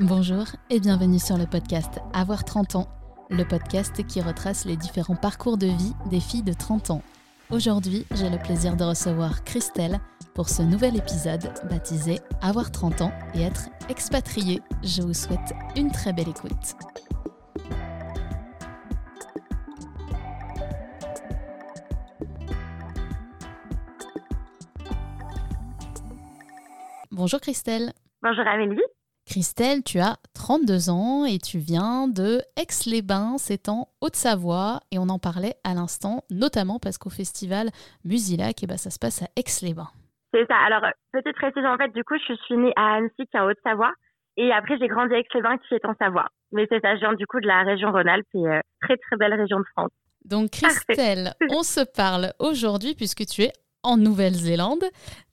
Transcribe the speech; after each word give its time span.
Bonjour 0.00 0.44
et 0.70 0.80
bienvenue 0.80 1.18
sur 1.18 1.36
le 1.36 1.46
podcast 1.46 2.00
Avoir 2.12 2.44
30 2.44 2.76
ans, 2.76 2.88
le 3.30 3.44
podcast 3.44 4.04
qui 4.06 4.20
retrace 4.20 4.64
les 4.64 4.76
différents 4.76 5.16
parcours 5.16 5.56
de 5.58 5.66
vie 5.66 5.94
des 6.10 6.20
filles 6.20 6.42
de 6.42 6.52
30 6.52 6.90
ans. 6.90 7.02
Aujourd'hui, 7.50 8.06
j'ai 8.14 8.30
le 8.30 8.38
plaisir 8.38 8.76
de 8.76 8.84
recevoir 8.84 9.44
Christelle 9.44 10.00
pour 10.34 10.48
ce 10.48 10.62
nouvel 10.62 10.96
épisode 10.96 11.52
baptisé 11.70 12.20
Avoir 12.40 12.70
30 12.70 13.02
ans 13.02 13.12
et 13.34 13.42
être 13.42 13.68
expatriée. 13.88 14.60
Je 14.82 15.02
vous 15.02 15.14
souhaite 15.14 15.52
une 15.76 15.90
très 15.90 16.12
belle 16.12 16.30
écoute. 16.30 16.76
Bonjour 27.10 27.40
Christelle. 27.40 27.92
Bonjour 28.22 28.46
Amélie. 28.46 28.80
Christelle, 29.26 29.82
tu 29.84 29.98
as 30.00 30.16
32 30.34 30.90
ans 30.90 31.24
et 31.24 31.38
tu 31.38 31.58
viens 31.58 32.08
de 32.08 32.42
Aix-les-Bains, 32.56 33.36
c'est 33.38 33.68
en 33.68 33.88
Haute-Savoie 34.00 34.80
et 34.90 34.98
on 34.98 35.08
en 35.08 35.18
parlait 35.18 35.54
à 35.64 35.74
l'instant, 35.74 36.24
notamment 36.30 36.78
parce 36.78 36.98
qu'au 36.98 37.10
festival 37.10 37.68
Musilac, 38.04 38.62
et 38.62 38.64
eh 38.64 38.66
ben, 38.66 38.76
ça 38.76 38.90
se 38.90 38.98
passe 38.98 39.22
à 39.22 39.26
Aix-les-Bains. 39.36 39.90
C'est 40.34 40.46
ça. 40.46 40.56
Alors, 40.66 40.82
petite 41.12 41.36
précision, 41.36 41.70
en 41.70 41.76
fait, 41.76 41.92
du 41.92 42.04
coup, 42.04 42.14
je 42.16 42.34
suis 42.34 42.56
née 42.56 42.72
à 42.76 42.96
Annecy, 42.96 43.26
qui 43.30 43.36
est 43.36 43.40
en 43.40 43.46
Haute-Savoie, 43.46 43.92
et 44.36 44.50
après, 44.50 44.76
j'ai 44.78 44.88
grandi 44.88 45.14
à 45.14 45.18
Aix-les-Bains, 45.18 45.58
qui 45.68 45.74
est 45.74 45.84
en 45.84 45.94
Savoie. 45.94 46.28
Mais 46.52 46.66
c'est 46.68 46.80
ça, 46.80 46.94
je 46.96 47.00
viens 47.00 47.14
du 47.14 47.26
coup 47.26 47.40
de 47.40 47.46
la 47.46 47.62
région 47.62 47.92
Rhône-Alpes, 47.92 48.26
et 48.34 48.48
euh, 48.48 48.60
très 48.80 48.96
très 48.96 49.16
belle 49.16 49.34
région 49.34 49.58
de 49.58 49.64
France. 49.72 49.90
Donc, 50.24 50.50
Christelle, 50.50 51.32
on 51.50 51.62
se 51.62 51.80
parle 51.80 52.32
aujourd'hui 52.38 52.94
puisque 52.94 53.26
tu 53.26 53.42
es 53.42 53.52
en 53.82 53.96
Nouvelle-Zélande. 53.96 54.84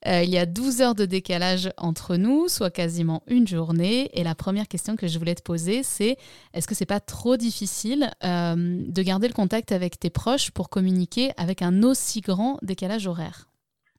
Euh, 0.07 0.21
il 0.23 0.29
y 0.29 0.37
a 0.37 0.45
12 0.45 0.81
heures 0.81 0.95
de 0.95 1.05
décalage 1.05 1.69
entre 1.77 2.15
nous, 2.15 2.47
soit 2.47 2.71
quasiment 2.71 3.21
une 3.27 3.47
journée. 3.47 4.09
Et 4.13 4.23
la 4.23 4.35
première 4.35 4.67
question 4.67 4.95
que 4.95 5.07
je 5.07 5.19
voulais 5.19 5.35
te 5.35 5.43
poser, 5.43 5.83
c'est 5.83 6.17
est-ce 6.53 6.67
que 6.67 6.75
c'est 6.75 6.85
pas 6.85 6.99
trop 6.99 7.37
difficile 7.37 8.09
euh, 8.23 8.55
de 8.57 9.01
garder 9.01 9.27
le 9.27 9.33
contact 9.33 9.71
avec 9.71 9.99
tes 9.99 10.09
proches 10.09 10.51
pour 10.51 10.69
communiquer 10.69 11.31
avec 11.37 11.61
un 11.61 11.83
aussi 11.83 12.21
grand 12.21 12.57
décalage 12.61 13.07
horaire? 13.07 13.45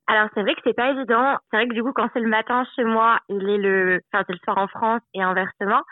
Alors 0.06 0.28
c'est 0.34 0.42
vrai 0.42 0.54
que 0.54 0.60
c'est 0.64 0.74
pas 0.74 0.90
évident. 0.90 1.36
C'est 1.50 1.56
vrai 1.56 1.68
que 1.68 1.74
du 1.74 1.82
coup 1.84 1.92
quand 1.92 2.08
c'est 2.12 2.20
le 2.20 2.28
matin 2.28 2.64
chez 2.74 2.82
moi, 2.82 3.20
il 3.28 3.48
est 3.48 3.58
le, 3.58 4.00
enfin 4.12 4.24
c'est 4.26 4.32
le 4.32 4.40
soir 4.42 4.58
en 4.58 4.66
France 4.66 5.02
et 5.14 5.22
inversement. 5.22 5.82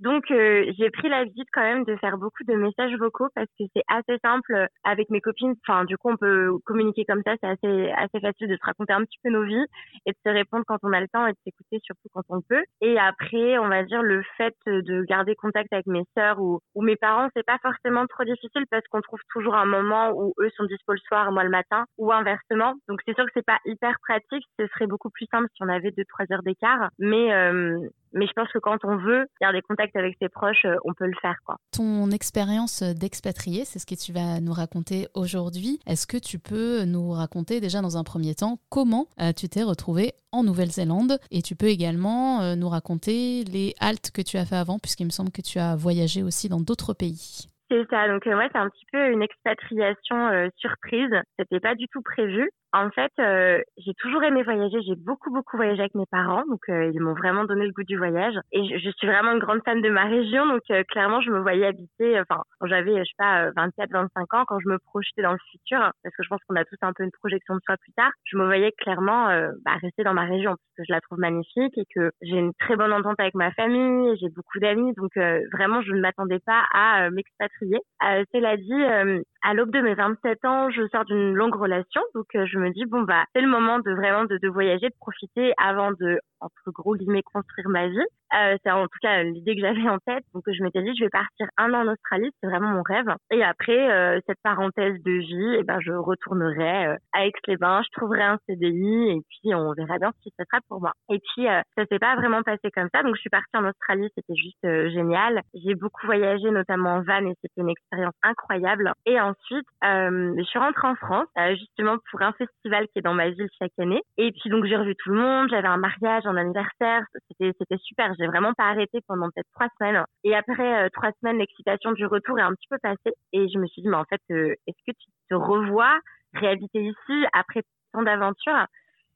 Donc, 0.00 0.30
euh, 0.30 0.64
j'ai 0.78 0.90
pris 0.90 1.08
l'habitude 1.08 1.46
quand 1.52 1.62
même 1.62 1.84
de 1.84 1.94
faire 1.96 2.16
beaucoup 2.16 2.42
de 2.44 2.54
messages 2.54 2.94
vocaux 2.98 3.28
parce 3.34 3.48
que 3.58 3.64
c'est 3.74 3.84
assez 3.88 4.18
simple 4.24 4.66
avec 4.82 5.10
mes 5.10 5.20
copines. 5.20 5.54
Enfin, 5.66 5.84
du 5.84 5.96
coup, 5.98 6.10
on 6.10 6.16
peut 6.16 6.52
communiquer 6.64 7.04
comme 7.04 7.22
ça. 7.24 7.34
C'est 7.40 7.48
assez, 7.48 7.90
assez 7.90 8.20
facile 8.20 8.48
de 8.48 8.56
se 8.56 8.64
raconter 8.64 8.94
un 8.94 9.04
petit 9.04 9.18
peu 9.22 9.30
nos 9.30 9.44
vies 9.44 9.66
et 10.06 10.12
de 10.12 10.16
se 10.24 10.30
répondre 10.32 10.64
quand 10.66 10.78
on 10.82 10.92
a 10.92 11.00
le 11.00 11.08
temps 11.08 11.26
et 11.26 11.32
de 11.32 11.38
s'écouter 11.44 11.80
surtout 11.84 12.08
quand 12.14 12.24
on 12.30 12.40
peut. 12.40 12.64
Et 12.80 12.98
après, 12.98 13.58
on 13.58 13.68
va 13.68 13.84
dire 13.84 14.02
le 14.02 14.22
fait 14.38 14.54
de 14.66 15.04
garder 15.04 15.34
contact 15.34 15.72
avec 15.72 15.86
mes 15.86 16.04
sœurs 16.16 16.40
ou, 16.40 16.60
ou 16.74 16.82
mes 16.82 16.96
parents, 16.96 17.28
c'est 17.36 17.44
pas 17.44 17.58
forcément 17.58 18.06
trop 18.06 18.24
difficile 18.24 18.64
parce 18.70 18.86
qu'on 18.88 19.02
trouve 19.02 19.20
toujours 19.30 19.54
un 19.54 19.66
moment 19.66 20.12
où 20.12 20.32
eux 20.40 20.50
sont 20.56 20.64
dispo 20.64 20.92
le 20.92 20.98
soir 21.06 21.30
moi 21.30 21.44
le 21.44 21.50
matin 21.50 21.84
ou 21.98 22.10
inversement. 22.10 22.74
Donc, 22.88 23.00
c'est 23.04 23.14
sûr 23.14 23.24
que 23.26 23.32
c'est 23.34 23.44
pas 23.44 23.58
hyper 23.66 23.96
pratique. 24.00 24.44
Ce 24.58 24.66
serait 24.68 24.86
beaucoup 24.86 25.10
plus 25.10 25.26
simple 25.30 25.48
si 25.54 25.62
on 25.62 25.68
avait 25.68 25.90
deux, 25.90 26.04
trois 26.08 26.24
heures 26.32 26.42
d'écart. 26.42 26.88
Mais, 26.98 27.32
euh, 27.32 27.88
mais 28.12 28.26
je 28.26 28.32
pense 28.32 28.48
que 28.52 28.58
quand 28.58 28.78
on 28.84 28.96
veut 28.96 29.26
garder 29.40 29.62
contact 29.62 29.94
avec 29.96 30.16
ses 30.20 30.28
proches, 30.28 30.64
euh, 30.64 30.76
on 30.84 30.94
peut 30.94 31.06
le 31.06 31.16
faire. 31.20 31.36
Quoi. 31.44 31.56
Ton 31.72 32.10
expérience 32.10 32.82
d'expatrié, 32.82 33.64
c'est 33.64 33.78
ce 33.78 33.86
que 33.86 33.94
tu 33.94 34.12
vas 34.12 34.40
nous 34.40 34.52
raconter 34.52 35.06
aujourd'hui. 35.14 35.78
Est-ce 35.86 36.06
que 36.06 36.16
tu 36.16 36.38
peux 36.38 36.84
nous 36.84 37.12
raconter 37.12 37.60
déjà 37.60 37.80
dans 37.80 37.96
un 37.96 38.04
premier 38.04 38.34
temps 38.34 38.58
comment 38.68 39.06
euh, 39.20 39.32
tu 39.32 39.48
t'es 39.48 39.62
retrouvé 39.62 40.12
en 40.32 40.42
Nouvelle-Zélande 40.42 41.18
et 41.30 41.42
tu 41.42 41.56
peux 41.56 41.66
également 41.66 42.40
euh, 42.42 42.56
nous 42.56 42.68
raconter 42.68 43.44
les 43.44 43.74
haltes 43.80 44.10
que 44.10 44.22
tu 44.22 44.36
as 44.36 44.44
fait 44.44 44.56
avant 44.56 44.78
puisqu'il 44.78 45.06
me 45.06 45.10
semble 45.10 45.30
que 45.30 45.42
tu 45.42 45.58
as 45.58 45.76
voyagé 45.76 46.22
aussi 46.22 46.48
dans 46.48 46.60
d'autres 46.60 46.94
pays. 46.94 47.48
C'est 47.70 47.86
ça. 47.88 48.08
Donc 48.08 48.26
moi, 48.26 48.48
c'est 48.50 48.58
un 48.58 48.68
petit 48.68 48.86
peu 48.90 49.12
une 49.12 49.22
expatriation 49.22 50.50
surprise. 50.56 51.10
C'était 51.38 51.60
pas 51.60 51.76
du 51.76 51.86
tout 51.86 52.02
prévu. 52.02 52.50
En 52.72 52.88
fait, 52.90 53.10
euh, 53.18 53.60
j'ai 53.78 53.94
toujours 53.94 54.22
aimé 54.22 54.44
voyager. 54.44 54.80
J'ai 54.86 54.94
beaucoup, 54.94 55.32
beaucoup 55.32 55.56
voyagé 55.56 55.80
avec 55.80 55.94
mes 55.96 56.06
parents. 56.06 56.44
Donc, 56.46 56.60
euh, 56.68 56.90
ils 56.94 57.00
m'ont 57.00 57.14
vraiment 57.14 57.44
donné 57.44 57.66
le 57.66 57.72
goût 57.72 57.82
du 57.82 57.96
voyage. 57.96 58.34
Et 58.52 58.78
je, 58.78 58.90
suis 58.90 59.06
vraiment 59.08 59.32
une 59.32 59.40
grande 59.40 59.62
fan 59.64 59.80
de 59.80 59.90
ma 59.90 60.04
région. 60.04 60.46
Donc, 60.46 60.62
euh, 60.70 60.84
clairement, 60.84 61.20
je 61.20 61.32
me 61.32 61.40
voyais 61.40 61.66
habiter, 61.66 62.20
enfin, 62.20 62.42
quand 62.58 62.68
j'avais, 62.68 62.96
je 62.98 63.04
sais 63.04 63.14
pas, 63.18 63.50
24, 63.56 63.90
25 63.90 64.34
ans, 64.34 64.44
quand 64.46 64.60
je 64.60 64.68
me 64.68 64.78
projetais 64.78 65.22
dans 65.22 65.32
le 65.32 65.38
futur, 65.50 65.78
parce 66.02 66.14
que 66.14 66.22
je 66.22 66.28
pense 66.28 66.40
qu'on 66.48 66.54
a 66.54 66.64
tous 66.64 66.76
un 66.82 66.92
peu 66.92 67.02
une 67.02 67.10
projection 67.10 67.54
de 67.54 67.60
soi 67.66 67.76
plus 67.78 67.92
tard, 67.92 68.10
je 68.24 68.36
me 68.36 68.44
voyais 68.44 68.72
clairement 68.78 69.26
bah, 69.64 69.72
rester 69.82 70.04
dans 70.04 70.14
ma 70.14 70.24
région 70.24 70.50
parce 70.50 70.74
que 70.78 70.84
je 70.86 70.92
la 70.92 71.00
trouve 71.00 71.18
magnifique 71.18 71.76
et 71.76 71.84
que 71.94 72.10
j'ai 72.22 72.36
une 72.36 72.52
très 72.54 72.76
bonne 72.76 72.92
entente 72.92 73.18
avec 73.18 73.34
ma 73.34 73.50
famille. 73.52 74.16
J'ai 74.20 74.28
beaucoup 74.28 74.60
d'amis. 74.60 74.92
Donc, 74.94 75.10
vraiment, 75.52 75.82
je 75.82 75.92
ne 75.92 76.00
m'attendais 76.00 76.40
pas 76.46 76.64
à 76.72 77.10
m'expatrier. 77.10 77.78
cela 78.00 78.56
dit, 78.56 79.24
à 79.42 79.54
l'aube 79.54 79.72
de 79.72 79.80
mes 79.80 79.94
27 79.94 80.44
ans, 80.44 80.70
je 80.70 80.86
sors 80.88 81.04
d'une 81.04 81.34
longue 81.34 81.56
relation. 81.56 82.02
Donc, 82.14 82.26
je 82.32 82.59
me 82.60 82.70
dis 82.70 82.86
bon 82.86 83.02
bah 83.02 83.24
c'est 83.34 83.40
le 83.40 83.48
moment 83.48 83.78
de 83.80 83.90
vraiment 83.92 84.24
de, 84.24 84.38
de 84.38 84.48
voyager, 84.48 84.88
de 84.88 84.94
profiter 85.00 85.52
avant 85.58 85.92
de 85.92 86.20
entre 86.40 86.70
gros 86.72 86.96
guillemets 86.96 87.22
construire 87.22 87.68
ma 87.68 87.88
vie. 87.88 88.06
Euh, 88.34 88.56
c'est 88.62 88.70
en 88.70 88.84
tout 88.84 88.98
cas 89.02 89.22
l'idée 89.22 89.54
que 89.54 89.60
j'avais 89.60 89.88
en 89.88 89.98
tête. 89.98 90.24
Donc 90.34 90.44
je 90.46 90.62
m'étais 90.62 90.82
dit 90.82 90.94
je 90.96 91.04
vais 91.04 91.10
partir 91.10 91.46
un 91.56 91.72
an 91.74 91.86
en 91.86 91.92
Australie, 91.92 92.30
c'est 92.40 92.48
vraiment 92.48 92.68
mon 92.68 92.82
rêve. 92.82 93.06
Et 93.30 93.42
après 93.42 93.90
euh, 93.90 94.20
cette 94.26 94.38
parenthèse 94.42 95.02
de 95.02 95.12
vie, 95.12 95.56
eh 95.58 95.64
ben 95.64 95.78
je 95.80 95.92
retournerai 95.92 96.86
euh, 96.88 96.96
à 97.12 97.26
Aix-les-Bains, 97.26 97.82
je 97.82 97.98
trouverai 97.98 98.22
un 98.22 98.38
CDI 98.46 99.10
et 99.10 99.20
puis 99.28 99.54
on 99.54 99.72
verra 99.72 99.98
bien 99.98 100.12
ce 100.16 100.22
qui 100.22 100.34
se 100.38 100.44
sera 100.44 100.60
pour 100.68 100.80
moi. 100.80 100.92
Et 101.10 101.18
puis 101.18 101.48
euh, 101.48 101.60
ça 101.76 101.84
s'est 101.86 101.98
pas 101.98 102.16
vraiment 102.16 102.42
passé 102.42 102.70
comme 102.74 102.88
ça. 102.94 103.02
Donc 103.02 103.16
je 103.16 103.20
suis 103.20 103.30
partie 103.30 103.56
en 103.56 103.64
Australie, 103.68 104.08
c'était 104.14 104.36
juste 104.36 104.64
euh, 104.64 104.90
génial. 104.90 105.42
J'ai 105.54 105.74
beaucoup 105.74 106.06
voyagé 106.06 106.50
notamment 106.50 106.96
en 106.96 107.02
van 107.02 107.26
et 107.26 107.34
c'était 107.42 107.60
une 107.60 107.70
expérience 107.70 108.14
incroyable. 108.22 108.92
Et 109.06 109.20
ensuite 109.20 109.66
je 109.82 110.42
suis 110.44 110.58
rentrée 110.58 110.88
en 110.88 110.94
France 110.94 111.26
justement 111.58 111.96
pour 112.10 112.22
un 112.22 112.32
festival 112.32 112.86
qui 112.88 112.98
est 112.98 113.02
dans 113.02 113.14
ma 113.14 113.30
ville 113.30 113.48
chaque 113.58 113.72
année. 113.78 114.02
Et 114.18 114.32
puis 114.32 114.50
donc 114.50 114.64
j'ai 114.66 114.76
revu 114.76 114.94
tout 114.96 115.10
le 115.10 115.16
monde, 115.16 115.48
j'avais 115.50 115.68
un 115.68 115.76
mariage 115.76 116.26
en 116.26 116.36
anniversaire, 116.36 117.04
c'était 117.28 117.52
c'était 117.58 117.78
super. 117.82 118.14
J'ai 118.20 118.26
vraiment 118.26 118.52
pas 118.54 118.64
arrêté 118.64 119.00
pendant 119.08 119.26
peut-être 119.30 119.48
trois 119.54 119.68
semaines. 119.78 120.04
Et 120.24 120.34
après 120.36 120.84
euh, 120.84 120.88
trois 120.92 121.10
semaines, 121.20 121.38
l'excitation 121.38 121.92
du 121.92 122.04
retour 122.06 122.38
est 122.38 122.42
un 122.42 122.54
petit 122.54 122.68
peu 122.68 122.78
passée. 122.82 123.14
Et 123.32 123.48
je 123.48 123.58
me 123.58 123.66
suis 123.66 123.82
dit, 123.82 123.88
mais 123.88 123.96
en 123.96 124.04
fait, 124.04 124.20
euh, 124.30 124.54
est-ce 124.66 124.76
que 124.86 124.96
tu 124.98 125.08
te 125.30 125.34
revois 125.34 125.98
réhabiter 126.34 126.80
ici 126.82 127.26
après 127.32 127.62
tant 127.92 128.02
d'aventures? 128.02 128.66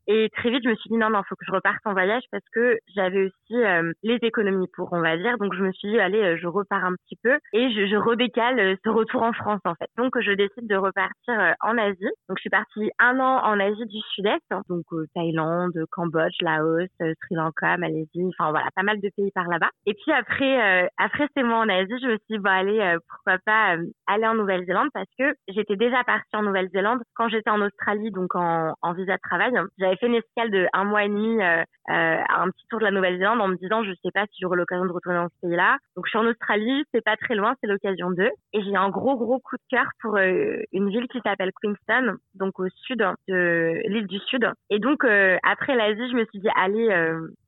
Et 0.06 0.28
très 0.36 0.50
vite, 0.50 0.62
je 0.64 0.68
me 0.68 0.74
suis 0.76 0.90
dit 0.90 0.96
non, 0.96 1.10
non, 1.10 1.22
faut 1.28 1.34
que 1.36 1.44
je 1.46 1.52
reparte 1.52 1.80
en 1.84 1.92
voyage 1.92 2.24
parce 2.30 2.44
que 2.52 2.78
j'avais 2.94 3.24
aussi 3.24 3.54
euh, 3.54 3.92
les 4.02 4.18
économies 4.22 4.68
pour, 4.74 4.92
on 4.92 5.00
va 5.00 5.16
dire. 5.16 5.38
Donc 5.38 5.54
je 5.54 5.62
me 5.62 5.72
suis 5.72 5.88
dit 5.88 5.98
allez, 5.98 6.20
euh, 6.20 6.36
je 6.36 6.46
repars 6.46 6.84
un 6.84 6.94
petit 6.94 7.16
peu 7.22 7.38
et 7.52 7.70
je, 7.72 7.86
je 7.86 7.96
redécale 7.96 8.58
euh, 8.58 8.76
ce 8.84 8.90
retour 8.90 9.22
en 9.22 9.32
France 9.32 9.60
en 9.64 9.74
fait. 9.74 9.88
Donc 9.96 10.20
je 10.20 10.32
décide 10.32 10.66
de 10.68 10.76
repartir 10.76 11.54
en 11.62 11.78
Asie. 11.78 12.10
Donc 12.28 12.38
je 12.38 12.42
suis 12.42 12.50
partie 12.50 12.90
un 12.98 13.18
an 13.18 13.40
en 13.44 13.58
Asie 13.60 13.86
du 13.86 13.98
Sud-Est, 14.14 14.54
donc 14.68 14.84
Thaïlande, 15.14 15.72
Cambodge, 15.90 16.36
Laos, 16.42 16.88
Sri 16.98 17.34
Lanka, 17.34 17.76
Malaisie, 17.78 18.30
enfin 18.38 18.50
voilà, 18.50 18.68
pas 18.74 18.82
mal 18.82 19.00
de 19.00 19.10
pays 19.16 19.30
par 19.34 19.48
là-bas. 19.48 19.70
Et 19.86 19.94
puis 19.94 20.12
après, 20.12 20.90
après 20.98 21.28
ces 21.36 21.42
mois 21.42 21.58
en 21.58 21.68
Asie, 21.68 21.98
je 22.02 22.06
me 22.06 22.16
suis 22.16 22.26
dit 22.30 22.38
bon 22.38 22.50
allez, 22.50 22.96
pourquoi 23.08 23.38
pas 23.44 23.76
aller 24.06 24.26
en 24.26 24.34
Nouvelle-Zélande 24.34 24.88
parce 24.92 25.08
que 25.18 25.34
j'étais 25.48 25.76
déjà 25.76 26.04
partie 26.04 26.34
en 26.36 26.42
Nouvelle-Zélande 26.42 27.00
quand 27.14 27.28
j'étais 27.28 27.50
en 27.50 27.60
Australie, 27.62 28.10
donc 28.10 28.34
en, 28.34 28.74
en 28.82 28.92
visa 28.92 29.14
de 29.14 29.22
travail. 29.22 29.52
J'avais 29.94 30.00
fait 30.00 30.06
une 30.06 30.14
escale 30.14 30.50
de 30.50 30.66
un 30.72 30.84
mois 30.84 31.04
et 31.04 31.08
demi 31.08 31.40
euh, 31.40 31.62
euh, 31.90 32.16
un 32.28 32.50
petit 32.50 32.66
tour 32.68 32.80
de 32.80 32.84
la 32.84 32.90
Nouvelle-Zélande 32.90 33.40
en 33.40 33.48
me 33.48 33.56
disant 33.56 33.84
je 33.84 33.92
sais 34.02 34.10
pas 34.12 34.26
si 34.26 34.40
j'aurai 34.40 34.56
l'occasion 34.56 34.84
de 34.86 34.92
retourner 34.92 35.18
dans 35.18 35.28
ce 35.28 35.46
pays-là. 35.46 35.76
Donc 35.94 36.06
je 36.06 36.10
suis 36.10 36.18
en 36.18 36.26
Australie, 36.26 36.84
c'est 36.92 37.04
pas 37.04 37.16
très 37.16 37.34
loin, 37.34 37.54
c'est 37.60 37.68
l'occasion 37.68 38.10
d'eux. 38.10 38.30
Et 38.52 38.62
j'ai 38.62 38.74
un 38.74 38.88
gros 38.88 39.16
gros 39.16 39.38
coup 39.38 39.56
de 39.56 39.62
cœur 39.70 39.86
pour 40.00 40.16
euh, 40.16 40.62
une 40.72 40.90
ville 40.90 41.06
qui 41.08 41.20
s'appelle 41.24 41.52
Queenstown, 41.62 42.16
donc 42.34 42.58
au 42.58 42.68
sud 42.86 43.04
de 43.28 43.80
l'île 43.86 44.06
du 44.06 44.18
Sud. 44.20 44.50
Et 44.70 44.78
donc 44.78 45.04
après 45.42 45.76
l'Asie, 45.76 46.10
je 46.10 46.16
me 46.16 46.24
suis 46.26 46.40
dit 46.40 46.48
allez, 46.56 46.88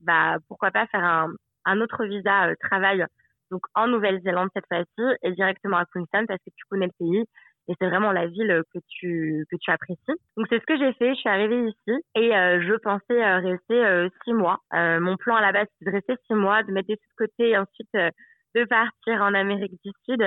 bah 0.03 0.37
pourquoi 0.49 0.71
pas 0.71 0.87
faire 0.87 1.05
un, 1.05 1.29
un 1.65 1.81
autre 1.81 2.05
visa 2.05 2.55
travail 2.61 3.07
donc 3.51 3.63
en 3.75 3.87
Nouvelle-Zélande 3.89 4.49
cette 4.55 4.67
fois-ci 4.67 5.17
et 5.23 5.33
directement 5.33 5.77
à 5.77 5.85
Queenstown 5.87 6.27
parce 6.27 6.41
que 6.41 6.51
tu 6.57 6.65
connais 6.69 6.87
le 6.87 6.93
pays 6.99 7.25
et 7.69 7.75
c'est 7.81 7.89
vraiment 7.89 8.13
la 8.13 8.27
ville 8.27 8.63
que 8.73 8.79
tu 8.89 9.45
que 9.51 9.57
tu 9.57 9.71
apprécies. 9.71 10.21
Donc 10.37 10.47
c'est 10.49 10.61
ce 10.61 10.67
que 10.67 10.79
j'ai 10.79 10.93
fait. 10.95 11.15
Je 11.15 11.21
suis 11.21 11.29
arrivée 11.29 11.69
ici 11.69 12.01
et 12.15 12.37
euh, 12.37 12.61
je 12.63 12.75
pensais 12.75 13.23
euh, 13.23 13.39
rester 13.39 13.85
euh, 13.85 14.09
six 14.25 14.33
mois. 14.33 14.61
mon 14.73 15.17
plan 15.17 15.37
à 15.37 15.41
la 15.41 15.53
base 15.53 15.67
c'est 15.79 15.87
de 15.87 15.93
rester 15.93 16.15
six 16.27 16.35
mois, 16.35 16.63
de 16.63 16.73
mettre 16.73 16.89
des 16.89 16.97
sous 16.97 17.25
de 17.25 17.27
côté 17.27 17.51
et 17.51 17.59
ensuite 17.59 17.93
de 17.95 18.65
partir 18.65 19.23
en 19.23 19.35
Amérique 19.35 19.75
du 19.85 19.91
Sud. 20.05 20.23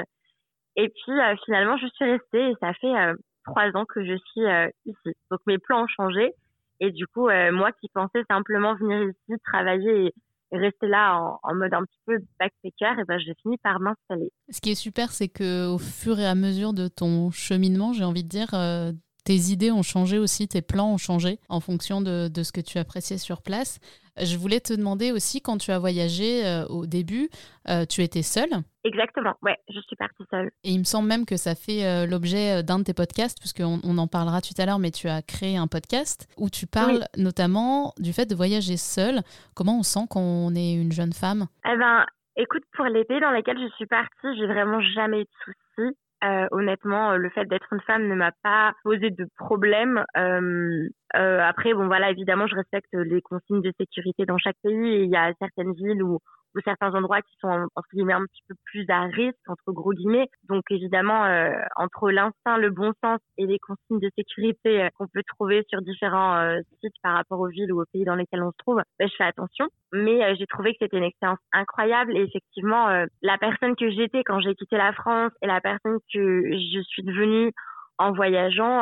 Et 0.75 0.89
puis 0.89 1.13
finalement 1.45 1.77
je 1.77 1.87
suis 1.87 2.05
restée 2.05 2.51
et 2.51 2.55
ça 2.61 2.73
fait 2.73 3.13
trois 3.45 3.69
ans 3.75 3.85
que 3.85 4.03
je 4.03 4.17
suis 4.31 4.45
ici. 4.85 5.15
Donc 5.31 5.39
mes 5.47 5.57
plans 5.57 5.83
ont 5.83 5.87
changé 5.87 6.33
et 6.81 6.91
du 6.91 7.07
coup 7.07 7.29
moi 7.51 7.71
qui 7.79 7.89
pensais 7.93 8.23
simplement 8.29 8.75
venir 8.75 9.03
ici 9.03 9.39
travailler 9.45 10.07
et 10.07 10.13
rester 10.51 10.87
là 10.87 11.37
en, 11.43 11.55
mode 11.55 11.73
un 11.73 11.83
petit 11.83 11.99
peu 12.05 12.17
backpacker, 12.39 12.99
et 13.01 13.05
ben 13.05 13.19
j'ai 13.19 13.33
fini 13.41 13.57
par 13.57 13.79
m'installer. 13.79 14.31
Ce 14.49 14.61
qui 14.61 14.71
est 14.71 14.75
super, 14.75 15.11
c'est 15.11 15.27
que 15.27 15.67
au 15.67 15.77
fur 15.77 16.19
et 16.19 16.25
à 16.25 16.35
mesure 16.35 16.73
de 16.73 16.87
ton 16.87 17.31
cheminement, 17.31 17.93
j'ai 17.93 18.03
envie 18.03 18.23
de 18.23 18.29
dire, 18.29 18.53
euh, 18.53 18.91
tes 19.25 19.51
idées 19.51 19.71
ont 19.71 19.83
changé 19.83 20.17
aussi, 20.17 20.47
tes 20.47 20.61
plans 20.61 20.93
ont 20.93 20.97
changé 20.97 21.39
en 21.49 21.59
fonction 21.59 22.01
de, 22.01 22.31
ce 22.41 22.51
que 22.51 22.61
tu 22.61 22.77
appréciais 22.79 23.17
sur 23.17 23.41
place. 23.41 23.79
Je 24.21 24.37
voulais 24.37 24.59
te 24.59 24.73
demander 24.73 25.11
aussi, 25.11 25.41
quand 25.41 25.57
tu 25.57 25.71
as 25.71 25.79
voyagé 25.79 26.45
euh, 26.45 26.65
au 26.67 26.85
début, 26.85 27.29
euh, 27.69 27.85
tu 27.85 28.01
étais 28.01 28.21
seule? 28.21 28.49
Exactement, 28.83 29.35
ouais, 29.41 29.57
je 29.69 29.79
suis 29.81 29.95
partie 29.95 30.23
seule. 30.29 30.49
Et 30.63 30.71
il 30.71 30.79
me 30.79 30.83
semble 30.83 31.07
même 31.07 31.25
que 31.25 31.37
ça 31.37 31.55
fait 31.55 31.85
euh, 31.85 32.05
l'objet 32.05 32.63
d'un 32.63 32.79
de 32.79 32.83
tes 32.83 32.93
podcasts, 32.93 33.39
puisqu'on 33.39 33.79
on 33.83 33.97
en 33.97 34.07
parlera 34.07 34.41
tout 34.41 34.53
à 34.57 34.65
l'heure, 34.65 34.79
mais 34.79 34.91
tu 34.91 35.07
as 35.07 35.21
créé 35.21 35.57
un 35.57 35.67
podcast 35.67 36.27
où 36.37 36.49
tu 36.49 36.67
parles 36.67 37.05
notamment 37.17 37.93
du 37.99 38.13
fait 38.13 38.25
de 38.25 38.35
voyager 38.35 38.77
seule. 38.77 39.21
Comment 39.55 39.79
on 39.79 39.83
sent 39.83 40.07
qu'on 40.09 40.55
est 40.55 40.73
une 40.73 40.91
jeune 40.91 41.13
femme? 41.13 41.47
Eh 41.65 41.77
ben, 41.77 42.05
écoute, 42.35 42.63
pour 42.73 42.85
les 42.85 43.03
pays 43.03 43.19
dans 43.19 43.31
lesquels 43.31 43.59
je 43.59 43.73
suis 43.75 43.85
partie, 43.85 44.37
j'ai 44.37 44.47
vraiment 44.47 44.81
jamais 44.81 45.21
eu 45.21 45.25
de 45.25 45.53
soucis. 45.75 45.97
Euh, 46.23 46.47
honnêtement, 46.51 47.15
le 47.15 47.29
fait 47.29 47.45
d'être 47.45 47.71
une 47.71 47.79
femme 47.81 48.07
ne 48.07 48.15
m'a 48.15 48.31
pas 48.43 48.73
posé 48.83 49.09
de 49.09 49.25
problème. 49.37 50.03
Euh, 50.17 50.87
euh, 51.15 51.39
après, 51.41 51.73
bon 51.73 51.87
voilà, 51.87 52.11
évidemment, 52.11 52.45
je 52.45 52.55
respecte 52.55 52.93
les 52.93 53.21
consignes 53.21 53.61
de 53.61 53.71
sécurité 53.79 54.25
dans 54.25 54.37
chaque 54.37 54.57
pays. 54.61 55.03
Il 55.03 55.09
y 55.09 55.15
a 55.15 55.33
certaines 55.39 55.73
villes 55.73 56.03
où 56.03 56.19
ou 56.55 56.61
certains 56.61 56.93
endroits 56.93 57.21
qui 57.21 57.35
sont 57.39 57.67
entre 57.75 57.89
guillemets 57.93 58.13
un 58.13 58.25
petit 58.25 58.43
peu 58.47 58.55
plus 58.65 58.85
à 58.89 59.03
risque 59.03 59.37
entre 59.47 59.71
gros 59.71 59.93
guillemets. 59.93 60.27
Donc 60.47 60.63
évidemment 60.69 61.25
euh, 61.25 61.51
entre 61.75 62.09
l'instinct, 62.11 62.57
le 62.57 62.69
bon 62.69 62.93
sens 63.03 63.19
et 63.37 63.45
les 63.45 63.59
consignes 63.59 63.99
de 63.99 64.09
sécurité 64.17 64.83
euh, 64.83 64.89
qu'on 64.97 65.07
peut 65.07 65.23
trouver 65.27 65.63
sur 65.69 65.81
différents 65.81 66.37
euh, 66.37 66.59
sites 66.81 66.95
par 67.03 67.15
rapport 67.15 67.39
aux 67.39 67.49
villes 67.49 67.71
ou 67.71 67.81
aux 67.81 67.85
pays 67.91 68.05
dans 68.05 68.15
lesquels 68.15 68.43
on 68.43 68.51
se 68.51 68.57
trouve, 68.57 68.81
ben, 68.99 69.07
je 69.07 69.15
fais 69.15 69.25
attention. 69.25 69.67
Mais 69.93 70.35
j'ai 70.35 70.45
trouvé 70.47 70.71
que 70.73 70.77
c'était 70.81 70.97
une 70.97 71.03
expérience 71.03 71.39
incroyable 71.51 72.15
et 72.15 72.21
effectivement 72.21 73.05
la 73.23 73.37
personne 73.39 73.75
que 73.75 73.89
j'étais 73.89 74.23
quand 74.23 74.39
j'ai 74.39 74.53
quitté 74.53 74.77
la 74.77 74.93
France 74.93 75.31
et 75.41 75.47
la 75.47 75.61
personne 75.61 75.97
que 76.13 76.51
je 76.51 76.81
suis 76.81 77.01
devenue 77.03 77.51
en 77.97 78.11
voyageant, 78.11 78.81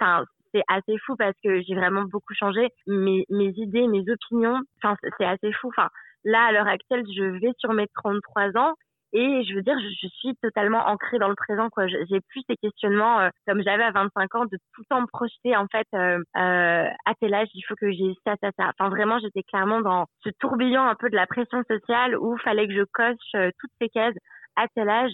enfin 0.00 0.24
c'est 0.54 0.62
assez 0.68 0.96
fou 1.04 1.16
parce 1.16 1.36
que 1.42 1.60
j'ai 1.62 1.74
vraiment 1.74 2.02
beaucoup 2.02 2.32
changé 2.34 2.68
mes, 2.86 3.26
mes 3.28 3.52
idées, 3.56 3.88
mes 3.88 4.04
opinions. 4.08 4.60
Enfin, 4.78 4.96
c'est 5.18 5.26
assez 5.26 5.52
fou. 5.52 5.68
Enfin, 5.68 5.88
Là, 6.24 6.44
à 6.44 6.52
l'heure 6.52 6.68
actuelle, 6.68 7.04
je 7.16 7.22
vais 7.24 7.52
sur 7.58 7.72
mes 7.72 7.86
33 7.94 8.56
ans 8.56 8.74
et 9.14 9.44
je 9.44 9.54
veux 9.54 9.62
dire, 9.62 9.78
je, 9.78 10.08
suis 10.08 10.34
totalement 10.42 10.88
ancrée 10.88 11.18
dans 11.18 11.28
le 11.28 11.36
présent. 11.36 11.70
quoi. 11.70 11.86
J'ai 11.86 12.20
plus 12.28 12.42
ces 12.48 12.56
questionnements 12.56 13.20
euh, 13.20 13.28
comme 13.46 13.62
j'avais 13.62 13.84
à 13.84 13.92
25 13.92 14.34
ans 14.34 14.44
de 14.44 14.58
tout 14.74 14.80
le 14.80 14.86
temps 14.86 15.00
me 15.00 15.06
projeter 15.06 15.56
en 15.56 15.66
fait 15.68 15.86
euh, 15.94 16.18
euh, 16.36 16.88
à 17.06 17.14
tel 17.20 17.32
âge 17.32 17.46
il 17.54 17.62
faut 17.62 17.76
que 17.76 17.92
j'ai 17.92 18.12
ça, 18.26 18.34
ça, 18.42 18.50
ça. 18.58 18.72
Enfin 18.76 18.90
vraiment, 18.90 19.20
j'étais 19.20 19.44
clairement 19.44 19.80
dans 19.80 20.06
ce 20.24 20.30
tourbillon 20.40 20.82
un 20.82 20.96
peu 20.96 21.10
de 21.10 21.14
la 21.14 21.28
pression 21.28 21.62
sociale 21.70 22.18
où 22.18 22.36
fallait 22.38 22.66
que 22.66 22.74
je 22.74 22.82
coche 22.92 23.52
toutes 23.60 23.70
ces 23.80 23.88
cases 23.88 24.16
à 24.56 24.66
tel 24.74 24.88
âge. 24.88 25.12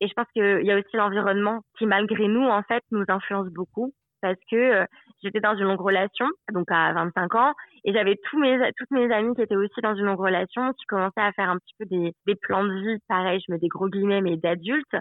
Et 0.00 0.08
je 0.08 0.12
pense 0.12 0.26
qu'il 0.34 0.62
y 0.62 0.70
a 0.70 0.76
aussi 0.78 0.96
l'environnement 0.96 1.62
qui, 1.76 1.86
malgré 1.86 2.28
nous, 2.28 2.46
en 2.46 2.62
fait, 2.62 2.84
nous 2.92 3.04
influence 3.08 3.48
beaucoup 3.48 3.92
parce 4.20 4.38
que 4.50 4.86
j'étais 5.22 5.40
dans 5.40 5.56
une 5.56 5.64
longue 5.64 5.80
relation, 5.80 6.26
donc 6.52 6.70
à 6.70 6.92
25 6.92 7.34
ans, 7.34 7.54
et 7.88 7.92
j'avais 7.94 8.16
tous 8.24 8.38
mes 8.38 8.58
toutes 8.76 8.90
mes 8.90 9.10
amies 9.10 9.34
qui 9.34 9.40
étaient 9.40 9.56
aussi 9.56 9.80
dans 9.82 9.94
une 9.94 10.04
longue 10.04 10.20
relation, 10.20 10.74
qui 10.74 10.84
commençaient 10.84 11.22
à 11.22 11.32
faire 11.32 11.48
un 11.48 11.56
petit 11.56 11.74
peu 11.78 11.86
des, 11.86 12.12
des 12.26 12.34
plans 12.34 12.62
de 12.62 12.74
vie, 12.74 12.98
pareil, 13.08 13.40
je 13.40 13.50
mets 13.50 13.58
des 13.58 13.68
gros 13.68 13.88
guillemets, 13.88 14.20
mais 14.20 14.36
d'adultes, 14.36 14.92
euh, 14.92 14.98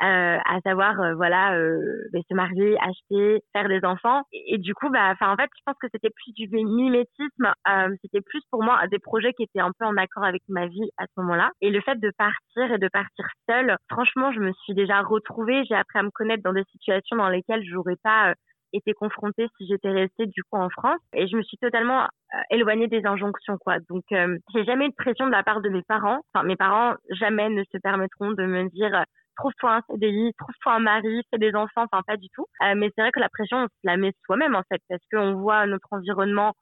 à 0.00 0.58
savoir 0.64 0.98
euh, 1.02 1.14
voilà 1.16 1.54
euh, 1.58 2.08
ben, 2.14 2.22
se 2.26 2.34
marier, 2.34 2.78
acheter, 2.80 3.42
faire 3.52 3.68
des 3.68 3.84
enfants. 3.84 4.22
Et, 4.32 4.56
du 4.56 4.72
coup, 4.72 4.88
bah, 4.88 5.12
en 5.20 5.36
fait, 5.36 5.50
je 5.54 5.62
pense 5.66 5.76
que 5.82 5.88
c'était 5.92 6.08
plus 6.08 6.32
du 6.32 6.48
mimétisme, 6.48 7.52
euh, 7.68 7.94
c'était 8.00 8.22
plus 8.22 8.40
pour 8.50 8.62
moi 8.62 8.80
des 8.90 8.98
projets 8.98 9.34
qui 9.34 9.42
étaient 9.42 9.60
un 9.60 9.72
peu 9.78 9.84
en 9.84 9.98
accord 9.98 10.24
avec 10.24 10.40
ma 10.48 10.66
vie 10.66 10.88
à 10.96 11.04
ce 11.04 11.20
moment-là. 11.20 11.50
Et 11.60 11.68
le 11.68 11.82
fait 11.82 12.00
de 12.00 12.10
partir 12.16 12.72
et 12.72 12.78
de 12.78 12.88
partir 12.88 13.26
seule, 13.50 13.76
franchement, 13.90 14.32
je 14.32 14.40
me 14.40 14.52
suis 14.64 14.72
déjà 14.72 15.02
retrouvée, 15.02 15.62
j'ai 15.68 15.74
appris 15.74 15.98
à 15.98 16.02
me 16.02 16.10
connaître 16.10 16.42
dans 16.42 16.54
des 16.54 16.64
situations 16.72 17.16
dans 17.16 17.28
lesquelles 17.28 17.64
j'aurais 17.66 17.96
pas 18.02 18.32
été 18.72 18.92
confrontée 18.92 19.46
si 19.56 19.66
j'étais 19.66 19.90
restée 19.90 20.26
du 20.26 20.42
coup 20.44 20.56
en 20.58 20.68
France 20.70 21.00
et 21.12 21.26
je 21.26 21.36
me 21.36 21.42
suis 21.42 21.56
totalement 21.58 22.02
euh, 22.04 22.38
éloignée 22.50 22.88
des 22.88 23.04
injonctions 23.04 23.58
quoi. 23.58 23.78
Donc 23.88 24.04
euh, 24.12 24.38
j'ai 24.54 24.64
jamais 24.64 24.86
eu 24.86 24.90
de 24.90 24.94
pression 24.94 25.26
de 25.26 25.32
la 25.32 25.42
part 25.42 25.60
de 25.60 25.68
mes 25.68 25.82
parents. 25.82 26.20
Enfin 26.32 26.46
mes 26.46 26.56
parents 26.56 26.94
jamais 27.10 27.48
ne 27.48 27.64
se 27.64 27.78
permettront 27.78 28.32
de 28.32 28.44
me 28.44 28.68
dire 28.70 28.94
euh, 28.94 29.02
trouve-toi 29.36 29.76
un 29.76 29.82
CDI, 29.88 30.32
trouve-toi 30.38 30.74
un 30.74 30.80
mari, 30.80 31.22
fais 31.30 31.38
des 31.38 31.54
enfants, 31.54 31.84
enfin 31.90 32.02
pas 32.06 32.16
du 32.16 32.28
tout. 32.34 32.46
mais 32.76 32.90
c'est 32.94 33.02
vrai 33.02 33.12
que 33.12 33.20
la 33.20 33.28
pression 33.28 33.58
on 33.58 33.66
se 33.66 33.84
la 33.84 33.96
met 33.96 34.12
soi-même 34.24 34.54
en 34.54 34.62
fait 34.68 34.80
parce 34.88 35.02
qu'on 35.12 35.34
voit 35.34 35.66
notre 35.66 35.88
environnement 35.92 36.54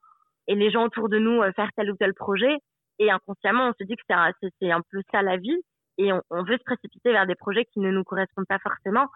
et 0.47 0.55
les 0.55 0.71
gens 0.71 0.85
autour 0.85 1.09
de 1.09 1.19
nous 1.19 1.43
faire 1.55 1.71
tel 1.77 1.91
ou 1.91 1.97
tel 1.97 2.15
projet 2.15 2.57
et 2.99 3.11
inconsciemment 3.11 3.69
on 3.69 3.73
se 3.79 3.85
dit 3.85 3.97
que 3.97 4.03
c'est 4.09 4.15
un, 4.15 4.33
un 4.77 4.83
peu 4.91 5.03
ça 5.11 5.23
la 5.23 5.37
vie 5.37 5.61
et 5.99 6.13
on, 6.13 6.23
on 6.31 6.45
veut 6.45 6.57
se 6.57 6.65
précipiter 6.65 7.11
vers 7.11 7.27
des 7.27 7.35
projets 7.35 7.65
qui 7.65 7.81
ne 7.81 7.91
nous 7.91 8.05
correspondent 8.05 8.47
pas 8.47 8.61
forcément 8.61 9.07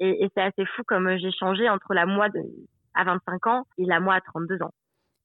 et, 0.00 0.28
c'est 0.34 0.42
assez 0.42 0.64
fou 0.76 0.82
comme 0.86 1.16
j'ai 1.18 1.32
changé 1.32 1.68
entre 1.68 1.94
la 1.94 2.06
moi 2.06 2.28
à 2.94 3.04
25 3.04 3.46
ans 3.46 3.66
et 3.78 3.84
la 3.84 4.00
moi 4.00 4.14
à 4.14 4.20
32 4.20 4.62
ans. 4.62 4.72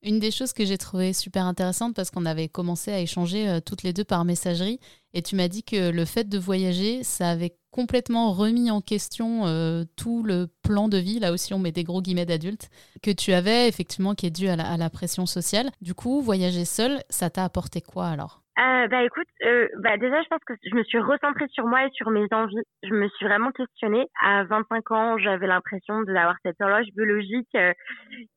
Une 0.06 0.20
des 0.20 0.32
choses 0.32 0.52
que 0.52 0.66
j'ai 0.66 0.78
trouvé 0.78 1.14
super 1.14 1.46
intéressante 1.46 1.96
parce 1.96 2.12
qu'on 2.12 2.26
avait 2.26 2.50
commencé 2.50 2.92
à 2.92 3.00
échanger 3.00 3.48
euh, 3.48 3.60
toutes 3.66 3.84
les 3.84 3.94
deux 3.94 4.04
par 4.04 4.26
messagerie 4.26 4.80
et 5.14 5.22
tu 5.22 5.38
m'as 5.38 5.48
dit 5.48 5.64
que 5.64 5.92
le 5.92 6.04
fait 6.04 6.28
de 6.28 6.38
voyager, 6.38 7.04
ça 7.04 7.30
avait 7.30 7.56
complètement 7.72 8.34
remis 8.34 8.70
en 8.70 8.82
question 8.82 9.48
euh, 9.48 9.86
tout 9.96 10.22
le 10.24 10.48
plan 10.62 10.90
de 10.90 10.98
vie, 10.98 11.20
là 11.20 11.32
aussi 11.32 11.54
on 11.54 11.60
met 11.60 11.72
des 11.72 11.86
gros 11.86 12.02
guillemets 12.02 12.26
d'adulte, 12.26 12.70
que 13.02 13.12
tu 13.12 13.32
avais 13.32 13.70
effectivement 13.70 14.14
qui 14.14 14.26
est 14.26 14.32
dû 14.32 14.50
à 14.50 14.78
la 14.78 14.90
pression 14.90 15.26
sociale. 15.26 15.72
Du 15.82 15.94
coup, 15.94 16.22
voyager 16.22 16.66
seul, 16.66 17.02
ça 17.10 17.30
t'a 17.30 17.46
apporté 17.46 17.80
quoi 17.80 18.08
alors? 18.08 18.43
Euh, 18.60 18.88
bah 18.88 19.04
écoute, 19.04 19.28
euh, 19.46 19.68
bah 19.80 19.98
déjà 19.98 20.22
je 20.22 20.28
pense 20.28 20.44
que 20.46 20.54
je 20.64 20.76
me 20.76 20.84
suis 20.84 21.00
recentrée 21.00 21.48
sur 21.50 21.66
moi 21.66 21.86
et 21.86 21.90
sur 21.94 22.12
mes 22.12 22.28
envies. 22.32 22.62
Je 22.84 22.94
me 22.94 23.08
suis 23.10 23.26
vraiment 23.26 23.52
questionnée. 23.52 24.06
À 24.22 24.44
25 24.44 24.92
ans, 24.92 25.18
j'avais 25.18 25.48
l'impression 25.48 26.04
d'avoir 26.04 26.36
cette 26.46 26.62
horloge 26.62 26.86
biologique. 26.96 27.50
Euh, 27.56 27.74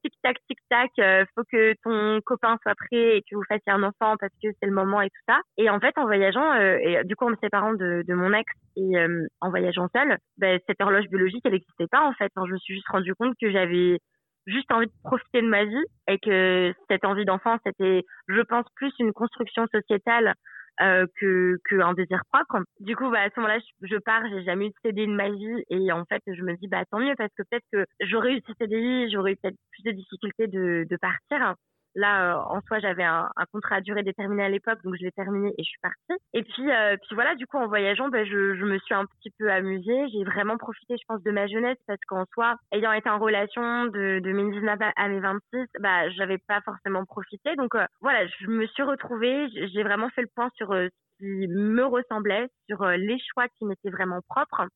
tic 0.02 0.14
tac 0.22 0.36
tic 0.48 0.58
tac, 0.70 0.90
euh, 1.00 1.26
faut 1.34 1.42
que 1.52 1.74
ton 1.84 2.20
copain 2.24 2.56
soit 2.62 2.74
prêt 2.74 3.18
et 3.18 3.22
que 3.22 3.36
vous 3.36 3.44
fassiez 3.46 3.72
un 3.72 3.82
enfant 3.82 4.16
parce 4.18 4.32
que 4.42 4.48
c'est 4.58 4.66
le 4.66 4.72
moment 4.72 5.02
et 5.02 5.10
tout 5.10 5.22
ça. 5.28 5.38
Et 5.58 5.68
en 5.68 5.80
fait, 5.80 5.92
en 5.98 6.06
voyageant 6.06 6.50
euh, 6.54 6.78
et 6.80 7.04
du 7.04 7.14
coup 7.14 7.26
en 7.26 7.30
me 7.30 7.36
séparant 7.42 7.74
de, 7.74 8.02
de 8.06 8.14
mon 8.14 8.32
ex 8.32 8.50
et 8.76 8.92
en 9.40 9.50
voyageant 9.50 9.88
seule, 9.94 10.18
bah, 10.38 10.58
cette 10.66 10.80
horloge 10.80 11.06
biologique 11.08 11.42
elle 11.44 11.52
n'existait 11.52 11.86
pas 11.90 12.02
en 12.02 12.12
fait. 12.12 12.30
je 12.36 12.52
me 12.52 12.58
suis 12.58 12.74
juste 12.74 12.88
rendu 12.88 13.14
compte 13.14 13.34
que 13.40 13.50
j'avais 13.50 13.98
juste 14.46 14.70
envie 14.72 14.87
de 14.87 14.93
profiter 15.04 15.43
de 15.43 15.48
ma 15.48 15.64
vie 15.64 15.84
et 16.08 16.19
que 16.19 16.72
cette 16.88 17.04
envie 17.04 17.25
d'enfant, 17.25 17.56
c'était, 17.64 18.04
je 18.28 18.40
pense, 18.43 18.66
plus 18.76 18.93
une 18.98 19.12
construction 19.12 19.66
sociétale 19.72 20.34
euh, 20.82 21.06
que 21.19 21.56
qu'un 21.69 21.94
désir 21.94 22.20
propre. 22.32 22.62
Du 22.81 22.94
coup, 22.96 23.10
bah, 23.10 23.22
à 23.22 23.31
ce 23.31 23.40
moment-là, 23.40 23.58
je, 23.58 23.87
je 23.87 23.96
pars, 23.96 24.22
j'ai 24.28 24.44
jamais 24.44 24.66
eu 24.66 24.69
de 24.69 24.75
CDI 24.82 25.06
de 25.06 25.12
ma 25.12 25.31
vie 25.31 25.64
et 25.70 25.90
en 25.90 26.04
fait, 26.04 26.22
je 26.26 26.43
me 26.43 26.54
dis 26.56 26.69
bah 26.69 26.84
tant 26.90 26.98
mieux 26.98 27.14
parce 27.16 27.32
que 27.37 27.43
peut-être 27.44 27.64
que 27.72 27.87
j'aurais 28.00 28.34
eu 28.34 28.43
ce 28.46 28.52
CDI, 28.60 29.10
j'aurais 29.10 29.32
eu 29.32 29.37
peut-être 29.37 29.56
plus 29.72 29.84
de 29.84 29.93
difficultés 29.93 30.46
de, 30.49 30.87
de 30.88 30.96
partir. 30.99 31.54
Là, 31.96 32.37
euh, 32.37 32.43
en 32.50 32.60
soi, 32.60 32.78
j'avais 32.78 33.04
un, 33.04 33.31
un, 33.34 33.44
contrat 33.50 33.76
à 33.76 33.81
durée 33.81 34.02
déterminée 34.02 34.44
à 34.44 34.50
l'époque, 34.50 34.78
donc 34.85 34.97
je 35.00 35.04
l'ai 35.04 35.12
terminé 35.12 35.49
et 35.56 35.64
je 35.64 35.68
suis 35.68 35.80
partie. 35.80 36.23
Et 36.35 36.42
puis, 36.42 36.71
euh, 36.71 36.97
puis 36.99 37.14
voilà, 37.14 37.35
du 37.37 37.47
coup, 37.47 37.56
en 37.56 37.68
voyageant, 37.68 38.11
ben, 38.11 38.26
je, 38.26 38.54
je, 38.54 38.64
me 38.66 38.78
suis 38.80 38.94
un 38.94 39.06
petit 39.06 39.30
peu 39.38 39.50
amusée. 39.50 40.09
J'ai 40.12 40.23
vraiment 40.25 40.59
profité, 40.59 40.97
je 40.99 41.04
pense, 41.09 41.23
de 41.23 41.30
ma 41.30 41.47
jeunesse 41.47 41.78
parce 41.87 42.00
qu'en 42.06 42.26
soi, 42.35 42.56
ayant 42.73 42.92
été 42.92 43.09
en 43.09 43.18
relation 43.18 43.87
de, 43.87 44.21
de 44.21 44.32
mes 44.32 44.52
19 44.52 44.78
à 44.94 45.09
mes 45.09 45.21
26, 45.21 45.66
bah, 45.80 46.11
j'avais 46.11 46.38
pas 46.38 46.61
forcément 46.61 47.06
profité. 47.06 47.56
Donc 47.56 47.75
euh, 47.75 47.87
voilà, 48.02 48.26
je 48.26 48.47
me 48.47 48.66
suis 48.66 48.82
retrouvée. 48.82 49.49
J'ai 49.73 49.82
vraiment 49.82 50.11
fait 50.11 50.23
le 50.23 50.28
point 50.35 50.50
sur 50.54 50.68
ce 50.68 50.88
qui 51.18 51.49
me 51.49 51.85
ressemblait, 51.87 52.47
sur 52.68 52.85
les 52.87 53.16
choix 53.32 53.49
qui 53.56 53.64
m'étaient 53.64 53.88
vraiment 53.88 54.21
propres. 54.28 54.68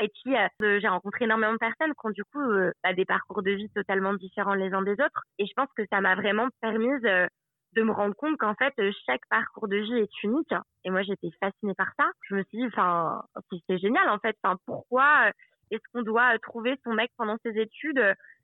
Et 0.00 0.08
puis, 0.08 0.34
euh, 0.36 0.80
j'ai 0.80 0.88
rencontré 0.88 1.24
énormément 1.26 1.52
de 1.52 1.58
personnes 1.58 1.92
qui 1.92 2.06
ont 2.06 2.10
du 2.10 2.24
coup 2.24 2.40
euh, 2.40 2.72
bah, 2.82 2.94
des 2.94 3.04
parcours 3.04 3.42
de 3.42 3.50
vie 3.50 3.68
totalement 3.70 4.14
différents 4.14 4.54
les 4.54 4.72
uns 4.72 4.82
des 4.82 4.92
autres. 4.92 5.22
Et 5.38 5.46
je 5.46 5.52
pense 5.54 5.68
que 5.76 5.82
ça 5.90 6.00
m'a 6.00 6.14
vraiment 6.14 6.48
permis 6.62 6.88
euh, 7.04 7.26
de 7.74 7.82
me 7.82 7.92
rendre 7.92 8.14
compte 8.14 8.38
qu'en 8.38 8.54
fait, 8.54 8.72
chaque 9.06 9.26
parcours 9.28 9.68
de 9.68 9.76
vie 9.76 9.98
est 9.98 10.22
unique. 10.22 10.54
Et 10.84 10.90
moi, 10.90 11.02
j'étais 11.02 11.30
fascinée 11.38 11.74
par 11.74 11.88
ça. 11.98 12.06
Je 12.28 12.34
me 12.34 12.42
suis 12.44 12.58
dit, 12.58 12.66
enfin, 12.66 13.22
c'est 13.68 13.78
génial 13.78 14.08
en 14.08 14.18
fait. 14.18 14.36
Pourquoi 14.66 15.30
est-ce 15.70 15.82
qu'on 15.92 16.02
doit 16.02 16.36
trouver 16.40 16.76
son 16.82 16.94
mec 16.94 17.10
pendant 17.16 17.36
ses 17.44 17.56
études, 17.60 18.02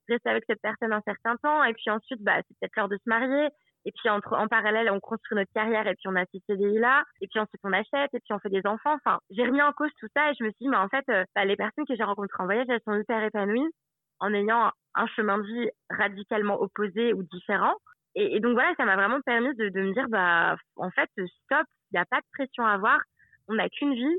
rester 0.08 0.30
avec 0.30 0.44
cette 0.46 0.60
personne 0.60 0.92
un 0.92 1.02
certain 1.02 1.36
temps, 1.38 1.64
et 1.64 1.72
puis 1.74 1.90
ensuite, 1.90 2.22
bah, 2.22 2.36
c'est 2.36 2.56
peut-être 2.60 2.76
l'heure 2.76 2.88
de 2.88 2.96
se 2.98 3.08
marier, 3.08 3.48
et 3.86 3.92
puis 3.92 4.10
en 4.10 4.48
parallèle, 4.48 4.90
on 4.90 4.98
construit 4.98 5.38
notre 5.38 5.52
carrière 5.52 5.86
et 5.86 5.94
puis 5.94 6.08
on 6.08 6.16
a 6.16 6.24
ces 6.32 6.40
CDI 6.48 6.80
là. 6.80 7.04
Et 7.20 7.28
puis 7.28 7.38
ensuite 7.38 7.60
on 7.62 7.72
achète 7.72 8.12
et 8.12 8.18
puis 8.18 8.32
on 8.32 8.40
fait 8.40 8.50
des 8.50 8.66
enfants. 8.66 8.94
Enfin, 8.94 9.20
j'ai 9.30 9.44
remis 9.44 9.62
en 9.62 9.72
cause 9.72 9.92
tout 10.00 10.08
ça 10.14 10.28
et 10.28 10.34
je 10.34 10.42
me 10.42 10.50
suis 10.50 10.64
dit, 10.64 10.68
mais 10.68 10.76
en 10.76 10.88
fait, 10.88 11.04
euh, 11.08 11.24
bah, 11.36 11.44
les 11.44 11.54
personnes 11.54 11.86
que 11.86 11.94
j'ai 11.94 12.02
rencontrées 12.02 12.42
en 12.42 12.46
voyage, 12.46 12.66
elles 12.68 12.80
sont 12.84 12.98
hyper 12.98 13.22
épanouies 13.22 13.70
en 14.18 14.34
ayant 14.34 14.72
un 14.96 15.06
chemin 15.14 15.38
de 15.38 15.44
vie 15.44 15.70
radicalement 15.88 16.60
opposé 16.60 17.12
ou 17.12 17.22
différent. 17.22 17.74
Et, 18.16 18.40
donc 18.40 18.54
voilà, 18.54 18.74
ça 18.76 18.86
m'a 18.86 18.96
vraiment 18.96 19.20
permis 19.20 19.54
de, 19.54 19.68
me 19.68 19.92
dire, 19.92 20.08
bah 20.08 20.56
en 20.76 20.90
fait, 20.90 21.08
stop, 21.44 21.66
il 21.92 21.94
n'y 21.94 22.00
a 22.00 22.06
pas 22.06 22.18
de 22.18 22.26
pression 22.32 22.66
à 22.66 22.72
avoir. 22.72 22.98
On 23.46 23.54
n'a 23.54 23.68
qu'une 23.68 23.94
vie 23.94 24.18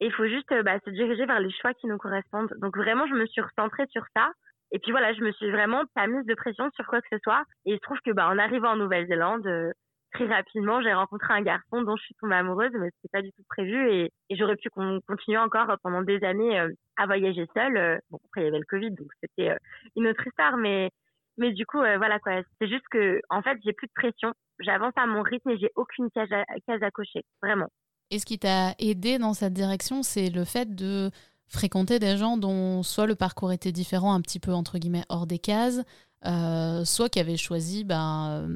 et 0.00 0.06
il 0.06 0.12
faut 0.12 0.26
juste 0.26 0.48
bah, 0.64 0.78
se 0.82 0.90
diriger 0.90 1.26
vers 1.26 1.40
les 1.40 1.50
choix 1.50 1.74
qui 1.74 1.88
nous 1.88 1.98
correspondent. 1.98 2.54
Donc 2.62 2.74
vraiment, 2.78 3.06
je 3.06 3.14
me 3.14 3.26
suis 3.26 3.42
recentrée 3.42 3.86
sur 3.90 4.04
ça. 4.16 4.30
Et 4.74 4.80
puis 4.80 4.90
voilà, 4.90 5.14
je 5.14 5.20
me 5.20 5.30
suis 5.32 5.50
vraiment 5.52 5.84
pas 5.94 6.08
mise 6.08 6.26
de 6.26 6.34
pression 6.34 6.68
sur 6.74 6.84
quoi 6.86 7.00
que 7.00 7.06
ce 7.12 7.18
soit. 7.22 7.44
Et 7.64 7.72
il 7.72 7.76
se 7.76 7.82
trouve 7.82 7.98
que 8.04 8.10
bah, 8.10 8.28
en 8.28 8.38
arrivant 8.38 8.72
en 8.72 8.76
Nouvelle-Zélande, 8.76 9.46
euh, 9.46 9.70
très 10.12 10.26
rapidement, 10.26 10.82
j'ai 10.82 10.92
rencontré 10.92 11.32
un 11.32 11.42
garçon 11.42 11.82
dont 11.82 11.94
je 11.96 12.02
suis 12.02 12.14
tombée 12.20 12.34
amoureuse, 12.34 12.72
mais 12.72 12.90
c'était 12.96 13.12
pas 13.12 13.22
du 13.22 13.30
tout 13.30 13.44
prévu 13.48 13.88
et, 13.92 14.10
j'aurais 14.30 14.56
pu 14.56 14.68
continuer 14.70 15.38
encore 15.38 15.68
pendant 15.80 16.02
des 16.02 16.24
années 16.24 16.58
à 16.96 17.06
voyager 17.06 17.46
seule. 17.54 18.00
Bon, 18.10 18.18
après 18.24 18.40
il 18.40 18.44
y 18.44 18.48
avait 18.48 18.58
le 18.58 18.64
Covid, 18.68 18.90
donc 18.90 19.06
c'était 19.20 19.56
une 19.94 20.08
autre 20.08 20.26
histoire, 20.26 20.56
mais 20.56 20.90
mais 21.36 21.52
du 21.52 21.66
coup, 21.66 21.78
voilà 21.78 22.18
quoi. 22.18 22.42
C'est 22.60 22.68
juste 22.68 22.86
que, 22.90 23.20
en 23.30 23.42
fait, 23.42 23.58
j'ai 23.64 23.72
plus 23.72 23.88
de 23.88 23.92
pression. 23.92 24.32
J'avance 24.60 24.92
à 24.96 25.06
mon 25.06 25.22
rythme 25.22 25.50
et 25.50 25.58
j'ai 25.58 25.70
aucune 25.76 26.08
case 26.10 26.30
à 26.32 26.90
cocher, 26.90 27.22
vraiment. 27.42 27.68
Et 28.10 28.18
ce 28.18 28.26
qui 28.26 28.38
t'a 28.38 28.74
aidé 28.78 29.18
dans 29.18 29.34
cette 29.34 29.52
direction, 29.52 30.02
c'est 30.02 30.30
le 30.30 30.44
fait 30.44 30.74
de 30.74 31.10
fréquenter 31.54 31.98
des 31.98 32.16
gens 32.16 32.36
dont 32.36 32.82
soit 32.82 33.06
le 33.06 33.14
parcours 33.14 33.52
était 33.52 33.72
différent, 33.72 34.14
un 34.14 34.20
petit 34.20 34.40
peu 34.40 34.52
entre 34.52 34.78
guillemets 34.78 35.04
hors 35.08 35.26
des 35.26 35.38
cases, 35.38 35.82
euh, 36.26 36.84
soit 36.84 37.08
qui 37.08 37.20
avaient 37.20 37.36
choisi 37.36 37.84
ben, 37.84 38.46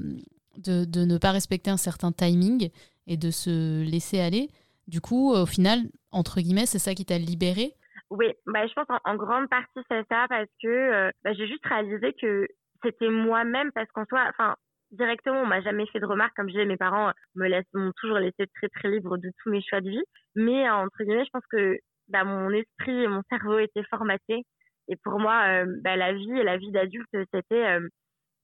de, 0.57 0.85
de, 0.85 1.05
ne 1.05 1.19
pas 1.19 1.31
respecter 1.31 1.71
un 1.71 1.77
certain 1.77 2.13
timing 2.13 2.71
et 3.07 3.17
de 3.17 3.31
se 3.31 3.83
laisser 3.89 4.21
aller. 4.21 4.49
Du 4.87 5.01
coup, 5.01 5.33
au 5.33 5.47
final, 5.47 5.81
entre 6.13 6.41
guillemets, 6.41 6.67
c'est 6.67 6.79
ça 6.79 6.95
qui 6.95 7.05
t'a 7.05 7.19
libéré? 7.19 7.75
Oui, 8.11 8.27
bah, 8.47 8.67
je 8.67 8.73
pense 8.73 8.87
en, 9.05 9.17
grande 9.17 9.49
partie 9.49 9.81
c'est 9.91 10.07
ça 10.09 10.27
parce 10.29 10.49
que 10.63 10.69
euh, 10.69 11.11
bah, 11.25 11.35
j'ai 11.35 11.47
juste 11.47 11.65
réalisé 11.67 12.15
que 12.15 12.47
c'était 12.83 13.11
moi-même 13.11 13.71
parce 13.73 13.91
qu'en 13.93 14.07
soi, 14.07 14.25
enfin, 14.31 14.57
directement, 14.93 15.43
on 15.43 15.47
m'a 15.47 15.61
jamais 15.61 15.87
fait 15.89 16.01
de 16.01 16.07
remarques. 16.07 16.35
Comme 16.37 16.47
disais, 16.47 16.65
mes 16.65 16.77
parents 16.77 17.13
me 17.35 17.49
m'ont 17.75 17.93
toujours 17.97 18.19
laissé 18.19 18.47
très 18.55 18.69
très 18.69 18.91
libre 18.91 19.19
de 19.19 19.31
tous 19.43 19.51
mes 19.51 19.61
choix 19.63 19.81
de 19.81 19.91
vie. 19.91 20.05
Mais 20.35 20.69
entre 20.71 21.05
guillemets, 21.05 21.27
je 21.27 21.31
pense 21.31 21.47
que 21.51 21.79
bah, 22.09 22.25
mon 22.25 22.51
esprit 22.51 23.05
et 23.05 23.09
mon 23.09 23.23
cerveau 23.31 23.59
étaient 23.59 23.85
formatés. 23.91 24.45
Et 24.89 24.97
pour 24.97 25.19
moi, 25.19 25.43
euh, 25.49 25.67
bah, 25.83 25.97
la 25.97 26.13
vie 26.13 26.33
et 26.33 26.45
la 26.45 26.57
vie 26.57 26.71
d'adulte, 26.73 27.09
c'était 27.33 27.67
euh, 27.67 27.89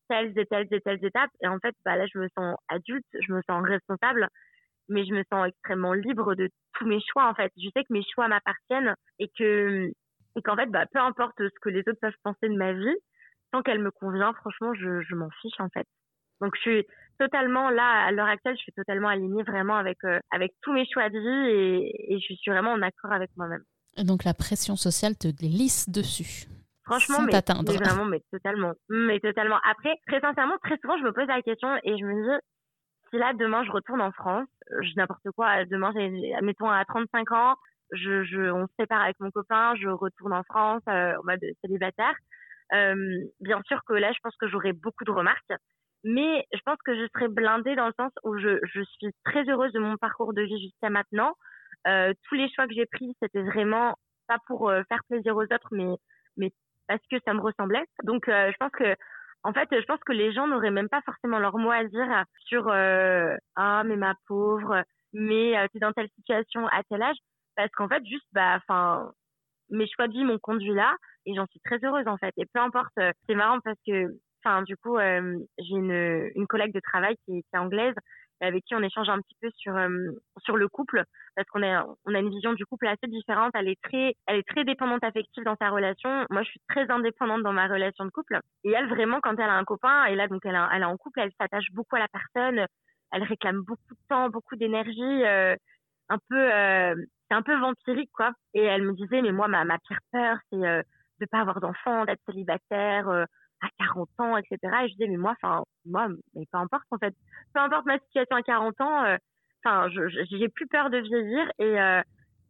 telles 0.09 0.39
et 0.39 0.47
telles 0.47 0.69
et 0.71 0.81
telles 0.81 1.05
étapes. 1.05 1.31
Et 1.43 1.49
en 1.49 1.59
fait, 1.59 1.75
bah, 1.85 1.97
là, 1.97 2.07
je 2.13 2.19
me 2.19 2.29
sens 2.37 2.57
adulte, 2.69 3.07
je 3.27 3.33
me 3.33 3.41
sens 3.49 3.65
responsable, 3.65 4.29
mais 4.89 5.05
je 5.07 5.15
me 5.15 5.25
sens 5.33 5.49
extrêmement 5.49 5.95
libre 5.95 6.35
de 6.35 6.49
tous 6.75 6.87
mes 6.87 7.01
choix. 7.13 7.29
En 7.29 7.35
fait, 7.35 7.53
je 7.57 7.69
sais 7.75 7.85
que 7.85 7.93
mes 7.93 8.05
choix 8.15 8.29
m'appartiennent 8.29 8.95
et 9.19 9.31
que 9.39 9.91
et 10.37 10.43
qu'en 10.43 10.57
fait, 10.57 10.67
peu 10.67 10.99
importe 10.99 11.39
ce 11.39 11.61
que 11.63 11.69
les 11.69 11.81
autres 11.81 12.01
peuvent 12.01 12.13
penser 12.25 12.49
de 12.49 12.57
ma 12.57 12.73
vie, 12.73 12.97
tant 13.53 13.63
qu'elle 13.63 13.81
me 13.81 13.93
convient, 13.93 14.33
franchement, 14.35 14.75
je, 14.75 15.01
je 15.03 15.15
m'en 15.15 15.31
fiche 15.41 15.61
en 15.61 15.69
fait. 15.69 15.87
Donc 16.45 16.53
je 16.57 16.61
suis 16.61 16.87
totalement 17.19 17.71
là 17.71 18.05
à 18.07 18.13
l'heure 18.13 18.27
actuelle, 18.27 18.57
je 18.57 18.63
suis 18.63 18.73
totalement 18.73 19.09
alignée 19.09 19.43
vraiment 19.43 19.77
avec 19.77 19.97
euh, 20.05 20.19
avec 20.31 20.53
tous 20.61 20.73
mes 20.73 20.87
choix 20.93 21.09
de 21.09 21.19
vie 21.19 21.51
et, 21.51 22.15
et 22.15 22.21
je 22.21 22.35
suis 22.35 22.51
vraiment 22.51 22.73
en 22.73 22.83
accord 22.83 23.13
avec 23.13 23.31
moi-même. 23.37 23.63
Donc 23.97 24.25
la 24.25 24.35
pression 24.35 24.77
sociale 24.77 25.17
te 25.17 25.29
glisse 25.29 25.89
dessus. 25.89 26.47
Franchement, 26.85 27.23
mais, 27.23 27.33
mais, 27.33 27.77
vraiment, 27.77 28.05
mais 28.05 28.21
totalement, 28.31 28.73
mais 28.91 29.19
totalement. 29.19 29.59
Après, 29.65 29.95
très 30.07 30.21
sincèrement, 30.21 30.59
très 30.63 30.77
souvent, 30.83 30.99
je 30.99 31.05
me 31.05 31.13
pose 31.13 31.27
la 31.29 31.41
question 31.41 31.69
et 31.83 31.97
je 31.97 32.05
me 32.05 32.13
dis, 32.13 32.45
si 33.09 33.17
là 33.17 33.33
demain 33.33 33.65
je 33.65 33.71
retourne 33.71 34.03
en 34.03 34.13
France, 34.13 34.47
je 34.83 34.93
n'importe 34.97 35.31
quoi, 35.35 35.65
demain, 35.65 35.93
mettons 36.43 36.69
à 36.69 36.85
35 36.85 37.33
ans, 37.33 37.55
je, 37.93 38.25
je, 38.25 38.51
on 38.51 38.67
se 38.67 38.73
sépare 38.79 39.01
avec 39.01 39.19
mon 39.19 39.31
copain, 39.31 39.75
je 39.81 39.89
retourne 39.89 40.35
en 40.35 40.43
France 40.43 40.83
euh, 40.91 41.15
en 41.17 41.25
mode 41.25 41.41
célibataire. 41.63 42.15
Euh, 42.75 43.19
bien 43.41 43.63
sûr 43.67 43.81
que 43.87 43.95
là, 43.95 44.13
je 44.13 44.19
pense 44.23 44.37
que 44.37 44.49
j'aurai 44.49 44.73
beaucoup 44.75 45.05
de 45.05 45.11
remarques 45.11 45.53
mais 46.05 46.47
je 46.53 46.61
pense 46.65 46.79
que 46.85 46.95
je 46.95 47.09
serais 47.15 47.29
blindée 47.29 47.75
dans 47.75 47.87
le 47.87 47.95
sens 47.99 48.13
où 48.23 48.39
je, 48.39 48.59
je 48.63 48.83
suis 48.83 49.11
très 49.25 49.49
heureuse 49.49 49.73
de 49.73 49.81
mon 49.81 49.97
parcours 49.97 50.35
de 50.35 50.43
vie 50.43 50.61
jusqu'à 50.63 50.91
maintenant. 50.91 51.35
Euh, 51.87 52.13
tous 52.29 52.35
les 52.35 52.49
choix 52.55 52.67
que 52.67 52.75
j'ai 52.75 52.87
pris, 52.87 53.17
c'était 53.21 53.43
vraiment 53.43 53.97
pas 54.27 54.39
pour 54.47 54.69
euh, 54.69 54.83
faire 54.89 55.03
plaisir 55.09 55.37
aux 55.37 55.43
autres, 55.43 55.69
mais, 55.73 55.97
mais 56.37 56.53
parce 56.89 57.03
que 57.11 57.17
ça 57.25 57.35
me 57.35 57.41
ressemblait. 57.41 57.85
Donc, 58.05 58.29
euh, 58.29 58.51
je 58.53 58.57
pense 58.59 58.73
que, 58.73 58.95
en 59.43 59.53
fait, 59.53 59.69
je 59.71 59.85
pense 59.85 60.01
que 60.01 60.13
les 60.13 60.33
gens 60.33 60.47
n'auraient 60.47 60.71
même 60.71 60.89
pas 60.89 61.03
forcément 61.03 61.39
leur 61.39 61.57
mot 61.59 61.71
à 61.71 61.85
dire 61.85 62.25
sur 62.47 62.69
euh, 62.69 63.35
ah 63.57 63.83
mais 63.85 63.97
ma 63.97 64.15
pauvre, 64.27 64.83
mais 65.13 65.55
tu 65.71 65.77
es 65.77 65.81
dans 65.81 65.93
telle 65.93 66.09
situation 66.17 66.67
à 66.69 66.83
tel 66.89 67.03
âge, 67.03 67.17
parce 67.57 67.71
qu'en 67.73 67.89
fait, 67.89 68.05
juste 68.07 68.27
bah, 68.33 68.57
enfin, 68.57 69.13
mes 69.71 69.87
choix 69.87 70.09
de 70.09 70.13
vie 70.13 70.25
m'ont 70.25 70.39
conduit 70.39 70.73
là 70.73 70.97
et 71.27 71.35
j'en 71.35 71.47
suis 71.47 71.61
très 71.61 71.79
heureuse 71.85 72.07
en 72.09 72.17
fait. 72.17 72.33
Et 72.39 72.47
peu 72.47 72.61
importe, 72.61 72.95
c'est 73.27 73.35
marrant 73.35 73.61
parce 73.61 73.79
que 73.87 74.09
Enfin, 74.45 74.63
du 74.63 74.77
coup, 74.77 74.99
euh, 74.99 75.39
j'ai 75.59 75.75
une, 75.75 76.47
collègue 76.47 76.75
de 76.75 76.81
travail 76.81 77.17
qui, 77.25 77.39
est 77.39 77.59
anglaise 77.59 77.95
avec 78.41 78.65
qui 78.65 78.75
on 78.75 78.83
échange 78.83 79.09
un 79.09 79.21
petit 79.21 79.37
peu 79.41 79.49
sur 79.57 79.75
euh, 79.75 80.11
sur 80.39 80.57
le 80.57 80.69
couple 80.69 81.05
parce 81.35 81.49
qu'on 81.49 81.63
a 81.63 81.87
on 82.05 82.15
a 82.15 82.19
une 82.19 82.29
vision 82.29 82.53
du 82.53 82.67
couple 82.67 82.87
assez 82.89 83.07
différente. 83.07 83.53
Elle 83.55 83.69
est 83.69 83.81
très 83.83 84.15
elle 84.27 84.37
est 84.37 84.49
très 84.49 84.65
dépendante 84.65 85.03
affective 85.03 85.45
dans 85.45 85.57
sa 85.57 85.71
relation. 85.71 86.27
Moi, 86.31 86.43
je 86.43 86.51
suis 86.51 86.61
très 86.69 86.91
indépendante 86.91 87.43
dans 87.43 87.53
ma 87.53 87.69
relation 87.69 88.05
de 88.05 88.11
couple. 88.11 88.39
Et 88.65 88.73
elle 88.73 88.89
vraiment 88.89 89.21
quand 89.23 89.35
elle 89.39 89.49
a 89.49 89.55
un 89.57 89.65
copain 89.65 90.05
et 90.07 90.15
là 90.15 90.29
donc 90.29 90.43
elle 90.45 90.55
est 90.57 90.85
en 90.85 90.97
couple, 90.99 91.21
elle 91.21 91.33
s'attache 91.41 91.73
beaucoup 91.73 91.97
à 91.97 92.01
la 92.01 92.09
personne. 92.09 92.67
Elle 93.13 93.23
réclame 93.23 93.63
beaucoup 93.63 93.95
de 93.95 94.09
temps, 94.09 94.29
beaucoup 94.29 94.57
d'énergie, 94.57 95.25
euh, 95.25 95.55
un 96.11 96.19
peu 96.29 96.51
c'est 97.29 97.35
un 97.35 97.43
peu 97.43 97.59
vampirique 97.59 98.11
quoi. 98.13 98.33
Et 98.53 98.63
elle 98.65 98.83
me 98.83 98.93
disait 98.93 99.23
mais 99.23 99.33
moi 99.33 99.49
ma 99.49 99.65
ma 99.65 99.79
pire 99.79 100.01
peur 100.13 100.37
c'est 100.51 100.59
de 100.59 101.27
pas 101.31 101.41
avoir 101.41 101.61
d'enfant, 101.61 102.05
d'être 102.05 102.21
célibataire 102.27 103.27
à 103.65 103.69
40 103.79 104.09
ans, 104.19 104.37
etc. 104.37 104.59
Et 104.63 104.89
je 104.89 104.93
disais, 104.93 105.09
mais 105.09 105.17
moi, 105.17 105.35
enfin, 105.43 105.65
moi, 105.87 106.09
mais 106.35 106.47
peu 106.51 106.59
importe, 106.59 106.85
en 106.91 106.99
fait. 106.99 107.15
Peu 107.53 107.61
importe 107.61 107.87
ma 107.87 107.99
situation 107.99 108.37
à 108.37 108.43
40 108.43 108.81
ans, 108.81 109.05
euh, 109.05 109.17
enfin, 109.65 109.89
j'ai 110.31 110.49
plus 110.49 110.67
peur 110.67 110.91
de 110.91 110.99
vieillir 110.99 111.51
et, 111.59 111.81
euh, 111.81 112.03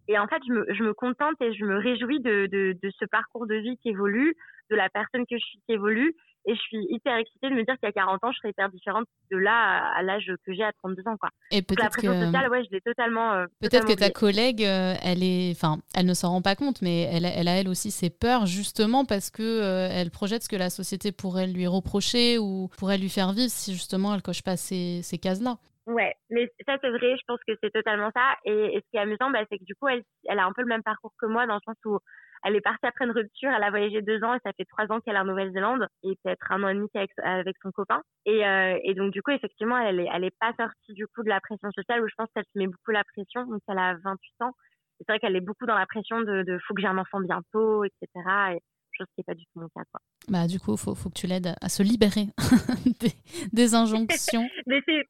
et 0.08 0.18
en 0.18 0.26
fait, 0.26 0.42
je 0.46 0.52
me, 0.52 0.66
je 0.74 0.82
me 0.82 0.92
contente 0.92 1.40
et 1.40 1.54
je 1.54 1.64
me 1.64 1.78
réjouis 1.78 2.20
de, 2.20 2.46
de, 2.46 2.76
de 2.82 2.90
ce 2.98 3.04
parcours 3.06 3.46
de 3.46 3.54
vie 3.54 3.78
qui 3.78 3.90
évolue, 3.90 4.34
de 4.70 4.76
la 4.76 4.88
personne 4.90 5.24
que 5.26 5.38
je 5.38 5.44
suis 5.44 5.58
qui 5.66 5.72
évolue. 5.72 6.14
Et 6.46 6.54
je 6.54 6.60
suis 6.60 6.86
hyper 6.90 7.16
excitée 7.16 7.48
de 7.48 7.54
me 7.54 7.64
dire 7.64 7.76
qu'à 7.80 7.90
40 7.90 8.22
ans, 8.22 8.32
je 8.32 8.38
serai 8.38 8.50
hyper 8.50 8.68
différente 8.68 9.06
de 9.30 9.38
là 9.38 9.92
à, 9.96 10.02
l'âge 10.02 10.30
que 10.46 10.52
j'ai 10.52 10.62
à 10.62 10.72
32 10.72 11.02
ans. 11.08 11.16
Quoi. 11.16 11.30
Et 11.50 11.62
peut-être 11.62 11.82
la 11.82 11.88
pression 11.88 12.12
que... 12.12 12.24
sociale, 12.26 12.50
ouais, 12.50 12.64
je 12.64 12.70
l'ai 12.70 12.80
totalement. 12.80 13.32
Euh, 13.32 13.46
peut-être 13.60 13.86
que 13.86 13.98
ta 13.98 14.10
collègue, 14.10 14.62
euh, 14.62 14.94
elle 15.02 15.22
est, 15.22 15.52
enfin, 15.52 15.78
elle 15.94 16.06
ne 16.06 16.14
s'en 16.14 16.30
rend 16.30 16.42
pas 16.42 16.54
compte, 16.54 16.82
mais 16.82 17.02
elle, 17.02 17.24
elle, 17.24 17.48
a 17.48 17.52
elle 17.52 17.68
aussi 17.68 17.90
ses 17.90 18.10
peurs 18.10 18.46
justement 18.46 19.04
parce 19.04 19.30
que 19.30 19.42
euh, 19.42 19.88
elle 19.90 20.10
projette 20.10 20.42
ce 20.42 20.48
que 20.48 20.56
la 20.56 20.70
société 20.70 21.12
pourrait 21.12 21.46
lui 21.46 21.66
reprocher 21.66 22.38
ou 22.38 22.68
pourrait 22.78 22.98
lui 22.98 23.08
faire 23.08 23.32
vivre 23.32 23.50
si 23.50 23.72
justement 23.72 24.14
elle 24.14 24.22
coche 24.22 24.42
pas 24.42 24.56
ces, 24.56 25.00
ces 25.02 25.18
cases-là. 25.18 25.56
Ouais, 25.86 26.14
mais 26.30 26.50
ça 26.66 26.76
c'est 26.80 26.90
vrai, 26.90 27.16
je 27.16 27.22
pense 27.26 27.40
que 27.46 27.52
c'est 27.62 27.70
totalement 27.70 28.10
ça. 28.14 28.36
Et, 28.44 28.80
ce 28.80 28.90
qui 28.90 28.96
est 28.96 29.00
amusant, 29.00 29.30
bah, 29.30 29.40
c'est 29.50 29.58
que 29.58 29.64
du 29.64 29.74
coup, 29.74 29.88
elle, 29.88 30.02
elle 30.28 30.38
a 30.38 30.46
un 30.46 30.52
peu 30.52 30.62
le 30.62 30.68
même 30.68 30.82
parcours 30.82 31.12
que 31.18 31.26
moi 31.26 31.46
dans 31.46 31.54
le 31.54 31.60
sens 31.64 31.76
où 31.84 31.98
elle 32.44 32.56
est 32.56 32.60
partie 32.60 32.86
après 32.86 33.06
une 33.06 33.10
rupture, 33.10 33.50
elle 33.50 33.62
a 33.62 33.70
voyagé 33.70 34.02
deux 34.02 34.22
ans 34.22 34.34
et 34.34 34.38
ça 34.44 34.52
fait 34.52 34.66
trois 34.66 34.84
ans 34.92 35.00
qu'elle 35.00 35.16
est 35.16 35.20
en 35.20 35.24
Nouvelle-Zélande 35.24 35.86
et 36.02 36.16
peut-être 36.22 36.52
un 36.52 36.62
an 36.62 36.68
et 36.68 36.74
demi 36.74 36.88
avec, 36.94 37.10
avec 37.22 37.56
son 37.62 37.70
copain. 37.72 38.02
Et, 38.26 38.46
euh, 38.46 38.78
et 38.84 38.94
donc 38.94 39.12
du 39.12 39.22
coup, 39.22 39.30
effectivement, 39.30 39.78
elle 39.78 40.00
est, 40.00 40.08
elle 40.12 40.24
est 40.24 40.38
pas 40.38 40.52
sortie 40.58 40.92
du 40.92 41.06
coup 41.06 41.22
de 41.22 41.30
la 41.30 41.40
pression 41.40 41.70
sociale 41.72 42.02
où 42.02 42.08
je 42.08 42.14
pense 42.16 42.28
qu'elle 42.34 42.44
se 42.44 42.58
met 42.58 42.66
beaucoup 42.66 42.90
la 42.90 43.04
pression. 43.04 43.46
Donc 43.46 43.62
elle 43.66 43.78
a 43.78 43.94
28 43.94 44.42
ans. 44.42 44.52
C'est 44.98 45.08
vrai 45.08 45.18
qu'elle 45.18 45.36
est 45.36 45.40
beaucoup 45.40 45.66
dans 45.66 45.76
la 45.76 45.86
pression 45.86 46.20
de, 46.20 46.42
de 46.42 46.58
faut 46.66 46.74
que 46.74 46.82
j'ai 46.82 46.86
un 46.86 46.98
enfant 46.98 47.20
bientôt, 47.20 47.84
etc. 47.84 48.08
Et 48.54 48.60
chose 48.96 49.06
qui 49.14 49.20
n'est 49.20 49.24
pas 49.24 49.34
du 49.34 49.44
tout 49.46 49.60
mon 49.60 49.68
cas. 49.68 49.82
Quoi. 49.90 50.00
Bah, 50.28 50.46
du 50.46 50.60
coup, 50.60 50.72
il 50.72 50.78
faut, 50.78 50.94
faut 50.94 51.08
que 51.08 51.18
tu 51.18 51.26
l'aides 51.26 51.54
à 51.60 51.68
se 51.68 51.82
libérer 51.82 52.26
des, 53.00 53.12
des 53.52 53.74
injonctions. 53.74 54.46
Mais 54.66 54.80
c'est 54.86 55.04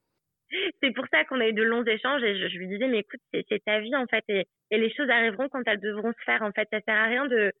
c'est 0.81 0.91
pour 0.91 1.05
ça 1.11 1.23
qu'on 1.25 1.39
a 1.39 1.47
eu 1.47 1.53
de 1.53 1.63
longs 1.63 1.83
échanges 1.83 2.23
et 2.23 2.49
je, 2.49 2.57
lui 2.57 2.67
disais 2.67 2.87
mais 2.87 2.99
écoute 2.99 3.19
c'est 3.31 3.63
ta 3.65 3.79
vie 3.79 3.95
en 3.95 4.05
fait 4.07 4.23
et, 4.29 4.45
les 4.71 4.93
choses 4.93 5.09
arriveront 5.09 5.47
quand 5.49 5.61
elles 5.65 5.79
devront 5.79 6.11
se 6.11 6.23
faire 6.25 6.41
en 6.41 6.51
fait 6.51 6.67
ça 6.71 6.79
sert 6.81 6.95
à 6.95 7.05
rien 7.05 7.25
de 7.27 7.51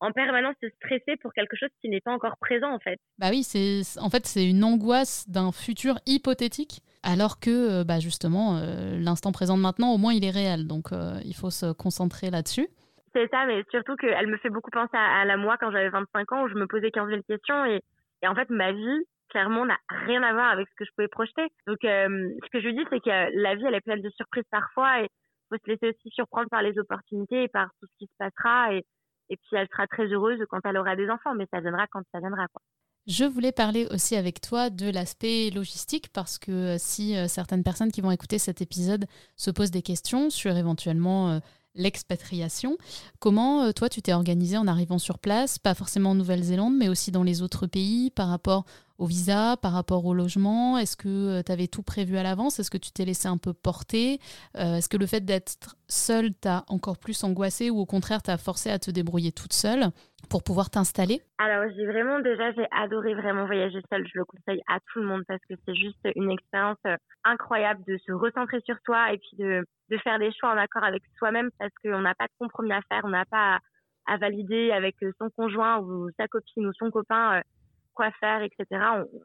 en 0.00 0.10
permanence 0.10 0.56
se 0.60 0.68
stresser 0.70 1.16
pour 1.20 1.32
quelque 1.32 1.56
chose 1.56 1.68
qui 1.80 1.88
n'est 1.88 2.00
pas 2.00 2.10
encore 2.10 2.36
présent 2.38 2.72
en 2.72 2.80
fait. 2.80 2.98
Bah 3.18 3.28
oui, 3.30 3.44
c'est 3.44 3.82
en 4.00 4.10
fait 4.10 4.26
c'est 4.26 4.44
une 4.48 4.64
angoisse 4.64 5.28
d'un 5.28 5.52
futur 5.52 5.94
hypothétique 6.06 6.80
alors 7.04 7.38
que 7.38 7.50
euh, 7.50 7.84
bah 7.84 8.00
justement 8.00 8.56
euh, 8.56 8.98
l'instant 8.98 9.30
présent 9.30 9.56
de 9.56 9.62
maintenant 9.62 9.92
au 9.92 9.98
moins 9.98 10.12
il 10.12 10.24
est 10.24 10.30
réel 10.30 10.66
donc 10.66 10.92
euh, 10.92 11.20
il 11.24 11.34
faut 11.34 11.50
se 11.50 11.72
concentrer 11.72 12.30
là-dessus. 12.30 12.66
C'est 13.14 13.28
ça 13.30 13.46
mais 13.46 13.62
surtout 13.70 13.94
qu'elle 13.94 14.26
me 14.26 14.38
fait 14.38 14.50
beaucoup 14.50 14.70
penser 14.70 14.96
à, 14.96 15.24
la 15.24 15.36
moi 15.36 15.56
quand 15.60 15.70
j'avais 15.70 15.90
25 15.90 16.32
ans 16.32 16.44
où 16.44 16.48
je 16.48 16.54
me 16.54 16.66
posais 16.66 16.90
15 16.90 17.08
000 17.08 17.22
questions 17.28 17.64
et, 17.66 17.80
et 18.22 18.26
en 18.26 18.34
fait 18.34 18.50
ma 18.50 18.72
vie 18.72 19.06
clairement 19.32 19.64
n'a 19.64 19.78
rien 20.06 20.22
à 20.22 20.32
voir 20.32 20.50
avec 20.50 20.68
ce 20.68 20.74
que 20.76 20.84
je 20.84 20.90
pouvais 20.94 21.08
projeter. 21.08 21.46
Donc, 21.66 21.82
euh, 21.84 22.28
ce 22.44 22.50
que 22.50 22.60
je 22.60 22.68
dis, 22.68 22.84
c'est 22.90 23.00
que 23.00 23.42
la 23.42 23.56
vie, 23.56 23.64
elle 23.66 23.74
est 23.74 23.80
pleine 23.80 24.02
de 24.02 24.10
surprises 24.10 24.44
parfois 24.50 25.02
et 25.02 25.08
faut 25.48 25.56
se 25.56 25.70
laisser 25.70 25.88
aussi 25.88 26.10
surprendre 26.10 26.48
par 26.50 26.62
les 26.62 26.78
opportunités 26.78 27.44
et 27.44 27.48
par 27.48 27.68
tout 27.80 27.86
ce 27.90 27.96
qui 27.98 28.06
se 28.06 28.16
passera. 28.18 28.74
Et, 28.74 28.84
et 29.30 29.36
puis, 29.36 29.48
elle 29.52 29.68
sera 29.68 29.86
très 29.86 30.06
heureuse 30.06 30.38
quand 30.50 30.60
elle 30.64 30.76
aura 30.76 30.96
des 30.96 31.08
enfants, 31.08 31.34
mais 31.34 31.46
ça 31.52 31.60
viendra 31.60 31.86
quand 31.90 32.02
ça 32.12 32.20
viendra. 32.20 32.46
Quoi. 32.48 32.62
Je 33.06 33.24
voulais 33.24 33.52
parler 33.52 33.88
aussi 33.90 34.14
avec 34.14 34.40
toi 34.40 34.70
de 34.70 34.90
l'aspect 34.90 35.50
logistique 35.50 36.10
parce 36.12 36.38
que 36.38 36.52
euh, 36.52 36.76
si 36.78 37.16
euh, 37.16 37.26
certaines 37.26 37.64
personnes 37.64 37.90
qui 37.90 38.02
vont 38.02 38.12
écouter 38.12 38.38
cet 38.38 38.60
épisode 38.60 39.06
se 39.36 39.50
posent 39.50 39.72
des 39.72 39.82
questions 39.82 40.30
sur 40.30 40.56
éventuellement 40.56 41.40
l'expatriation. 41.74 42.76
Comment 43.18 43.62
euh, 43.62 43.72
toi 43.72 43.88
tu 43.88 44.02
t'es 44.02 44.12
organisé 44.12 44.56
en 44.56 44.66
arrivant 44.66 44.98
sur 44.98 45.18
place, 45.18 45.58
pas 45.58 45.74
forcément 45.74 46.10
en 46.10 46.14
Nouvelle-Zélande, 46.14 46.74
mais 46.76 46.88
aussi 46.88 47.10
dans 47.10 47.22
les 47.22 47.42
autres 47.42 47.66
pays 47.66 48.10
par 48.10 48.28
rapport 48.28 48.64
au 48.98 49.06
visa, 49.06 49.56
par 49.56 49.72
rapport 49.72 50.04
au 50.04 50.14
logement? 50.14 50.78
Est-ce 50.78 50.96
que 50.96 51.08
euh, 51.08 51.42
tu 51.44 51.52
avais 51.52 51.68
tout 51.68 51.82
prévu 51.82 52.16
à 52.18 52.22
l'avance? 52.22 52.60
Est-ce 52.60 52.70
que 52.70 52.78
tu 52.78 52.92
t'es 52.92 53.04
laissé 53.04 53.28
un 53.28 53.38
peu 53.38 53.52
porter? 53.52 54.20
Euh, 54.56 54.76
Est-ce 54.76 54.88
que 54.88 54.96
le 54.96 55.06
fait 55.06 55.24
d'être 55.24 55.76
seule 55.88 56.34
t'a 56.34 56.64
encore 56.68 56.98
plus 56.98 57.24
angoissé 57.24 57.70
ou 57.70 57.78
au 57.78 57.86
contraire 57.86 58.22
t'a 58.22 58.38
forcé 58.38 58.70
à 58.70 58.78
te 58.78 58.90
débrouiller 58.90 59.32
toute 59.32 59.52
seule? 59.52 59.90
Pour 60.32 60.42
pouvoir 60.42 60.70
t'installer? 60.70 61.20
Alors, 61.36 61.70
j'ai 61.76 61.84
vraiment 61.84 62.18
déjà, 62.20 62.52
j'ai 62.52 62.66
adoré 62.70 63.12
vraiment 63.12 63.44
voyager 63.44 63.80
seule. 63.90 64.08
Je 64.08 64.18
le 64.18 64.24
conseille 64.24 64.62
à 64.66 64.78
tout 64.90 65.00
le 65.00 65.06
monde 65.06 65.24
parce 65.28 65.42
que 65.46 65.52
c'est 65.66 65.74
juste 65.74 66.00
une 66.16 66.30
expérience 66.30 66.78
euh, 66.86 66.96
incroyable 67.22 67.84
de 67.86 67.98
se 67.98 68.12
recentrer 68.12 68.62
sur 68.64 68.76
soi 68.86 69.12
et 69.12 69.18
puis 69.18 69.36
de, 69.36 69.62
faire 70.02 70.18
des 70.18 70.32
choix 70.32 70.54
en 70.54 70.56
accord 70.56 70.84
avec 70.84 71.02
soi-même 71.18 71.50
parce 71.58 71.70
qu'on 71.84 72.00
n'a 72.00 72.14
pas 72.14 72.24
de 72.24 72.32
compromis 72.38 72.72
à 72.72 72.80
faire, 72.88 73.02
on 73.04 73.10
n'a 73.10 73.26
pas 73.26 73.58
à, 74.06 74.16
valider 74.16 74.70
avec 74.70 74.96
euh, 75.02 75.12
son 75.18 75.28
conjoint 75.36 75.80
ou 75.80 76.08
sa 76.18 76.26
copine 76.28 76.66
ou 76.66 76.72
son 76.78 76.90
copain 76.90 77.36
euh, 77.36 77.42
quoi 77.94 78.10
faire, 78.20 78.42
etc. 78.42 78.66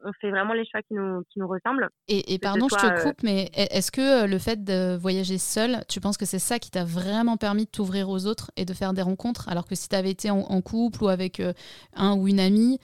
On, 0.04 0.12
fait 0.22 0.30
vraiment 0.30 0.54
les 0.54 0.66
choix 0.66 0.82
qui 0.82 0.94
nous, 0.94 1.24
qui 1.30 1.40
nous 1.40 1.48
ressemblent. 1.48 1.90
Et, 2.08 2.40
pardon, 2.40 2.68
je 2.70 2.76
te 2.76 2.86
euh, 2.86 3.04
coupe, 3.04 3.24
mais 3.24 3.50
e, 3.58 3.68
est-ce 3.72 3.92
que 3.92 4.24
euh, 4.24 4.28
le 4.28 4.38
fait 4.38 4.64
de 4.64 4.96
voyager 4.98 5.38
seul, 5.38 5.84
tu 5.88 6.00
penses 6.00 6.18
que 6.18 6.26
c'est 6.26 6.40
ça 6.40 6.60
qui 6.60 6.72
t'a 6.72 6.84
vraiment 6.84 7.38
permis 7.38 7.66
de 7.66 7.70
t'ouvrir 7.70 8.10
aux 8.10 8.26
autres 8.26 8.52
et 8.58 8.66
de 8.66 8.74
faire 8.74 8.94
des 8.94 9.02
rencontres? 9.02 9.50
Alors 9.50 9.68
que 9.68 9.76
si 9.76 9.90
tu 9.90 9.96
avais 9.96 10.12
été 10.12 10.30
en, 10.30 10.62
couple 10.62 11.04
ou 11.04 11.08
avec 11.08 11.40
euh, 11.40 11.54
un 11.96 12.16
ou 12.16 12.28
une 12.28 12.40
amie, 12.40 12.80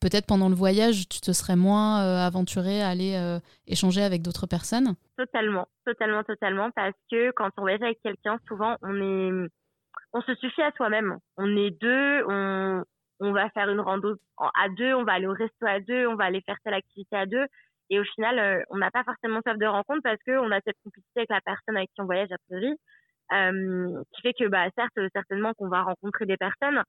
peut-être 0.00 0.26
pendant 0.26 0.48
le 0.48 0.54
voyage, 0.54 1.08
tu 1.08 1.20
te 1.20 1.32
serais 1.32 1.56
moins 1.56 2.00
aventuré 2.24 2.82
à 2.82 2.88
aller 2.88 3.38
échanger 3.66 4.02
avec 4.02 4.22
d'autres 4.22 4.46
personnes? 4.46 4.94
Totalement, 5.16 5.66
totalement, 5.84 6.22
totalement. 6.24 6.70
Parce 6.72 6.94
que 7.10 7.30
quand 7.32 7.50
on 7.56 7.62
voyage 7.62 7.82
avec 7.82 8.00
quelqu'un, 8.02 8.38
souvent, 8.48 8.76
on 8.82 8.94
est. 8.94 9.48
On 10.12 10.22
se 10.22 10.34
suffit 10.36 10.62
à 10.62 10.72
soi-même. 10.72 11.18
On 11.36 11.56
est 11.56 11.70
deux, 11.70 12.24
on, 12.28 12.82
on 13.20 13.32
va 13.32 13.50
faire 13.50 13.68
une 13.68 13.80
rando 13.80 14.16
à 14.38 14.68
deux, 14.68 14.94
on 14.94 15.04
va 15.04 15.14
aller 15.14 15.26
au 15.26 15.32
resto 15.32 15.66
à 15.66 15.80
deux, 15.80 16.06
on 16.06 16.14
va 16.14 16.24
aller 16.24 16.40
faire 16.42 16.58
telle 16.64 16.74
activité 16.74 17.16
à 17.16 17.26
deux. 17.26 17.46
Et 17.90 17.98
au 17.98 18.04
final, 18.04 18.38
euh, 18.38 18.62
on 18.70 18.76
n'a 18.76 18.90
pas 18.90 19.04
forcément 19.04 19.40
soif 19.42 19.56
de 19.56 19.66
rencontre 19.66 20.02
parce 20.02 20.22
qu'on 20.24 20.50
a 20.50 20.60
cette 20.60 20.76
complicité 20.84 21.20
avec 21.20 21.30
la 21.30 21.40
personne 21.40 21.76
avec 21.76 21.90
qui 21.94 22.00
on 22.00 22.04
voyage 22.04 22.30
a 22.30 22.36
priori, 22.48 22.74
euh, 23.32 24.02
qui 24.14 24.22
fait 24.22 24.34
que, 24.34 24.48
bah, 24.48 24.66
certes, 24.76 24.98
certainement 25.14 25.54
qu'on 25.54 25.68
va 25.68 25.82
rencontrer 25.82 26.26
des 26.26 26.36
personnes, 26.36 26.82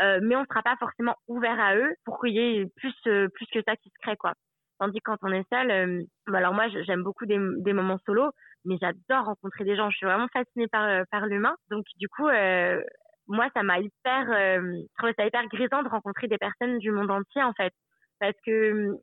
euh, 0.00 0.20
mais 0.22 0.36
on 0.36 0.42
ne 0.42 0.46
sera 0.46 0.62
pas 0.62 0.76
forcément 0.78 1.16
ouvert 1.26 1.60
à 1.60 1.76
eux 1.76 1.94
pour 2.04 2.20
qu'il 2.20 2.34
y 2.34 2.38
ait 2.38 2.66
plus, 2.76 2.94
plus 3.02 3.46
que 3.52 3.62
ça 3.66 3.76
qui 3.76 3.90
se 3.90 3.98
crée, 4.00 4.16
quoi. 4.16 4.32
Tandis 4.78 5.00
que 5.00 5.10
quand 5.10 5.18
on 5.22 5.32
est 5.32 5.46
seul, 5.52 6.06
bah, 6.28 6.38
alors 6.38 6.54
moi, 6.54 6.68
j'aime 6.68 7.02
beaucoup 7.02 7.26
des, 7.26 7.38
des 7.58 7.72
moments 7.72 7.98
solo, 8.06 8.30
mais 8.64 8.76
j'adore 8.80 9.26
rencontrer 9.26 9.64
des 9.64 9.76
gens. 9.76 9.90
Je 9.90 9.96
suis 9.96 10.06
vraiment 10.06 10.28
fascinée 10.32 10.68
par, 10.68 11.04
par 11.10 11.26
l'humain. 11.26 11.56
Donc, 11.70 11.84
du 11.96 12.08
coup, 12.08 12.28
moi, 13.28 13.48
ça 13.54 13.62
m'a 13.62 13.78
hyper, 13.78 14.30
euh, 14.30 14.82
ça 15.16 15.26
hyper 15.26 15.46
grisant 15.48 15.82
de 15.82 15.88
rencontrer 15.88 16.28
des 16.28 16.38
personnes 16.38 16.78
du 16.78 16.90
monde 16.90 17.10
entier, 17.10 17.42
en 17.42 17.52
fait. 17.52 17.72
Parce 18.20 18.36
que, 18.44 18.96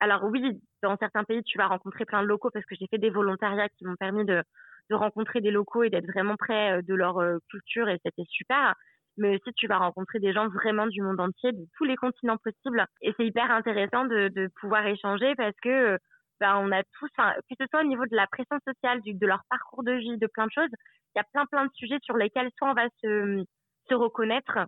alors 0.00 0.24
oui, 0.24 0.60
dans 0.82 0.96
certains 0.96 1.24
pays, 1.24 1.42
tu 1.44 1.58
vas 1.58 1.66
rencontrer 1.66 2.04
plein 2.04 2.22
de 2.22 2.28
locaux 2.28 2.50
parce 2.52 2.64
que 2.66 2.74
j'ai 2.76 2.86
fait 2.88 2.98
des 2.98 3.10
volontariats 3.10 3.68
qui 3.70 3.84
m'ont 3.84 3.96
permis 3.96 4.24
de, 4.24 4.42
de 4.90 4.94
rencontrer 4.94 5.40
des 5.40 5.50
locaux 5.50 5.82
et 5.82 5.90
d'être 5.90 6.06
vraiment 6.06 6.36
près 6.36 6.78
euh, 6.78 6.82
de 6.82 6.94
leur 6.94 7.18
euh, 7.18 7.38
culture 7.50 7.88
et 7.88 7.98
c'était 8.04 8.26
super. 8.28 8.74
Mais 9.16 9.34
aussi, 9.36 9.52
tu 9.56 9.66
vas 9.66 9.78
rencontrer 9.78 10.20
des 10.20 10.32
gens 10.32 10.48
vraiment 10.48 10.86
du 10.86 11.02
monde 11.02 11.20
entier, 11.20 11.52
de 11.52 11.66
tous 11.76 11.84
les 11.84 11.96
continents 11.96 12.36
possibles. 12.36 12.86
Et 13.02 13.12
c'est 13.16 13.26
hyper 13.26 13.50
intéressant 13.50 14.04
de, 14.04 14.28
de 14.28 14.48
pouvoir 14.60 14.86
échanger 14.86 15.34
parce 15.34 15.56
que, 15.60 15.98
ben, 16.40 16.56
on 16.58 16.70
a 16.70 16.84
tous, 16.98 17.08
que 17.16 17.56
ce 17.58 17.66
soit 17.68 17.80
au 17.80 17.86
niveau 17.86 18.06
de 18.06 18.14
la 18.14 18.28
pression 18.28 18.58
sociale, 18.64 19.00
du, 19.02 19.14
de 19.14 19.26
leur 19.26 19.42
parcours 19.50 19.82
de 19.82 19.92
vie, 19.92 20.18
de 20.18 20.28
plein 20.28 20.46
de 20.46 20.52
choses, 20.52 20.70
y 21.18 21.20
a 21.20 21.24
plein 21.32 21.46
plein 21.46 21.66
de 21.66 21.72
sujets 21.74 21.98
sur 22.02 22.16
lesquels 22.16 22.50
soit 22.56 22.70
on 22.70 22.74
va 22.74 22.88
se, 23.02 23.44
se 23.88 23.94
reconnaître, 23.94 24.58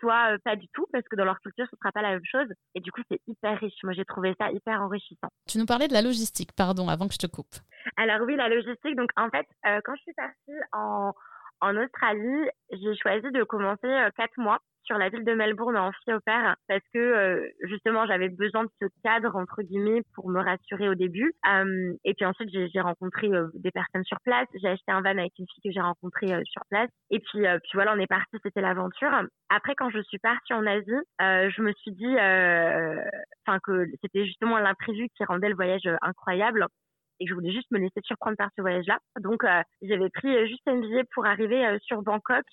soit 0.00 0.32
euh, 0.32 0.38
pas 0.44 0.56
du 0.56 0.66
tout, 0.72 0.86
parce 0.92 1.06
que 1.08 1.16
dans 1.16 1.24
leur 1.24 1.40
culture, 1.40 1.66
ce 1.70 1.76
sera 1.76 1.92
pas 1.92 2.02
la 2.02 2.10
même 2.10 2.24
chose. 2.24 2.48
Et 2.74 2.80
du 2.80 2.90
coup, 2.90 3.02
c'est 3.10 3.20
hyper 3.26 3.58
riche. 3.58 3.82
Moi, 3.82 3.92
j'ai 3.92 4.04
trouvé 4.04 4.34
ça 4.38 4.50
hyper 4.50 4.80
enrichissant. 4.80 5.28
Tu 5.46 5.58
nous 5.58 5.66
parlais 5.66 5.88
de 5.88 5.92
la 5.92 6.02
logistique, 6.02 6.52
pardon, 6.56 6.88
avant 6.88 7.06
que 7.06 7.14
je 7.14 7.18
te 7.18 7.26
coupe. 7.26 7.54
Alors 7.96 8.20
oui, 8.26 8.36
la 8.36 8.48
logistique. 8.48 8.96
Donc 8.96 9.10
en 9.16 9.28
fait, 9.30 9.46
euh, 9.66 9.80
quand 9.84 9.94
je 9.96 10.02
suis 10.02 10.14
partie 10.14 10.58
en, 10.72 11.12
en 11.60 11.76
Australie, 11.76 12.48
j'ai 12.72 12.96
choisi 12.96 13.30
de 13.30 13.44
commencer 13.44 13.86
euh, 13.86 14.10
quatre 14.16 14.38
mois 14.38 14.58
sur 14.90 14.98
la 14.98 15.08
ville 15.08 15.24
de 15.24 15.34
Melbourne 15.34 15.76
en 15.76 15.92
fille 15.92 16.14
au 16.14 16.18
parce 16.26 16.82
que 16.92 16.98
euh, 16.98 17.48
justement 17.62 18.06
j'avais 18.06 18.28
besoin 18.28 18.64
de 18.64 18.70
ce 18.82 18.86
cadre 19.04 19.36
entre 19.36 19.62
guillemets 19.62 20.02
pour 20.16 20.28
me 20.28 20.40
rassurer 20.42 20.88
au 20.88 20.96
début. 20.96 21.32
Euh, 21.48 21.92
et 22.04 22.14
puis 22.14 22.24
ensuite 22.24 22.50
j'ai 22.50 22.80
rencontré 22.80 23.28
euh, 23.28 23.46
des 23.54 23.70
personnes 23.70 24.02
sur 24.02 24.18
place. 24.24 24.48
J'ai 24.60 24.66
acheté 24.66 24.90
un 24.90 25.00
van 25.00 25.10
avec 25.10 25.32
une 25.38 25.46
fille 25.46 25.62
que 25.62 25.70
j'ai 25.72 25.80
rencontrée 25.80 26.34
sur 26.44 26.62
place. 26.70 26.90
Et 27.10 27.20
puis 27.20 27.42
puis 27.42 27.70
voilà 27.74 27.94
on 27.94 28.00
est 28.00 28.08
parti. 28.08 28.36
C'était 28.42 28.60
l'aventure. 28.60 29.12
Après 29.48 29.76
quand 29.76 29.90
je 29.90 30.02
suis 30.02 30.18
partie 30.18 30.54
en 30.54 30.66
Asie 30.66 30.90
je 31.20 31.62
me 31.62 31.72
suis 31.74 31.92
dit 31.92 32.14
enfin 33.46 33.60
que 33.62 33.86
c'était 34.02 34.26
justement 34.26 34.58
l'imprévu 34.58 35.08
qui 35.16 35.24
rendait 35.24 35.50
le 35.50 35.54
voyage 35.54 35.88
incroyable. 36.02 36.66
Et 37.20 37.26
que 37.26 37.30
je 37.30 37.34
voulais 37.34 37.52
juste 37.52 37.70
me 37.70 37.78
laisser 37.78 38.00
surprendre 38.02 38.38
par 38.38 38.48
ce 38.56 38.62
voyage-là. 38.62 38.96
Donc, 39.20 39.44
j'avais 39.82 40.08
pris 40.08 40.48
juste 40.48 40.66
un 40.66 40.80
billet 40.80 41.04
pour 41.12 41.26
arriver 41.26 41.76
sur 41.82 42.00
Bangkok 42.00 42.46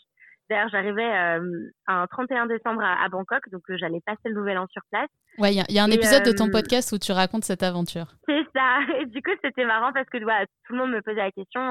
D'ailleurs, 0.50 0.70
j'arrivais 0.70 1.04
euh, 1.04 1.70
un 1.88 2.08
31 2.08 2.46
décembre 2.48 2.82
à, 2.82 3.08
Bangkok, 3.10 3.50
donc 3.52 3.64
euh, 3.70 3.78
j'allais 3.78 4.00
passer 4.06 4.30
le 4.30 4.36
nouvel 4.36 4.58
an 4.58 4.68
sur 4.72 4.82
place. 4.90 5.10
Ouais, 5.38 5.54
il 5.54 5.76
y, 5.76 5.80
a 5.80 5.84
un 5.84 5.92
épisode 5.92 6.24
de 6.24 6.32
ton 6.32 6.48
euh, 6.48 6.52
podcast 6.52 6.92
où 6.94 6.98
tu 6.98 7.12
racontes 7.12 7.44
cette 7.44 7.64
aventure. 7.64 8.08
C'est 8.28 8.46
ça. 8.56 8.80
Et 9.00 9.06
du 9.08 9.22
coup, 9.22 9.32
c'était 9.44 9.66
marrant 9.66 9.92
parce 9.92 10.08
que 10.10 10.18
voilà, 10.24 10.46
tout 10.66 10.74
le 10.74 10.80
monde 10.80 10.92
me 10.92 11.02
posait 11.02 11.18
la 11.18 11.32
question. 11.32 11.62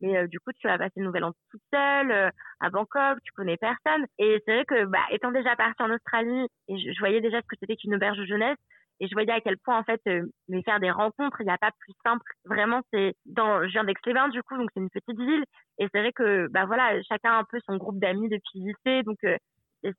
mais 0.00 0.26
du 0.28 0.40
coup, 0.40 0.52
tu 0.58 0.66
vas 0.66 0.78
passer 0.78 0.94
le 0.96 1.04
nouvel 1.04 1.24
an 1.24 1.32
toute 1.50 1.60
seule 1.72 2.30
à 2.60 2.70
Bangkok, 2.70 3.18
tu 3.24 3.32
connais 3.32 3.58
personne. 3.58 4.06
Et 4.18 4.42
c'est 4.46 4.54
vrai 4.54 4.64
que, 4.64 4.84
bah, 4.86 5.04
étant 5.10 5.30
déjà 5.30 5.54
partie 5.56 5.82
en 5.82 5.90
Australie, 5.90 6.46
et 6.68 6.78
je, 6.78 6.92
je 6.92 6.98
voyais 6.98 7.20
déjà 7.20 7.42
ce 7.42 7.46
que 7.46 7.56
c'était 7.60 7.76
qu'une 7.76 7.94
auberge 7.94 8.18
de 8.18 8.26
jeunesse, 8.26 8.58
et 9.00 9.08
je 9.08 9.14
voyais 9.14 9.32
à 9.32 9.40
quel 9.40 9.58
point 9.58 9.78
en 9.78 9.82
fait 9.82 10.00
euh, 10.06 10.22
mais 10.48 10.62
faire 10.62 10.80
des 10.80 10.90
rencontres 10.90 11.40
il 11.40 11.46
n'y 11.46 11.52
a 11.52 11.58
pas 11.58 11.72
plus 11.78 11.92
simple. 12.04 12.30
Vraiment 12.44 12.80
c'est 12.92 13.14
dans 13.26 13.62
je 13.66 13.72
viens 13.72 13.82
les 13.82 13.94
du 14.30 14.42
coup 14.42 14.56
donc 14.56 14.70
c'est 14.74 14.80
une 14.80 14.90
petite 14.90 15.18
ville. 15.18 15.44
Et 15.78 15.88
c'est 15.92 16.00
vrai 16.00 16.12
que 16.12 16.48
bah 16.50 16.66
voilà 16.66 17.02
chacun 17.02 17.32
a 17.32 17.38
un 17.38 17.44
peu 17.44 17.58
son 17.66 17.76
groupe 17.76 17.98
d'amis 17.98 18.28
depuis 18.28 18.60
le 18.60 18.72
lycée 18.72 19.02
donc 19.02 19.18
euh, 19.24 19.36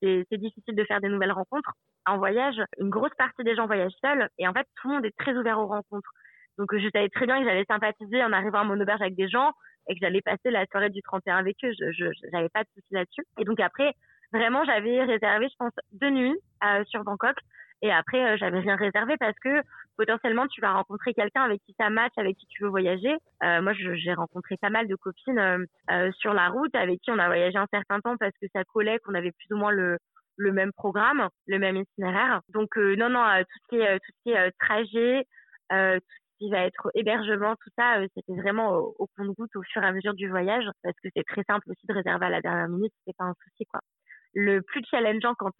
c'est 0.01 0.38
difficile 0.38 0.75
de 0.75 0.84
faire 0.86 1.01
des 1.01 1.10
nouvelles 1.10 1.31
rencontres. 1.31 1.71
En 2.05 2.17
voyage 2.17 2.62
une 2.79 2.89
grosse 2.89 3.13
partie 3.17 3.43
des 3.43 3.55
gens 3.55 3.67
voyagent 3.67 3.95
seuls 4.01 4.29
et 4.38 4.47
en 4.47 4.53
fait 4.53 4.67
tout 4.81 4.88
le 4.88 4.95
monde 4.95 5.05
est 5.05 5.17
très 5.17 5.36
ouvert 5.38 5.60
aux 5.60 5.67
rencontres. 5.67 6.10
Donc 6.58 6.75
je 6.75 6.89
savais 6.93 7.10
très 7.10 7.25
bien 7.25 7.39
que 7.39 7.45
j'allais 7.45 7.65
sympathiser 7.65 8.23
en 8.23 8.31
arrivant 8.31 8.60
à 8.60 8.63
mon 8.63 8.79
auberge 8.79 9.01
avec 9.01 9.15
des 9.15 9.27
gens 9.27 9.51
et 9.89 9.93
que 9.93 9.99
j'allais 10.01 10.21
passer 10.21 10.51
la 10.51 10.65
soirée 10.67 10.89
du 10.89 11.01
31 11.01 11.36
avec 11.38 11.58
eux. 11.63 11.71
Je 11.73 12.05
n'avais 12.31 12.49
pas 12.49 12.63
de 12.63 12.69
souci 12.73 12.93
là-dessus. 12.93 13.23
Et 13.39 13.43
donc 13.43 13.60
après 13.60 13.93
vraiment 14.31 14.63
j'avais 14.63 15.03
réservé 15.03 15.47
je 15.49 15.55
pense 15.60 15.73
deux 15.91 16.10
nuits 16.10 16.39
euh, 16.63 16.84
sur 16.86 17.03
Bangkok 17.03 17.36
et 17.81 17.91
après, 17.91 18.33
euh, 18.33 18.38
j'avais 18.38 18.59
rien 18.59 18.75
réservé 18.75 19.15
parce 19.17 19.38
que 19.39 19.61
potentiellement, 19.97 20.47
tu 20.47 20.61
vas 20.61 20.73
rencontrer 20.73 21.13
quelqu'un 21.13 21.43
avec 21.43 21.61
qui 21.65 21.75
ça 21.79 21.89
match, 21.89 22.13
avec 22.17 22.38
qui 22.38 22.47
tu 22.47 22.63
veux 22.63 22.69
voyager. 22.69 23.15
Euh, 23.43 23.61
moi, 23.61 23.73
j'ai 23.73 24.13
rencontré 24.13 24.57
pas 24.57 24.69
mal 24.69 24.88
de 24.88 24.95
copines 24.95 25.39
euh, 25.39 25.65
euh, 25.91 26.11
sur 26.13 26.33
la 26.33 26.49
route 26.49 26.73
avec 26.75 27.01
qui 27.01 27.11
on 27.11 27.19
a 27.19 27.27
voyagé 27.27 27.57
un 27.57 27.67
certain 27.71 27.99
temps 27.99 28.17
parce 28.17 28.33
que 28.41 28.47
ça 28.53 28.63
collait, 28.63 28.99
qu'on 28.99 29.13
avait 29.13 29.31
plus 29.31 29.53
ou 29.55 29.57
moins 29.57 29.71
le, 29.71 29.97
le 30.38 30.51
même 30.51 30.71
programme, 30.73 31.27
le 31.47 31.59
même 31.59 31.77
itinéraire. 31.77 32.41
Donc, 32.49 32.75
non, 32.77 33.09
non, 33.09 33.23
tout 33.39 33.59
ce 33.63 33.67
qui 33.69 33.81
est, 33.81 33.99
tout 33.99 34.11
ce 34.11 34.23
qui 34.23 34.31
est 34.31 34.51
trajet, 34.59 35.25
tout 35.69 35.75
ce 35.75 36.38
qui 36.39 36.51
va 36.51 36.65
être 36.65 36.89
hébergement, 36.95 37.55
tout 37.55 37.69
ça, 37.77 37.99
c'était 38.15 38.41
vraiment 38.41 38.73
au, 38.73 38.95
au 38.99 39.07
compte-goutte 39.17 39.55
au 39.55 39.63
fur 39.63 39.83
et 39.83 39.88
à 39.88 39.91
mesure 39.91 40.13
du 40.13 40.29
voyage 40.29 40.65
parce 40.83 40.95
que 41.03 41.09
c'est 41.15 41.23
très 41.23 41.43
simple 41.43 41.69
aussi 41.69 41.85
de 41.88 41.93
réserver 41.93 42.25
à 42.25 42.29
la 42.29 42.41
dernière 42.41 42.67
minute, 42.67 42.93
c'est 43.05 43.15
pas 43.17 43.25
un 43.25 43.35
souci, 43.43 43.65
quoi. 43.65 43.81
Le 44.33 44.61
plus 44.61 44.83
challengeant 44.89 45.33
quand 45.35 45.53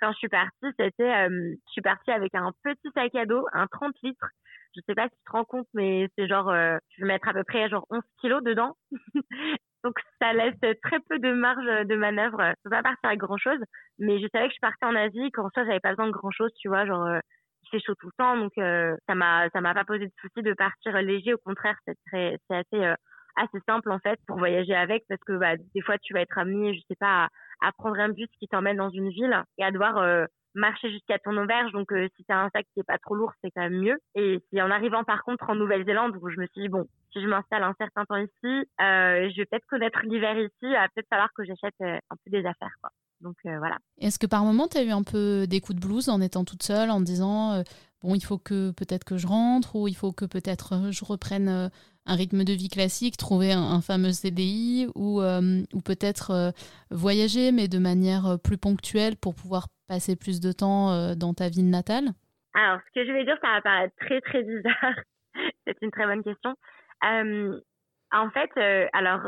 quand 0.00 0.12
je 0.12 0.18
suis 0.18 0.28
partie, 0.28 0.66
c'était, 0.78 1.28
euh, 1.28 1.54
je 1.66 1.72
suis 1.72 1.82
partie 1.82 2.10
avec 2.10 2.34
un 2.34 2.52
petit 2.62 2.88
sac 2.94 3.14
à 3.14 3.26
dos, 3.26 3.46
un 3.52 3.66
30 3.66 3.94
litres. 4.02 4.28
Je 4.76 4.80
sais 4.86 4.94
pas 4.94 5.04
si 5.08 5.16
tu 5.16 5.24
te 5.24 5.32
rends 5.32 5.44
compte, 5.44 5.66
mais 5.74 6.08
c'est 6.16 6.28
genre, 6.28 6.50
euh, 6.50 6.76
je 6.90 7.02
vais 7.02 7.08
mettre 7.08 7.28
à 7.28 7.32
peu 7.32 7.44
près 7.44 7.68
genre 7.68 7.86
11 7.90 8.02
kilos 8.20 8.42
dedans. 8.42 8.76
Donc 9.84 9.94
ça 10.20 10.32
laisse 10.32 10.58
très 10.82 11.00
peu 11.08 11.18
de 11.18 11.32
marge 11.32 11.86
de 11.86 11.96
manœuvre. 11.96 12.38
Je 12.42 12.62
peux 12.64 12.70
pas 12.70 12.82
partir 12.82 13.08
avec 13.08 13.20
grand 13.20 13.38
chose, 13.38 13.60
mais 13.98 14.20
je 14.20 14.26
savais 14.32 14.48
que 14.48 14.54
je 14.54 14.60
partais 14.60 14.86
en 14.86 14.94
Asie, 14.96 15.30
qu'en 15.32 15.48
soi 15.50 15.64
j'avais 15.64 15.80
pas 15.80 15.90
besoin 15.90 16.06
de 16.06 16.12
grand 16.12 16.30
chose, 16.30 16.52
tu 16.60 16.68
vois, 16.68 16.84
genre 16.84 17.06
euh, 17.06 17.20
il 17.62 17.68
fait 17.70 17.84
chaud 17.84 17.94
tout 17.94 18.06
le 18.08 18.12
temps, 18.18 18.36
donc 18.36 18.52
euh, 18.58 18.96
ça 19.06 19.14
m'a 19.14 19.48
ça 19.50 19.60
m'a 19.60 19.74
pas 19.74 19.84
posé 19.84 20.06
de 20.06 20.12
souci 20.20 20.42
de 20.42 20.52
partir 20.54 20.96
léger. 21.02 21.34
Au 21.34 21.38
contraire, 21.38 21.78
c'est 22.10 22.36
assez 22.50 22.94
assez 23.38 23.58
simple 23.66 23.90
en 23.90 23.98
fait 23.98 24.18
pour 24.26 24.38
voyager 24.38 24.74
avec 24.74 25.04
parce 25.08 25.20
que 25.26 25.36
bah, 25.38 25.56
des 25.74 25.80
fois 25.80 25.96
tu 25.98 26.12
vas 26.14 26.20
être 26.20 26.38
amené, 26.38 26.74
je 26.74 26.80
sais 26.88 26.96
pas, 26.98 27.28
à, 27.60 27.72
prendre 27.72 27.98
un 27.98 28.10
bus 28.10 28.28
qui 28.38 28.48
t'emmène 28.48 28.76
dans 28.76 28.90
une 28.90 29.10
ville 29.10 29.42
et 29.58 29.64
à 29.64 29.70
devoir 29.70 29.98
euh, 29.98 30.24
marcher 30.54 30.90
jusqu'à 30.90 31.18
ton 31.18 31.36
auberge. 31.36 31.72
Donc, 31.72 31.92
euh, 31.92 32.08
si 32.16 32.24
t'as 32.24 32.36
un 32.36 32.50
sac 32.50 32.66
qui 32.74 32.80
est 32.80 32.84
pas 32.84 32.98
trop 32.98 33.14
lourd, 33.14 33.32
c'est 33.42 33.50
quand 33.50 33.62
même 33.62 33.80
mieux. 33.80 33.98
Et 34.14 34.38
c'est 34.50 34.62
en 34.62 34.70
arrivant 34.70 35.04
par 35.04 35.22
contre 35.22 35.48
en 35.50 35.54
Nouvelle-Zélande 35.54 36.16
où 36.20 36.30
je 36.30 36.40
me 36.40 36.46
suis 36.46 36.62
dit, 36.62 36.68
bon, 36.68 36.86
si 37.12 37.20
je 37.22 37.26
m'installe 37.26 37.62
un 37.62 37.74
certain 37.78 38.04
temps 38.04 38.16
ici, 38.16 38.30
euh, 38.44 39.30
je 39.30 39.36
vais 39.36 39.46
peut-être 39.46 39.66
connaître 39.68 40.00
l'hiver 40.04 40.38
ici, 40.38 40.52
il 40.62 40.72
va 40.72 40.88
peut-être 40.94 41.08
falloir 41.08 41.30
que 41.34 41.44
j'achète 41.44 41.74
un 41.80 42.16
peu 42.24 42.30
des 42.30 42.46
affaires. 42.46 42.74
Quoi. 42.80 42.90
Donc, 43.20 43.36
voilà. 43.44 43.78
Est-ce 43.98 44.18
que 44.18 44.26
par 44.26 44.44
moment, 44.44 44.68
tu 44.68 44.78
as 44.78 44.84
eu 44.84 44.90
un 44.90 45.02
peu 45.02 45.46
des 45.48 45.60
coups 45.60 45.80
de 45.80 45.86
blues 45.86 46.08
en 46.08 46.20
étant 46.20 46.44
toute 46.44 46.62
seule, 46.62 46.90
en 46.90 47.00
disant, 47.00 47.62
bon, 48.02 48.14
il 48.14 48.20
faut 48.20 48.38
que 48.38 48.70
peut-être 48.70 49.04
que 49.04 49.16
je 49.16 49.26
rentre 49.26 49.74
ou 49.74 49.88
il 49.88 49.96
faut 49.96 50.12
que 50.12 50.24
peut-être 50.24 50.92
je 50.92 51.04
reprenne 51.04 51.70
un 52.08 52.16
rythme 52.16 52.42
de 52.42 52.52
vie 52.52 52.68
classique, 52.68 53.16
trouver 53.16 53.52
un, 53.52 53.80
fameux 53.82 54.12
CDI 54.12 54.88
ou, 54.96 55.20
euh, 55.20 55.62
ou 55.74 55.80
peut-être 55.82 56.30
euh, 56.30 56.50
voyager, 56.90 57.52
mais 57.52 57.68
de 57.68 57.78
manière 57.78 58.26
euh, 58.26 58.36
plus 58.36 58.56
ponctuelle 58.56 59.16
pour 59.16 59.34
pouvoir 59.34 59.66
passer 59.86 60.16
plus 60.16 60.40
de 60.40 60.52
temps 60.52 61.14
dans 61.14 61.32
ta 61.32 61.48
ville 61.48 61.70
natale 61.70 62.08
Alors, 62.54 62.80
ce 62.80 63.00
que 63.00 63.06
je 63.06 63.12
vais 63.12 63.24
dire, 63.24 63.38
ça 63.40 63.52
va 63.52 63.60
paraître 63.62 63.94
très, 64.00 64.20
très 64.20 64.42
bizarre. 64.42 65.00
C'est 65.66 65.76
une 65.80 65.90
très 65.90 66.04
bonne 66.04 66.22
question. 66.22 66.54
en 67.02 68.30
fait, 68.30 68.50
alors, 68.92 69.22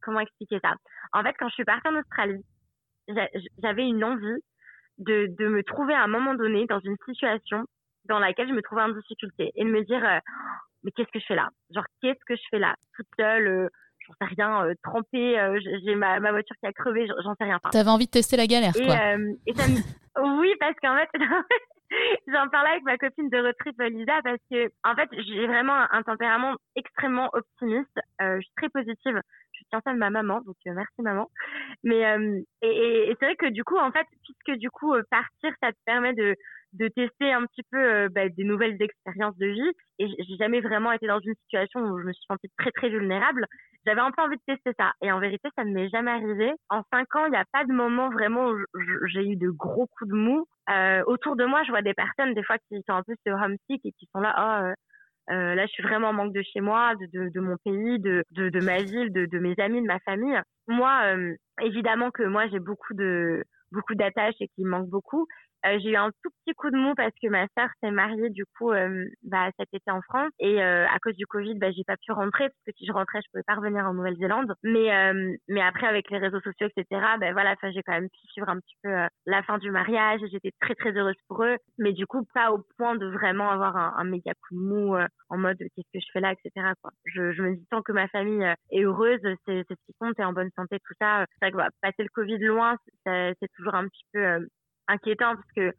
comment 0.00 0.18
expliquer 0.18 0.58
ça? 0.64 0.74
En 1.12 1.22
fait, 1.22 1.34
quand 1.38 1.48
je 1.48 1.54
suis 1.54 1.64
partie 1.64 1.86
en 1.86 2.00
Australie, 2.00 2.42
j'avais 3.62 3.86
une 3.86 4.02
envie 4.02 4.42
de, 4.98 5.28
de 5.38 5.46
me 5.46 5.62
trouver 5.62 5.94
à 5.94 6.02
un 6.02 6.08
moment 6.08 6.34
donné 6.34 6.66
dans 6.66 6.80
une 6.80 6.96
situation 7.06 7.64
dans 8.06 8.18
laquelle 8.18 8.48
je 8.48 8.54
me 8.54 8.62
trouvais 8.62 8.82
en 8.82 8.88
difficulté 8.88 9.52
et 9.54 9.64
de 9.64 9.70
me 9.70 9.84
dire, 9.84 10.02
mais 10.84 10.90
qu'est-ce 10.92 11.10
que 11.12 11.20
je 11.20 11.26
fais 11.26 11.34
là? 11.34 11.48
Genre, 11.74 11.84
qu'est-ce 12.00 12.24
que 12.26 12.36
je 12.36 12.42
fais 12.50 12.58
là? 12.58 12.74
Toute 12.96 13.06
seule, 13.18 13.70
j'en 14.06 14.14
sais 14.26 14.34
rien, 14.34 14.64
euh, 14.64 14.74
trempée, 14.82 15.38
euh, 15.38 15.58
j'ai 15.84 15.94
ma, 15.94 16.20
ma, 16.20 16.30
voiture 16.32 16.56
qui 16.60 16.66
a 16.66 16.72
crevé, 16.72 17.06
j'en 17.06 17.34
sais 17.34 17.44
rien. 17.44 17.58
T'avais 17.70 17.90
envie 17.90 18.06
de 18.06 18.10
tester 18.10 18.36
la 18.36 18.46
galère, 18.46 18.76
et, 18.76 18.84
quoi. 18.84 18.94
Euh, 18.94 19.32
et 19.46 19.54
ça 19.54 19.64
oui, 20.20 20.52
parce 20.60 20.74
qu'en 20.82 20.96
fait, 20.96 21.08
j'en 22.26 22.48
parlais 22.48 22.70
avec 22.70 22.84
ma 22.84 22.98
copine 22.98 23.30
de 23.30 23.38
retraite, 23.38 23.92
Lisa, 23.92 24.20
parce 24.22 24.40
que 24.50 24.70
en 24.84 24.94
fait, 24.94 25.08
j'ai 25.12 25.46
vraiment 25.46 25.86
un 25.90 26.02
tempérament 26.02 26.56
extrêmement 26.76 27.30
optimiste. 27.32 27.98
je 28.20 28.40
suis 28.40 28.54
très 28.56 28.68
positive. 28.68 29.20
Je 29.52 29.64
tiens 29.70 29.80
ça 29.84 29.92
de 29.92 29.98
ma 29.98 30.10
maman, 30.10 30.40
donc 30.40 30.56
merci 30.66 31.02
maman. 31.02 31.30
Mais 31.84 32.02
et, 32.62 33.10
et 33.10 33.16
c'est 33.18 33.26
vrai 33.26 33.36
que 33.36 33.50
du 33.50 33.64
coup, 33.64 33.76
en 33.76 33.92
fait, 33.92 34.06
puisque 34.24 34.58
du 34.58 34.70
coup 34.70 34.94
partir, 35.10 35.52
ça 35.62 35.72
te 35.72 35.78
permet 35.84 36.14
de 36.14 36.36
de 36.72 36.88
tester 36.88 37.32
un 37.32 37.44
petit 37.46 37.62
peu 37.70 37.78
euh, 37.78 38.08
bah, 38.10 38.28
des 38.28 38.44
nouvelles 38.44 38.80
expériences 38.80 39.36
de 39.36 39.46
vie. 39.46 39.72
Et 39.98 40.08
j'ai 40.08 40.36
jamais 40.36 40.60
vraiment 40.60 40.92
été 40.92 41.06
dans 41.06 41.20
une 41.20 41.34
situation 41.44 41.80
où 41.80 41.98
je 42.00 42.04
me 42.04 42.12
suis 42.12 42.24
sentie 42.26 42.50
très 42.58 42.70
très 42.70 42.88
vulnérable. 42.88 43.46
J'avais 43.86 44.00
un 44.00 44.10
peu 44.10 44.22
envie 44.22 44.36
de 44.36 44.54
tester 44.54 44.72
ça. 44.78 44.92
Et 45.02 45.12
en 45.12 45.20
vérité, 45.20 45.48
ça 45.56 45.64
ne 45.64 45.72
m'est 45.72 45.88
jamais 45.90 46.10
arrivé. 46.10 46.52
En 46.70 46.82
cinq 46.92 47.14
ans, 47.16 47.26
il 47.26 47.30
n'y 47.30 47.36
a 47.36 47.44
pas 47.52 47.64
de 47.64 47.72
moment 47.72 48.10
vraiment 48.10 48.50
où 48.50 48.58
j'ai 49.08 49.26
eu 49.26 49.36
de 49.36 49.50
gros 49.50 49.86
coups 49.86 50.01
de 50.06 50.14
mou. 50.14 50.46
Euh, 50.70 51.02
autour 51.06 51.36
de 51.36 51.44
moi, 51.44 51.62
je 51.64 51.70
vois 51.70 51.82
des 51.82 51.94
personnes 51.94 52.34
des 52.34 52.42
fois 52.42 52.56
qui 52.68 52.76
sont 52.88 52.94
un 52.94 53.02
peu 53.02 53.14
sur 53.26 53.36
homesick 53.36 53.84
et 53.84 53.92
qui 53.92 54.08
sont 54.12 54.20
là, 54.20 54.34
oh, 54.38 55.32
là, 55.32 55.66
je 55.66 55.72
suis 55.72 55.82
vraiment 55.82 56.08
en 56.08 56.12
manque 56.12 56.32
de 56.32 56.42
chez 56.42 56.60
moi, 56.60 56.94
de, 56.96 57.28
de, 57.28 57.40
mon 57.40 57.56
pays, 57.64 57.98
de, 57.98 58.24
de, 58.30 58.64
ma 58.64 58.78
ville, 58.78 59.12
de, 59.12 59.26
de 59.26 59.38
mes 59.38 59.54
amis, 59.58 59.80
de 59.80 59.86
ma 59.86 59.98
famille. 60.00 60.40
Moi, 60.68 61.16
évidemment 61.60 62.10
que 62.10 62.22
moi, 62.22 62.48
j'ai 62.48 62.60
beaucoup 62.60 62.94
de 62.94 63.44
beaucoup 63.72 63.94
d'attaches 63.94 64.36
et 64.40 64.48
qui 64.48 64.64
manque 64.64 64.88
beaucoup. 64.88 65.26
Euh, 65.64 65.78
j'ai 65.80 65.90
eu 65.90 65.96
un 65.96 66.10
tout 66.22 66.30
petit 66.44 66.54
coup 66.54 66.70
de 66.70 66.76
mou 66.76 66.94
parce 66.96 67.14
que 67.22 67.28
ma 67.28 67.46
sœur 67.56 67.68
s'est 67.80 67.90
mariée 67.92 68.30
du 68.30 68.44
coup 68.58 68.72
euh, 68.72 69.06
bah, 69.22 69.48
cet 69.58 69.68
été 69.72 69.90
en 69.90 70.02
France 70.02 70.32
et 70.40 70.62
euh, 70.62 70.86
à 70.88 70.98
cause 70.98 71.14
du 71.14 71.26
Covid, 71.26 71.54
bah, 71.54 71.70
j'ai 71.70 71.84
pas 71.84 71.96
pu 71.96 72.10
rentrer 72.12 72.48
parce 72.48 72.64
que 72.66 72.72
si 72.76 72.86
je 72.86 72.92
rentrais, 72.92 73.20
je 73.22 73.30
pouvais 73.30 73.44
pas 73.44 73.54
revenir 73.54 73.84
en 73.84 73.94
Nouvelle-Zélande. 73.94 74.54
Mais 74.64 74.90
mais 75.48 75.62
après 75.62 75.86
avec 75.86 76.10
les 76.10 76.18
réseaux 76.18 76.40
sociaux, 76.40 76.68
etc. 76.76 77.00
Bah, 77.20 77.32
voilà, 77.32 77.54
j'ai 77.62 77.82
quand 77.82 77.92
même 77.92 78.08
pu 78.08 78.26
suivre 78.32 78.48
un 78.48 78.58
petit 78.58 78.76
peu 78.82 78.90
la 79.26 79.42
fin 79.44 79.58
du 79.58 79.70
mariage. 79.70 80.20
J'étais 80.30 80.52
très 80.60 80.74
très 80.74 80.92
heureuse 80.92 81.16
pour 81.28 81.44
eux, 81.44 81.56
mais 81.78 81.92
du 81.92 82.06
coup 82.06 82.24
pas 82.34 82.52
au 82.52 82.64
point 82.76 82.96
de 82.96 83.06
vraiment 83.06 83.50
avoir 83.50 83.76
un, 83.76 84.04
méga 84.04 84.32
coup 84.34 84.54
de 84.54 84.60
mou 84.60 84.96
en 85.28 85.38
mode 85.38 85.58
qu'est-ce 85.58 85.92
que 85.92 86.00
je 86.00 86.10
fais 86.12 86.20
là, 86.20 86.32
etc. 86.32 86.72
Quoi. 86.82 86.90
Je, 87.04 87.32
je 87.32 87.42
me 87.42 87.54
dis 87.54 87.66
tant 87.70 87.82
que 87.82 87.92
ma 87.92 88.08
famille 88.08 88.44
est 88.70 88.82
heureuse, 88.82 89.20
c'est 89.46 89.64
ce 89.68 89.74
qui 89.86 89.94
compte 89.98 90.18
et 90.18 90.24
en 90.24 90.32
bonne 90.32 90.50
santé, 90.56 90.78
tout 90.84 90.94
ça. 91.00 91.24
C'est 91.30 91.46
vrai 91.46 91.52
que 91.52 91.56
bah, 91.56 91.68
passer 91.80 92.02
le 92.02 92.08
Covid 92.08 92.38
loin, 92.38 92.76
c'est 93.06 93.52
toujours 93.54 93.74
un 93.74 93.86
petit 93.88 94.04
peu 94.12 94.46
inquiétant 94.92 95.34
parce 95.34 95.52
que 95.56 95.72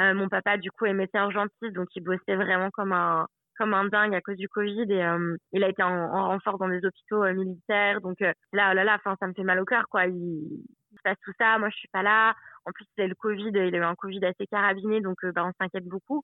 euh, 0.00 0.14
mon 0.14 0.28
papa 0.28 0.56
du 0.58 0.70
coup 0.70 0.86
est 0.86 0.94
médecin 0.94 1.24
urgentiste 1.24 1.72
donc 1.72 1.88
il 1.96 2.02
bossait 2.02 2.36
vraiment 2.36 2.70
comme 2.70 2.92
un 2.92 3.26
comme 3.58 3.74
un 3.74 3.86
dingue 3.86 4.14
à 4.14 4.20
cause 4.20 4.36
du 4.36 4.48
Covid 4.48 4.86
et 4.88 5.04
euh, 5.04 5.36
il 5.52 5.64
a 5.64 5.68
été 5.68 5.82
en, 5.82 6.28
renfort 6.28 6.58
dans 6.58 6.68
des 6.68 6.84
hôpitaux 6.84 7.24
euh, 7.24 7.34
militaires. 7.34 8.00
Donc 8.00 8.20
là 8.20 8.32
oh 8.70 8.74
là 8.74 8.84
là 8.84 8.94
enfin 8.94 9.16
ça 9.18 9.26
me 9.26 9.32
fait 9.32 9.42
mal 9.42 9.58
au 9.58 9.64
cœur 9.64 9.88
quoi. 9.88 10.06
Il, 10.06 10.14
il, 10.14 10.96
se 10.96 11.02
passe 11.02 11.16
tout 11.24 11.32
ça. 11.40 11.58
Moi 11.58 11.68
je 11.70 11.76
suis 11.76 11.88
pas 11.88 12.04
là. 12.04 12.36
En 12.64 12.70
plus 12.70 12.86
c'est 12.96 13.08
le 13.08 13.16
Covid 13.16 13.50
il 13.52 13.58
a 13.58 13.78
eu 13.78 13.82
un 13.82 13.96
Covid 13.96 14.24
assez 14.24 14.46
carabiné 14.46 15.00
donc 15.00 15.16
bah, 15.34 15.44
on 15.44 15.52
s'inquiète 15.60 15.86
beaucoup. 15.86 16.22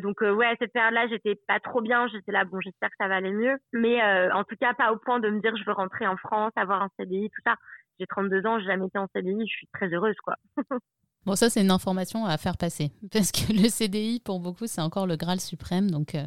Donc 0.00 0.20
ouais 0.20 0.56
cette 0.60 0.72
période 0.72 0.94
là 0.94 1.06
j'étais 1.06 1.36
pas 1.46 1.60
trop 1.60 1.80
bien. 1.80 2.08
J'étais 2.08 2.32
là 2.32 2.44
bon 2.44 2.60
j'espère 2.60 2.88
que 2.88 2.96
ça 2.98 3.06
va 3.06 3.16
aller 3.16 3.32
mieux. 3.32 3.56
Mais 3.72 4.02
en 4.32 4.42
tout 4.42 4.56
cas 4.56 4.74
pas 4.74 4.92
au 4.92 4.96
point 4.96 5.20
de 5.20 5.30
me 5.30 5.40
dire 5.40 5.56
je 5.56 5.64
veux 5.64 5.72
rentrer 5.72 6.08
en 6.08 6.16
France 6.16 6.52
avoir 6.56 6.82
un 6.82 6.88
CDI 6.98 7.30
tout 7.30 7.42
ça. 7.46 7.54
J'ai 8.00 8.06
32 8.08 8.44
ans 8.46 8.58
j'ai 8.58 8.66
jamais 8.66 8.86
été 8.86 8.98
en 8.98 9.06
CDI 9.14 9.46
je 9.46 9.54
suis 9.54 9.68
très 9.72 9.88
heureuse 9.94 10.16
quoi 10.24 10.34
Bon, 11.24 11.36
ça, 11.36 11.48
c'est 11.48 11.60
une 11.60 11.70
information 11.70 12.24
à 12.24 12.36
faire 12.36 12.56
passer. 12.56 12.90
Parce 13.12 13.32
que 13.32 13.52
le 13.52 13.68
CDI, 13.68 14.20
pour 14.24 14.40
beaucoup, 14.40 14.66
c'est 14.66 14.80
encore 14.80 15.06
le 15.06 15.16
Graal 15.16 15.40
suprême. 15.40 15.90
Donc, 15.90 16.14
euh, 16.14 16.26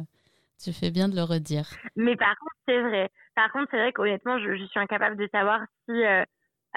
tu 0.62 0.72
fais 0.72 0.90
bien 0.90 1.08
de 1.08 1.16
le 1.16 1.22
redire. 1.22 1.66
Mais 1.96 2.16
par 2.16 2.34
contre, 2.38 2.56
c'est 2.66 2.80
vrai. 2.80 3.10
Par 3.34 3.52
contre, 3.52 3.68
c'est 3.70 3.76
vrai 3.76 3.92
qu'honnêtement, 3.92 4.38
je, 4.38 4.64
suis 4.64 4.80
incapable 4.80 5.16
de 5.16 5.28
savoir 5.30 5.60
si 5.84 5.92
euh, 5.92 6.22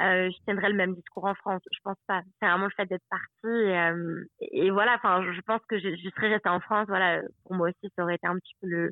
euh, 0.02 0.30
je 0.30 0.44
tiendrais 0.44 0.70
le 0.70 0.76
même 0.76 0.96
discours 0.96 1.26
en 1.26 1.36
France. 1.36 1.62
Je 1.72 1.80
pense 1.84 1.98
pas. 2.08 2.22
C'est 2.40 2.48
vraiment 2.48 2.66
le 2.66 2.72
fait 2.76 2.86
d'être 2.86 3.06
partie. 3.10 4.20
Et, 4.42 4.66
et, 4.66 4.70
voilà, 4.70 4.96
enfin, 4.96 5.24
je 5.24 5.42
pense 5.42 5.62
que 5.70 5.80
je, 5.80 5.96
je, 5.96 6.10
serais 6.10 6.30
restée 6.30 6.50
en 6.50 6.60
France. 6.60 6.88
Voilà, 6.90 7.22
pour 7.46 7.56
moi 7.56 7.70
aussi, 7.70 7.94
ça 7.96 8.04
aurait 8.04 8.16
été 8.16 8.28
un 8.28 8.36
petit 8.36 8.54
peu 8.62 8.68
le, 8.68 8.92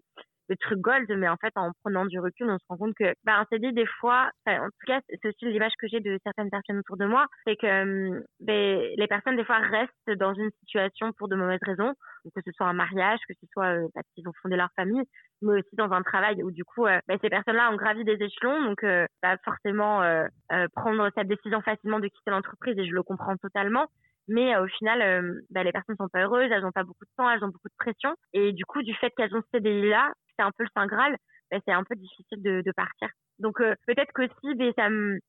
le 0.49 0.55
truc 0.57 0.79
gold, 0.79 1.09
mais 1.17 1.27
en 1.27 1.37
fait, 1.37 1.51
en 1.55 1.71
prenant 1.83 2.05
du 2.05 2.19
recul, 2.19 2.49
on 2.49 2.57
se 2.57 2.65
rend 2.69 2.77
compte 2.77 2.95
que, 2.95 3.13
bah, 3.23 3.39
un 3.39 3.45
CDI, 3.51 3.73
des 3.73 3.85
fois, 3.99 4.29
en 4.47 4.65
tout 4.65 4.85
cas, 4.87 4.99
c'est 5.09 5.27
aussi 5.27 5.45
l'image 5.45 5.73
que 5.79 5.87
j'ai 5.87 5.99
de 5.99 6.17
certaines 6.23 6.49
personnes 6.49 6.79
autour 6.79 6.97
de 6.97 7.05
moi, 7.05 7.25
c'est 7.45 7.55
que 7.55 8.23
ben, 8.39 8.81
les 8.97 9.07
personnes, 9.07 9.35
des 9.35 9.45
fois, 9.45 9.57
restent 9.57 10.17
dans 10.19 10.33
une 10.33 10.51
situation 10.59 11.11
pour 11.13 11.27
de 11.27 11.35
mauvaises 11.35 11.59
raisons, 11.63 11.93
que 12.35 12.41
ce 12.45 12.51
soit 12.51 12.67
un 12.67 12.73
mariage, 12.73 13.19
que 13.27 13.33
ce 13.41 13.47
soit 13.51 13.75
euh, 13.75 13.87
parce 13.93 14.07
qu'ils 14.13 14.27
ont 14.27 14.33
fondé 14.41 14.55
leur 14.55 14.69
famille, 14.75 15.03
mais 15.41 15.59
aussi 15.59 15.75
dans 15.75 15.91
un 15.91 16.01
travail 16.01 16.41
où, 16.43 16.51
du 16.51 16.63
coup, 16.63 16.85
euh, 16.85 16.99
ben, 17.07 17.17
ces 17.21 17.29
personnes-là 17.29 17.71
ont 17.71 17.75
gravi 17.77 18.03
des 18.03 18.17
échelons, 18.21 18.63
donc, 18.63 18.83
euh, 18.83 19.05
pas 19.21 19.37
forcément 19.43 20.01
euh, 20.01 20.27
prendre 20.75 21.09
cette 21.15 21.27
décision 21.27 21.61
facilement 21.61 21.99
de 21.99 22.07
quitter 22.07 22.31
l'entreprise, 22.31 22.77
et 22.77 22.87
je 22.87 22.93
le 22.93 23.03
comprends 23.03 23.35
totalement. 23.37 23.87
Mais 24.27 24.53
euh, 24.55 24.63
au 24.63 24.67
final, 24.67 25.01
euh, 25.01 25.41
bah, 25.49 25.63
les 25.63 25.71
personnes 25.71 25.95
sont 25.97 26.09
pas 26.09 26.21
heureuses, 26.23 26.51
elles 26.51 26.65
ont 26.65 26.71
pas 26.71 26.83
beaucoup 26.83 27.05
de 27.05 27.09
temps, 27.17 27.29
elles 27.29 27.43
ont 27.43 27.49
beaucoup 27.49 27.69
de 27.69 27.77
pression. 27.77 28.13
Et 28.33 28.51
du 28.53 28.65
coup, 28.65 28.81
du 28.83 28.93
fait 28.95 29.11
qu'elles 29.11 29.33
ont 29.35 29.41
ce 29.41 29.57
CDI-là, 29.57 30.11
c'est 30.37 30.43
un 30.43 30.51
peu 30.51 30.63
le 30.63 30.69
Saint 30.75 30.87
Graal, 30.87 31.15
bah, 31.51 31.57
c'est 31.65 31.73
un 31.73 31.83
peu 31.83 31.95
difficile 31.95 32.41
de, 32.41 32.71
partir. 32.75 33.09
Donc 33.39 33.61
euh, 33.61 33.75
peut-être 33.85 34.11
qu'aussi, 34.13 34.55
mais 34.57 34.73
ça 34.77 34.87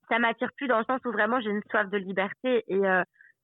ça 0.08 0.18
m'attire 0.18 0.50
plus 0.56 0.66
dans 0.66 0.78
le 0.78 0.84
sens 0.84 1.00
où 1.04 1.12
vraiment 1.12 1.40
j'ai 1.40 1.50
une 1.50 1.62
soif 1.70 1.88
de 1.90 1.98
liberté 1.98 2.64
et 2.68 2.80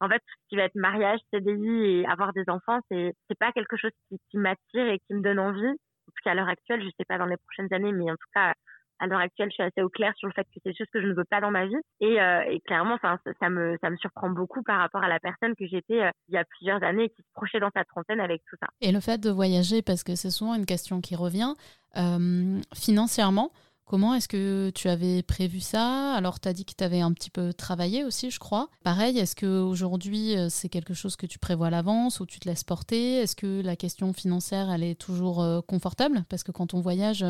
en 0.01 0.09
fait, 0.09 0.19
tout 0.19 0.35
ce 0.43 0.49
qui 0.49 0.57
va 0.57 0.65
être 0.65 0.75
mariage, 0.75 1.21
CDI 1.33 2.01
et 2.01 2.07
avoir 2.07 2.33
des 2.33 2.45
enfants, 2.49 2.81
c'est 2.91 3.15
c'est 3.29 3.39
pas 3.39 3.53
quelque 3.53 3.77
chose 3.77 3.93
qui, 4.09 4.19
qui 4.31 4.39
m'attire 4.39 4.87
et 4.89 4.99
qui 4.99 5.15
me 5.15 5.23
donne 5.23 5.39
envie. 5.39 5.67
En 5.67 6.13
tout 6.13 6.23
cas, 6.25 6.33
à 6.33 6.35
l'heure 6.35 6.49
actuelle, 6.49 6.83
je 6.83 6.91
sais 6.99 7.05
pas 7.09 7.19
dans 7.19 7.27
les 7.27 7.37
prochaines 7.37 7.73
années, 7.73 7.93
mais 7.93 8.11
en 8.11 8.17
tout 8.17 8.29
cas, 8.35 8.53
à 8.99 9.07
l'heure 9.07 9.21
actuelle, 9.21 9.49
je 9.51 9.55
suis 9.55 9.63
assez 9.63 9.83
au 9.83 9.89
clair 9.89 10.13
sur 10.17 10.29
le 10.29 10.33
fait 10.33 10.45
que 10.45 10.61
c'est 10.65 10.77
choses 10.77 10.87
que 10.93 11.01
je 11.01 11.07
ne 11.07 11.15
veux 11.15 11.25
pas 11.25 11.41
dans 11.41 11.51
ma 11.51 11.67
vie. 11.67 11.75
Et, 12.01 12.21
euh, 12.21 12.43
et 12.49 12.61
clairement, 12.61 12.95
enfin, 12.95 13.19
ça, 13.41 13.49
me, 13.49 13.77
ça 13.81 13.91
me 13.91 13.97
surprend 13.97 14.31
beaucoup 14.31 14.63
par 14.63 14.79
rapport 14.79 15.03
à 15.03 15.09
la 15.09 15.19
personne 15.21 15.55
que 15.57 15.67
j'étais 15.67 16.03
euh, 16.03 16.11
il 16.29 16.35
y 16.35 16.39
a 16.39 16.45
plusieurs 16.45 16.83
années 16.83 17.09
qui 17.11 17.23
se 17.23 17.29
projetait 17.35 17.61
dans 17.61 17.71
sa 17.75 17.85
trentaine 17.85 18.21
avec 18.21 18.43
tout 18.49 18.57
ça. 18.61 18.69
Et 18.81 18.93
le 18.93 19.01
fait 19.01 19.19
de 19.19 19.31
voyager, 19.31 19.83
parce 19.83 20.05
que 20.05 20.15
c'est 20.15 20.31
souvent 20.31 20.55
une 20.55 20.67
question 20.67 21.01
qui 21.01 21.17
revient, 21.17 21.55
euh, 21.97 22.61
financièrement, 22.75 23.51
Comment 23.87 24.15
est-ce 24.15 24.29
que 24.29 24.71
tu 24.71 24.89
avais 24.89 25.23
prévu 25.23 25.61
ça? 25.61 26.15
Alors, 26.15 26.41
tu 26.41 26.49
as 26.49 26.55
dit 26.55 26.65
que 26.65 26.73
tu 26.75 26.83
avais 26.83 27.03
un 27.03 27.13
petit 27.13 27.29
peu 27.29 27.53
travaillé 27.53 28.03
aussi, 28.03 28.31
je 28.31 28.39
crois. 28.39 28.71
Pareil, 28.83 29.19
est-ce 29.19 29.37
qu'aujourd'hui, 29.37 30.35
c'est 30.49 30.71
quelque 30.71 30.95
chose 30.95 31.17
que 31.17 31.27
tu 31.27 31.39
prévois 31.39 31.67
à 31.67 31.71
l'avance 31.71 32.19
ou 32.19 32.25
tu 32.25 32.41
te 32.41 32.49
laisses 32.49 32.65
porter? 32.65 33.19
Est-ce 33.19 33.37
que 33.37 33.61
la 33.63 33.77
question 33.77 34.15
financière, 34.15 34.71
elle 34.71 34.83
est 34.83 34.99
toujours 34.99 35.45
confortable? 35.69 36.25
Parce 36.31 36.43
que 36.43 36.51
quand 36.51 36.73
on 36.73 36.81
voyage, 36.81 37.27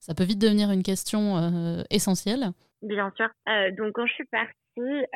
ça 0.00 0.14
peut 0.14 0.24
vite 0.24 0.40
devenir 0.40 0.70
une 0.70 0.82
question 0.82 1.36
euh, 1.36 1.82
essentielle. 1.90 2.52
Bien 2.82 3.12
sûr. 3.16 3.28
Euh, 3.48 3.70
donc 3.72 3.92
quand 3.94 4.06
je 4.06 4.12
suis 4.12 4.26
partie, 4.26 4.54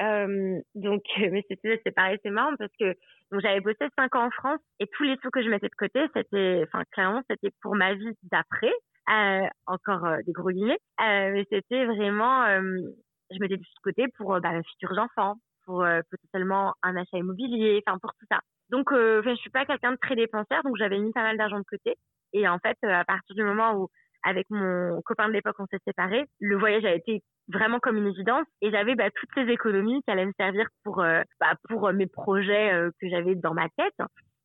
euh, 0.02 0.60
donc 0.74 1.02
mais 1.18 1.44
c'est 1.48 1.94
pareil, 1.94 2.18
c'est 2.24 2.30
marrant 2.30 2.56
parce 2.58 2.72
que 2.78 2.94
j'avais 3.40 3.60
bossé 3.60 3.86
cinq 3.96 4.14
ans 4.16 4.26
en 4.26 4.30
France 4.30 4.60
et 4.80 4.86
tous 4.88 5.04
les 5.04 5.16
sous 5.22 5.30
que 5.30 5.42
je 5.42 5.48
mettais 5.48 5.68
de 5.68 5.74
côté, 5.76 6.00
c'était, 6.14 6.64
enfin 6.66 6.84
clairement 6.90 7.22
c'était 7.30 7.52
pour 7.62 7.76
ma 7.76 7.94
vie 7.94 8.16
d'après. 8.30 8.72
encore 9.66 10.06
des 10.26 10.32
gros 10.32 10.50
guillemets, 10.50 10.78
mais 10.98 11.44
c'était 11.50 11.84
vraiment, 11.86 12.46
je 13.30 13.38
mettais 13.38 13.56
de 13.56 13.64
côté 13.82 14.06
pour 14.16 14.40
bah, 14.40 14.52
mes 14.52 14.62
futurs 14.64 14.98
enfants, 14.98 15.36
pour 15.64 15.84
potentiellement 16.10 16.74
un 16.82 16.96
achat 16.96 17.18
immobilier, 17.18 17.82
enfin 17.86 17.98
pour 17.98 18.12
tout 18.14 18.26
ça. 18.30 18.40
Donc, 18.70 18.92
euh, 18.92 19.20
je 19.24 19.34
suis 19.34 19.50
pas 19.50 19.66
quelqu'un 19.66 19.92
de 19.92 19.98
très 20.00 20.14
dépensière, 20.14 20.62
donc 20.62 20.76
j'avais 20.76 20.98
mis 20.98 21.12
pas 21.12 21.22
mal 21.22 21.36
d'argent 21.36 21.58
de 21.58 21.64
côté. 21.64 21.96
Et 22.32 22.46
en 22.48 22.58
fait, 22.58 22.78
à 22.84 23.04
partir 23.04 23.34
du 23.34 23.42
moment 23.42 23.74
où 23.74 23.88
avec 24.22 24.46
mon 24.50 25.00
copain 25.02 25.28
de 25.28 25.32
l'époque, 25.32 25.56
on 25.58 25.66
s'est 25.66 25.80
séparés. 25.86 26.24
Le 26.40 26.58
voyage 26.58 26.84
a 26.84 26.94
été 26.94 27.22
vraiment 27.52 27.78
comme 27.80 27.96
une 27.96 28.06
évidence 28.06 28.46
et 28.62 28.70
j'avais 28.70 28.94
bah, 28.94 29.10
toutes 29.14 29.30
ces 29.34 29.50
économies 29.52 30.02
qui 30.02 30.10
allaient 30.10 30.26
me 30.26 30.32
servir 30.36 30.66
pour 30.84 31.00
euh, 31.00 31.22
bah, 31.40 31.54
pour 31.68 31.88
euh, 31.88 31.92
mes 31.92 32.06
projets 32.06 32.72
euh, 32.72 32.90
que 33.00 33.08
j'avais 33.08 33.34
dans 33.34 33.54
ma 33.54 33.68
tête 33.76 33.94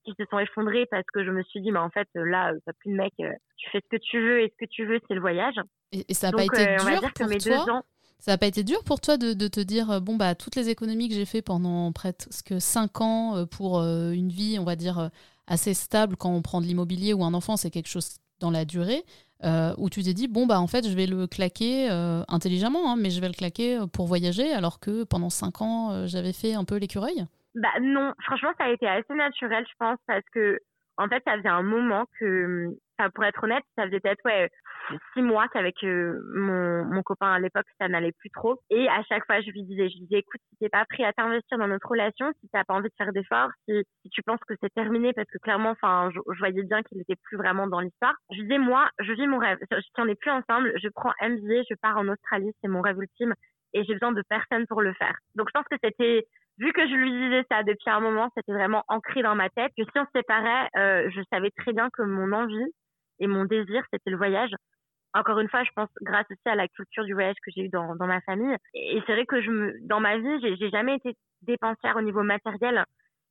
qui 0.04 0.14
se 0.20 0.26
sont 0.30 0.40
effondrés 0.40 0.86
parce 0.92 1.06
que 1.14 1.24
je 1.24 1.32
me 1.32 1.44
suis 1.44 1.62
dit 1.62 1.72
mais 1.72 1.80
en 1.80 1.90
fait 1.90 2.08
là 2.14 2.52
t'as 2.66 2.74
plus 2.80 2.92
de 2.92 2.98
mec 2.98 3.14
tu 3.18 3.70
fais 3.72 3.80
ce 3.80 3.98
que 3.98 4.02
tu 4.02 4.20
veux 4.20 4.42
et 4.42 4.54
ce 4.54 4.66
que 4.66 4.70
tu 4.70 4.86
veux 4.86 5.00
c'est 5.08 5.16
le 5.16 5.22
voyage 5.22 5.56
et, 5.92 6.14
ça 6.14 6.30
n'a 6.30 6.38
pas 6.38 6.44
été 6.44 6.66
dur 6.66 7.14
pour 7.14 7.66
toi 7.66 7.82
ça 8.20 8.32
n'a 8.32 8.38
pas 8.38 8.48
été 8.48 8.64
dur 8.64 8.84
pour 8.84 9.02
toi 9.02 9.18
de, 9.18 9.34
de, 9.34 9.48
te 9.48 9.60
dire 9.60 10.02
bon 10.02 10.16
bah 10.16 10.36
toutes 10.36 10.56
les 10.56 10.70
économies 10.70 11.10
que 11.10 11.16
j'ai 11.16 11.26
fait 11.26 11.42
pendant 11.42 11.92
presque 11.92 12.54
5 12.60 13.02
ans 13.02 13.46
pour 13.48 13.80
une 13.82 14.30
vie 14.30 14.58
on 14.60 14.64
va 14.64 14.76
dire 14.76 15.10
assez 15.48 15.74
stable 15.74 16.18
quand 16.18 16.32
on 16.32 16.42
prend 16.44 16.62
de 16.62 16.68
l'immobilier 16.68 17.14
ou 17.14 17.24
un 17.24 17.34
enfant 17.34 17.58
c'est 17.58 17.72
quelque 17.72 17.90
chose 17.90 18.20
dans 18.39 18.52
la 18.52 18.65
durée 18.65 19.04
euh, 19.43 19.74
où 19.78 19.89
tu 19.89 20.02
t'es 20.02 20.13
dit, 20.13 20.28
bon, 20.28 20.48
bah 20.48 20.60
en 20.60 20.67
fait, 20.67 20.88
je 20.88 20.95
vais 20.95 21.06
le 21.06 21.28
claquer 21.28 21.89
euh, 21.91 22.24
intelligemment, 22.30 22.91
hein, 22.91 22.95
mais 22.98 23.10
je 23.10 23.19
vais 23.19 23.28
le 23.28 23.34
claquer 23.34 23.78
euh, 23.78 23.86
pour 23.86 24.08
voyager, 24.08 24.54
alors 24.54 24.80
que 24.80 25.04
pendant 25.04 25.30
cinq 25.30 25.62
ans, 25.62 26.08
j'avais 26.08 26.34
fait 26.34 26.54
un 26.54 26.63
peu 26.63 26.78
l'écureuil? 26.78 27.26
Bah 27.56 27.69
non, 27.82 28.13
franchement, 28.24 28.52
ça 28.58 28.65
a 28.65 28.69
été 28.69 28.88
assez 28.88 29.13
naturel, 29.13 29.65
je 29.67 29.74
pense, 29.78 29.98
parce 30.08 30.24
que, 30.34 30.60
en 30.98 31.08
fait, 31.08 31.21
ça 31.26 31.38
faisait 31.38 31.50
un 31.50 31.63
moment 31.63 32.06
que 32.19 32.76
pour 33.13 33.26
être 33.26 33.43
honnête, 33.43 33.63
ça 33.78 33.86
faisait 33.86 34.00
peut-être 34.00 34.24
ouais, 34.26 34.50
six 35.13 35.21
mois 35.21 35.48
qu'avec 35.48 35.84
euh, 35.84 36.19
mon, 36.36 36.86
mon 36.86 37.04
copain 37.04 37.34
à 37.34 37.39
l'époque, 37.39 37.65
ça 37.80 37.88
n'allait 37.88 38.12
plus 38.13 38.30
trop. 38.30 38.60
Et 38.69 38.88
à 38.89 39.04
chaque 39.04 39.26
fois, 39.26 39.41
je 39.41 39.50
lui 39.52 39.63
disais, 39.63 39.89
je 39.89 39.95
lui 39.95 40.06
disais, 40.06 40.19
écoute, 40.19 40.41
si 40.50 40.58
t'es 40.58 40.69
pas 40.69 40.86
prêt 40.86 41.04
à 41.04 41.13
t'investir 41.13 41.58
dans 41.58 41.67
notre 41.67 41.88
relation, 41.88 42.32
si 42.41 42.50
t'as 42.52 42.63
pas 42.63 42.74
envie 42.74 42.89
de 42.89 42.95
faire 42.98 43.12
d'efforts, 43.13 43.50
si, 43.67 43.84
si 44.02 44.10
tu 44.10 44.21
penses 44.24 44.39
que 44.48 44.54
c'est 44.62 44.74
terminé, 44.74 45.13
parce 45.13 45.30
que 45.30 45.38
clairement, 45.39 45.71
enfin, 45.71 46.10
je, 46.13 46.19
voyais 46.39 46.63
bien 46.63 46.84
qu'il 46.84 46.98
n'était 46.98 47.17
plus 47.24 47.38
vraiment 47.38 47.67
dans 47.67 47.80
l'histoire. 47.80 48.15
Je 48.32 48.38
lui 48.38 48.43
disais, 48.43 48.60
moi, 48.60 48.89
je 49.00 49.13
vis 49.13 49.28
mon 49.28 49.38
rêve. 49.38 49.58
Si 49.71 50.02
on 50.02 50.06
n'est 50.06 50.15
plus 50.15 50.32
ensemble, 50.32 50.74
je 50.82 50.89
prends 50.89 51.13
MBA, 51.21 51.63
je 51.69 51.76
pars 51.82 51.98
en 51.98 52.08
Australie, 52.08 52.52
c'est 52.62 52.67
mon 52.67 52.82
rêve 52.82 52.98
ultime 52.98 53.34
et 53.74 53.84
j'ai 53.84 53.93
besoin 53.93 54.13
de 54.13 54.24
personne 54.28 54.65
pour 54.67 54.82
le 54.82 54.93
faire. 54.93 55.15
Donc 55.36 55.50
je 55.50 55.60
pense 55.60 55.67
que 55.69 55.76
c'était 55.84 56.26
vu 56.58 56.71
que 56.71 56.88
je 56.88 56.93
lui 56.95 57.12
disais 57.12 57.43
ça 57.52 57.63
depuis 57.63 57.89
un 57.89 58.00
moment, 58.00 58.32
c'était 58.36 58.54
vraiment 58.54 58.84
ancré 58.88 59.21
dans 59.21 59.36
ma 59.36 59.50
tête 59.50 59.71
que 59.78 59.84
si 59.84 60.00
on 60.00 60.06
se 60.06 60.12
séparait, 60.15 60.69
euh, 60.78 61.10
je 61.13 61.21
savais 61.32 61.52
très 61.52 61.74
bien 61.74 61.89
que 61.91 62.02
mon 62.02 62.32
envie 62.32 62.71
et 63.19 63.28
mon 63.28 63.45
désir, 63.45 63.84
c'était 63.91 64.10
le 64.10 64.17
voyage. 64.17 64.52
Encore 65.15 65.39
une 65.39 65.49
fois, 65.49 65.63
je 65.63 65.71
pense 65.75 65.89
grâce 66.01 66.25
aussi 66.30 66.41
à 66.45 66.56
la 66.56 66.67
culture 66.67 67.06
du 67.06 67.13
voyage 67.13 67.36
que 67.43 67.51
j'ai 67.56 67.63
eu 67.63 67.69
dans, 67.69 67.95
dans 67.95 68.06
ma 68.06 68.21
famille. 68.21 68.56
Et 68.73 69.01
c'est 69.06 69.13
vrai 69.13 69.25
que 69.25 69.41
je 69.41 69.49
me, 69.49 69.73
dans 69.88 69.99
ma 69.99 70.17
vie, 70.17 70.41
j'ai, 70.41 70.69
jamais 70.69 70.95
été 70.95 71.15
dépensière 71.41 71.95
au 71.95 72.01
niveau 72.01 72.21
matériel. 72.21 72.84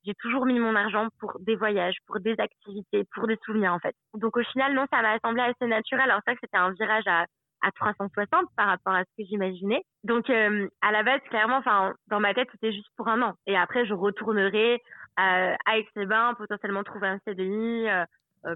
J'ai 0.06 0.14
toujours 0.14 0.46
mis 0.46 0.58
mon 0.58 0.74
argent 0.74 1.08
pour 1.20 1.38
des 1.40 1.56
voyages, 1.56 1.96
pour 2.06 2.20
des 2.20 2.34
activités, 2.38 3.04
pour 3.14 3.26
des 3.26 3.38
souvenirs 3.44 3.72
en 3.72 3.78
fait. 3.78 3.94
Donc 4.14 4.36
au 4.36 4.42
final, 4.42 4.74
non, 4.74 4.86
ça 4.90 5.02
m'a 5.02 5.18
semblé 5.20 5.42
assez 5.42 5.66
naturel. 5.66 6.10
Alors 6.10 6.22
ça, 6.26 6.34
c'était 6.40 6.56
un 6.56 6.72
virage 6.72 7.06
à 7.06 7.26
à 7.64 7.70
360 7.72 8.28
par 8.56 8.66
rapport 8.66 8.92
à 8.94 9.04
ce 9.04 9.10
que 9.16 9.26
j'imaginais. 9.26 9.82
Donc 10.04 10.28
euh, 10.30 10.68
à 10.82 10.92
la 10.92 11.02
base, 11.02 11.20
clairement, 11.30 11.56
enfin 11.56 11.94
dans 12.08 12.20
ma 12.20 12.34
tête, 12.34 12.48
c'était 12.52 12.72
juste 12.72 12.90
pour 12.96 13.08
un 13.08 13.22
an. 13.22 13.34
Et 13.46 13.56
après, 13.56 13.86
je 13.86 13.94
retournerai 13.94 14.74
euh, 14.74 15.54
à 15.66 15.78
Aix-les-Bains, 15.78 16.34
potentiellement 16.34 16.84
trouver 16.84 17.08
un 17.08 17.18
CDI, 17.26 17.88
euh, 17.88 18.04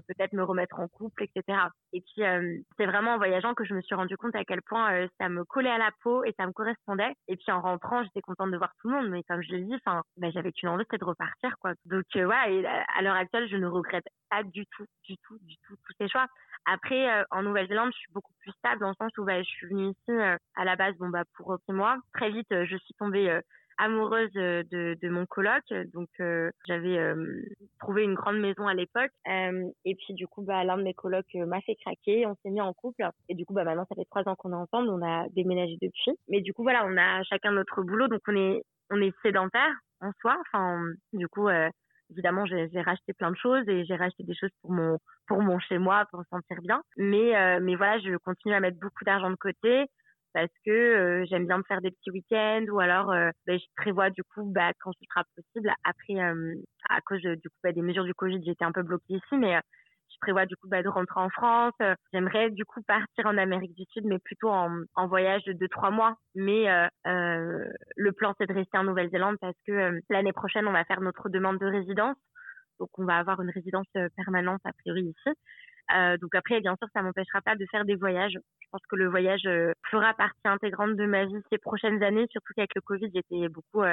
peut-être 0.07 0.33
me 0.33 0.43
remettre 0.43 0.79
en 0.79 0.87
couple, 0.87 1.23
etc. 1.23 1.57
Et 1.93 2.01
puis 2.01 2.23
euh, 2.23 2.57
c'est 2.77 2.85
vraiment 2.85 3.15
en 3.15 3.17
voyageant 3.17 3.53
que 3.53 3.65
je 3.65 3.73
me 3.73 3.81
suis 3.81 3.95
rendu 3.95 4.17
compte 4.17 4.35
à 4.35 4.43
quel 4.43 4.61
point 4.61 4.93
euh, 4.93 5.07
ça 5.19 5.29
me 5.29 5.43
collait 5.45 5.69
à 5.69 5.77
la 5.77 5.91
peau 6.03 6.23
et 6.23 6.33
ça 6.37 6.45
me 6.45 6.51
correspondait. 6.51 7.13
Et 7.27 7.35
puis 7.35 7.51
en 7.51 7.61
rentrant, 7.61 8.03
j'étais 8.03 8.21
contente 8.21 8.51
de 8.51 8.57
voir 8.57 8.73
tout 8.79 8.89
le 8.89 8.95
monde, 8.95 9.09
mais 9.09 9.23
comme 9.23 9.41
je 9.41 9.51
l'ai 9.51 9.63
dit, 9.63 9.75
enfin, 9.75 10.03
ben, 10.17 10.31
j'avais 10.31 10.51
qu'une 10.51 10.69
envie, 10.69 10.83
c'était 10.85 10.97
de 10.97 11.05
repartir, 11.05 11.55
quoi. 11.59 11.73
Donc 11.85 12.05
ouais, 12.15 12.65
à 12.95 13.01
l'heure 13.01 13.15
actuelle, 13.15 13.49
je 13.49 13.57
ne 13.57 13.67
regrette 13.67 14.07
pas 14.29 14.43
du 14.43 14.65
tout, 14.67 14.85
du 15.03 15.17
tout, 15.17 15.37
du 15.41 15.55
tout 15.65 15.75
tous 15.85 15.93
ces 15.99 16.07
choix. 16.07 16.27
Après, 16.65 17.09
euh, 17.09 17.23
en 17.31 17.43
Nouvelle-Zélande, 17.43 17.91
je 17.93 17.99
suis 17.99 18.11
beaucoup 18.13 18.33
plus 18.39 18.51
stable 18.51 18.81
dans 18.81 18.89
le 18.89 18.95
sens 18.95 19.11
où 19.17 19.23
bah, 19.23 19.41
je 19.41 19.47
suis 19.47 19.67
venue 19.67 19.89
ici 19.89 20.11
euh, 20.11 20.37
à 20.55 20.65
la 20.65 20.75
base 20.75 20.95
bon, 20.97 21.09
bah, 21.09 21.23
pour 21.35 21.57
six 21.65 21.73
mois. 21.73 21.97
Très 22.13 22.29
vite, 22.29 22.51
euh, 22.51 22.65
je 22.65 22.77
suis 22.77 22.93
tombée 22.95 23.39
amoureuse 23.79 24.31
de, 24.33 24.63
de, 25.01 25.09
mon 25.09 25.25
coloc. 25.25 25.63
Donc, 25.93 26.09
j'avais 26.67 27.13
trouvé 27.79 28.03
une 28.03 28.13
grande 28.13 28.39
maison 28.39 28.67
à 28.67 28.73
l'époque. 28.73 29.11
et 29.25 29.95
puis, 29.95 30.13
du 30.13 30.27
coup, 30.27 30.43
bah, 30.43 30.63
l'un 30.63 30.77
de 30.77 30.83
mes 30.83 30.93
colocs 30.93 31.33
m'a 31.33 31.61
fait 31.61 31.75
craquer. 31.75 32.25
On 32.25 32.35
s'est 32.43 32.51
mis 32.51 32.61
en 32.61 32.73
couple. 32.73 33.03
Et 33.29 33.35
du 33.35 33.45
coup, 33.45 33.53
bah, 33.53 33.63
maintenant, 33.63 33.85
ça 33.89 33.95
fait 33.95 34.05
trois 34.09 34.27
ans 34.27 34.35
qu'on 34.35 34.51
est 34.51 34.55
ensemble. 34.55 34.89
On 34.89 35.01
a 35.01 35.27
déménagé 35.29 35.77
depuis. 35.81 36.11
Mais 36.27 36.41
du 36.41 36.53
coup, 36.53 36.63
voilà, 36.63 36.85
on 36.85 36.97
a 36.97 37.23
chacun 37.23 37.51
notre 37.51 37.81
boulot. 37.81 38.07
Donc, 38.07 38.21
on 38.27 38.35
est, 38.35 38.61
on 38.91 39.01
est 39.01 39.13
sédentaire 39.23 39.73
en 40.01 40.11
soi. 40.21 40.37
Enfin, 40.41 40.81
du 41.13 41.27
coup, 41.27 41.49
évidemment, 42.11 42.45
j'ai 42.45 42.81
racheté 42.81 43.13
plein 43.13 43.31
de 43.31 43.37
choses 43.37 43.67
et 43.67 43.85
j'ai 43.85 43.95
racheté 43.95 44.23
des 44.23 44.35
choses 44.35 44.51
pour 44.61 44.71
mon 44.71 44.97
pour 45.27 45.41
mon 45.41 45.59
chez 45.59 45.77
moi 45.77 46.05
pour 46.09 46.19
me 46.19 46.25
sentir 46.29 46.61
bien. 46.61 46.81
Mais 46.97 47.35
euh, 47.35 47.59
mais 47.61 47.75
voilà, 47.75 47.99
je 47.99 48.15
continue 48.17 48.53
à 48.53 48.59
mettre 48.59 48.79
beaucoup 48.79 49.03
d'argent 49.03 49.29
de 49.29 49.35
côté 49.35 49.85
parce 50.33 50.51
que 50.65 50.71
euh, 50.71 51.25
j'aime 51.29 51.47
bien 51.47 51.57
me 51.57 51.63
faire 51.63 51.81
des 51.81 51.91
petits 51.91 52.11
week-ends 52.11 52.65
ou 52.71 52.79
alors 52.79 53.11
euh, 53.11 53.29
ben, 53.47 53.59
je 53.59 53.65
prévois 53.75 54.09
du 54.09 54.23
coup 54.23 54.43
bah, 54.45 54.71
quand 54.79 54.91
ce 54.93 55.05
sera 55.09 55.23
possible 55.35 55.73
après 55.83 56.19
à 56.89 57.01
cause 57.01 57.21
du 57.21 57.49
coup 57.49 57.57
bah, 57.63 57.71
des 57.71 57.81
mesures 57.81 58.03
du 58.03 58.13
Covid 58.13 58.41
j'étais 58.45 58.65
un 58.65 58.71
peu 58.71 58.83
bloquée 58.83 59.15
ici 59.15 59.37
mais 59.37 59.59
je 60.11 60.17
prévois 60.21 60.45
du 60.45 60.55
coup 60.57 60.67
bah, 60.67 60.83
de 60.83 60.89
rentrer 60.89 61.19
en 61.19 61.29
France. 61.29 61.73
Euh, 61.81 61.95
j'aimerais 62.13 62.49
du 62.51 62.65
coup 62.65 62.81
partir 62.83 63.25
en 63.25 63.37
Amérique 63.37 63.75
du 63.75 63.83
Sud, 63.91 64.05
mais 64.05 64.19
plutôt 64.19 64.49
en, 64.49 64.83
en 64.95 65.07
voyage 65.07 65.43
de 65.45 65.53
2-3 65.53 65.91
mois. 65.91 66.15
Mais 66.35 66.69
euh, 66.69 66.87
euh, 67.07 67.65
le 67.95 68.11
plan, 68.11 68.33
c'est 68.37 68.47
de 68.47 68.53
rester 68.53 68.77
en 68.77 68.83
Nouvelle-Zélande 68.83 69.37
parce 69.39 69.55
que 69.65 69.71
euh, 69.71 69.99
l'année 70.09 70.33
prochaine, 70.33 70.67
on 70.67 70.73
va 70.73 70.83
faire 70.85 71.01
notre 71.01 71.29
demande 71.29 71.59
de 71.59 71.65
résidence. 71.65 72.17
Donc, 72.79 72.89
on 72.97 73.05
va 73.05 73.17
avoir 73.17 73.41
une 73.41 73.49
résidence 73.49 73.87
permanente 74.15 74.61
a 74.63 74.71
priori 74.71 75.01
ici. 75.01 75.37
Euh, 75.95 76.17
donc 76.17 76.35
après, 76.35 76.59
bien 76.61 76.75
sûr, 76.77 76.87
ça 76.93 77.01
m'empêchera 77.01 77.41
pas 77.41 77.55
de 77.55 77.65
faire 77.71 77.85
des 77.85 77.95
voyages. 77.95 78.33
Je 78.33 78.67
pense 78.71 78.81
que 78.89 78.95
le 78.95 79.09
voyage 79.09 79.47
fera 79.89 80.13
partie 80.13 80.39
intégrante 80.45 80.95
de 80.95 81.05
ma 81.05 81.25
vie 81.25 81.41
ces 81.51 81.57
prochaines 81.57 82.03
années, 82.03 82.27
surtout 82.31 82.53
qu'avec 82.55 82.75
le 82.75 82.81
Covid, 82.81 83.09
j'étais 83.13 83.49
beaucoup 83.49 83.83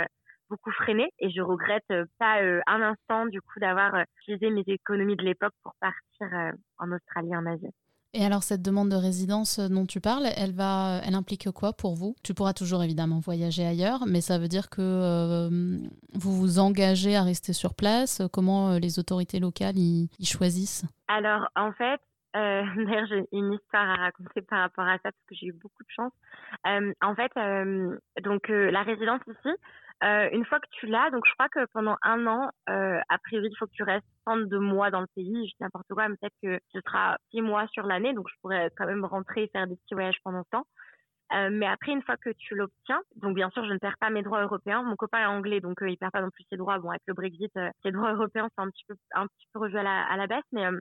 beaucoup 0.48 0.70
freiné 0.72 1.10
et 1.18 1.30
je 1.30 1.40
regrette 1.40 1.84
euh, 1.90 2.04
pas 2.18 2.42
euh, 2.42 2.60
un 2.66 2.82
instant 2.82 3.26
du 3.26 3.40
coup 3.40 3.58
d'avoir 3.60 3.94
euh, 3.94 4.02
utilisé 4.20 4.50
mes 4.50 4.64
économies 4.66 5.16
de 5.16 5.24
l'époque 5.24 5.54
pour 5.62 5.74
partir 5.80 6.52
en 6.78 6.92
Australie, 6.92 7.36
en 7.36 7.46
Asie. 7.46 7.70
Et 8.18 8.24
alors 8.24 8.42
cette 8.42 8.62
demande 8.62 8.88
de 8.88 8.96
résidence 8.96 9.60
dont 9.60 9.84
tu 9.84 10.00
parles, 10.00 10.24
elle 10.38 10.52
va, 10.52 11.02
elle 11.06 11.14
implique 11.14 11.50
quoi 11.50 11.74
pour 11.74 11.94
vous? 11.96 12.14
Tu 12.24 12.32
pourras 12.32 12.54
toujours 12.54 12.82
évidemment 12.82 13.18
voyager 13.18 13.66
ailleurs, 13.66 14.06
mais 14.06 14.22
ça 14.22 14.38
veut 14.38 14.48
dire 14.48 14.70
que 14.70 15.50
vous 16.14 16.32
vous 16.32 16.58
engagez 16.58 17.14
à 17.14 17.22
rester 17.22 17.52
sur 17.52 17.74
place? 17.74 18.22
Comment 18.32 18.78
les 18.78 18.98
autorités 18.98 19.38
locales 19.38 19.76
y, 19.76 20.08
choisissent? 20.24 20.86
Alors 21.08 21.46
en 21.56 21.72
fait, 21.72 22.00
euh, 22.36 22.62
D'ailleurs, 22.76 23.06
j'ai 23.06 23.26
une 23.32 23.52
histoire 23.52 23.88
à 23.88 23.96
raconter 23.96 24.40
par 24.40 24.60
rapport 24.60 24.86
à 24.86 24.94
ça 24.94 25.10
parce 25.12 25.26
que 25.28 25.34
j'ai 25.34 25.48
eu 25.48 25.52
beaucoup 25.52 25.82
de 25.82 25.90
chance. 25.90 26.12
en 26.64 27.14
fait, 27.14 27.32
donc 28.22 28.48
la 28.48 28.82
résidence 28.82 29.20
ici, 29.28 29.54
euh, 30.04 30.28
une 30.32 30.44
fois 30.44 30.60
que 30.60 30.68
tu 30.72 30.86
l'as, 30.86 31.10
donc 31.10 31.24
je 31.26 31.32
crois 31.32 31.48
que 31.48 31.64
pendant 31.72 31.96
un 32.02 32.26
an, 32.26 32.50
euh, 32.68 33.00
a 33.08 33.18
priori, 33.18 33.48
il 33.50 33.56
faut 33.56 33.66
que 33.66 33.72
tu 33.72 33.82
restes 33.82 34.06
32 34.26 34.58
mois 34.58 34.90
dans 34.90 35.00
le 35.00 35.06
pays. 35.14 35.48
Je 35.48 35.52
dis 35.52 35.56
n'importe 35.60 35.86
quoi, 35.88 36.08
mais 36.08 36.16
peut-être 36.20 36.36
que 36.42 36.60
ce 36.72 36.80
sera 36.86 37.16
6 37.30 37.40
mois 37.40 37.66
sur 37.68 37.86
l'année, 37.86 38.12
donc 38.12 38.28
je 38.28 38.34
pourrais 38.42 38.70
quand 38.76 38.86
même 38.86 39.04
rentrer 39.04 39.44
et 39.44 39.48
faire 39.48 39.66
des 39.66 39.76
petits 39.76 39.94
voyages 39.94 40.18
pendant 40.22 40.42
ce 40.44 40.50
temps. 40.50 40.66
Euh, 41.32 41.48
mais 41.50 41.66
après, 41.66 41.92
une 41.92 42.02
fois 42.02 42.16
que 42.16 42.30
tu 42.30 42.54
l'obtiens, 42.54 43.02
donc 43.16 43.34
bien 43.34 43.50
sûr, 43.50 43.64
je 43.64 43.72
ne 43.72 43.78
perds 43.78 43.98
pas 43.98 44.10
mes 44.10 44.22
droits 44.22 44.42
européens. 44.42 44.82
Mon 44.82 44.96
copain 44.96 45.20
est 45.20 45.26
anglais, 45.26 45.60
donc 45.60 45.82
euh, 45.82 45.88
il 45.90 45.96
perd 45.96 46.12
pas 46.12 46.20
non 46.20 46.30
plus 46.30 46.44
ses 46.50 46.56
droits. 46.56 46.78
Bon, 46.78 46.90
avec 46.90 47.02
le 47.06 47.14
Brexit, 47.14 47.50
euh, 47.56 47.70
ses 47.82 47.90
droits 47.90 48.12
européens 48.12 48.48
sont 48.56 48.64
un 48.64 48.70
petit 48.70 48.84
peu, 48.86 48.94
un 49.12 49.26
petit 49.26 49.46
peu 49.52 49.60
revus 49.60 49.78
à 49.78 49.82
la, 49.82 50.04
à 50.04 50.16
la 50.16 50.26
baisse, 50.28 50.44
mais 50.52 50.66
euh, 50.66 50.78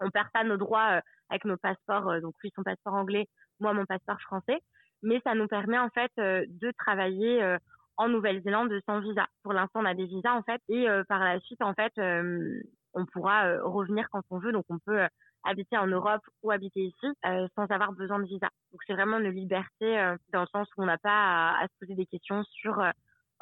on 0.00 0.08
perd 0.10 0.28
pas 0.32 0.44
nos 0.44 0.56
droits 0.56 1.02
avec 1.28 1.44
nos 1.44 1.58
passeports. 1.58 2.20
donc 2.22 2.34
lui, 2.42 2.50
son 2.56 2.62
passeport 2.62 2.94
anglais, 2.94 3.26
moi, 3.60 3.74
mon 3.74 3.84
passeport 3.84 4.20
français. 4.22 4.60
Mais 5.02 5.20
ça 5.24 5.34
nous 5.34 5.46
permet 5.46 5.78
en 5.78 5.90
fait 5.90 6.10
de 6.16 6.72
travailler 6.78 7.56
en 8.00 8.08
Nouvelle-Zélande 8.08 8.72
sans 8.86 9.00
visa. 9.00 9.26
Pour 9.42 9.52
l'instant, 9.52 9.80
on 9.80 9.84
a 9.84 9.94
des 9.94 10.06
visas 10.06 10.32
en 10.32 10.42
fait, 10.42 10.62
et 10.70 10.88
euh, 10.88 11.04
par 11.06 11.20
la 11.22 11.38
suite, 11.40 11.60
en 11.60 11.74
fait, 11.74 11.92
euh, 11.98 12.58
on 12.94 13.04
pourra 13.04 13.44
euh, 13.44 13.62
revenir 13.62 14.08
quand 14.10 14.22
on 14.30 14.38
veut. 14.38 14.52
Donc, 14.52 14.64
on 14.70 14.78
peut 14.78 15.06
habiter 15.44 15.76
en 15.76 15.86
Europe 15.86 16.22
ou 16.42 16.50
habiter 16.50 16.80
ici 16.80 17.06
sans 17.54 17.66
avoir 17.70 17.92
besoin 17.92 18.18
de 18.18 18.26
visa. 18.26 18.48
Donc, 18.72 18.80
c'est 18.86 18.94
vraiment 18.94 19.18
une 19.18 19.30
liberté 19.30 20.14
dans 20.32 20.40
le 20.40 20.46
sens 20.46 20.68
où 20.76 20.82
on 20.82 20.86
n'a 20.86 20.98
pas 20.98 21.50
à, 21.60 21.66
se 21.66 21.78
poser 21.78 21.94
des 21.94 22.06
questions 22.06 22.42
sur 22.44 22.82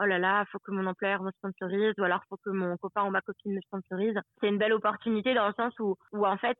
oh 0.00 0.04
là 0.04 0.18
là, 0.18 0.44
faut 0.52 0.60
que 0.60 0.70
mon 0.70 0.86
employeur 0.86 1.22
me 1.22 1.32
sponsorise 1.32 1.94
ou 1.98 2.04
alors 2.04 2.22
faut 2.28 2.36
que 2.36 2.50
mon 2.50 2.76
copain 2.76 3.04
ou 3.04 3.10
ma 3.10 3.20
copine 3.20 3.54
me 3.54 3.60
sponsorise. 3.62 4.14
C'est 4.40 4.48
une 4.48 4.58
belle 4.58 4.74
opportunité 4.74 5.34
dans 5.34 5.48
le 5.48 5.54
sens 5.54 5.76
où, 5.80 5.96
où 6.12 6.24
en 6.24 6.36
fait, 6.36 6.58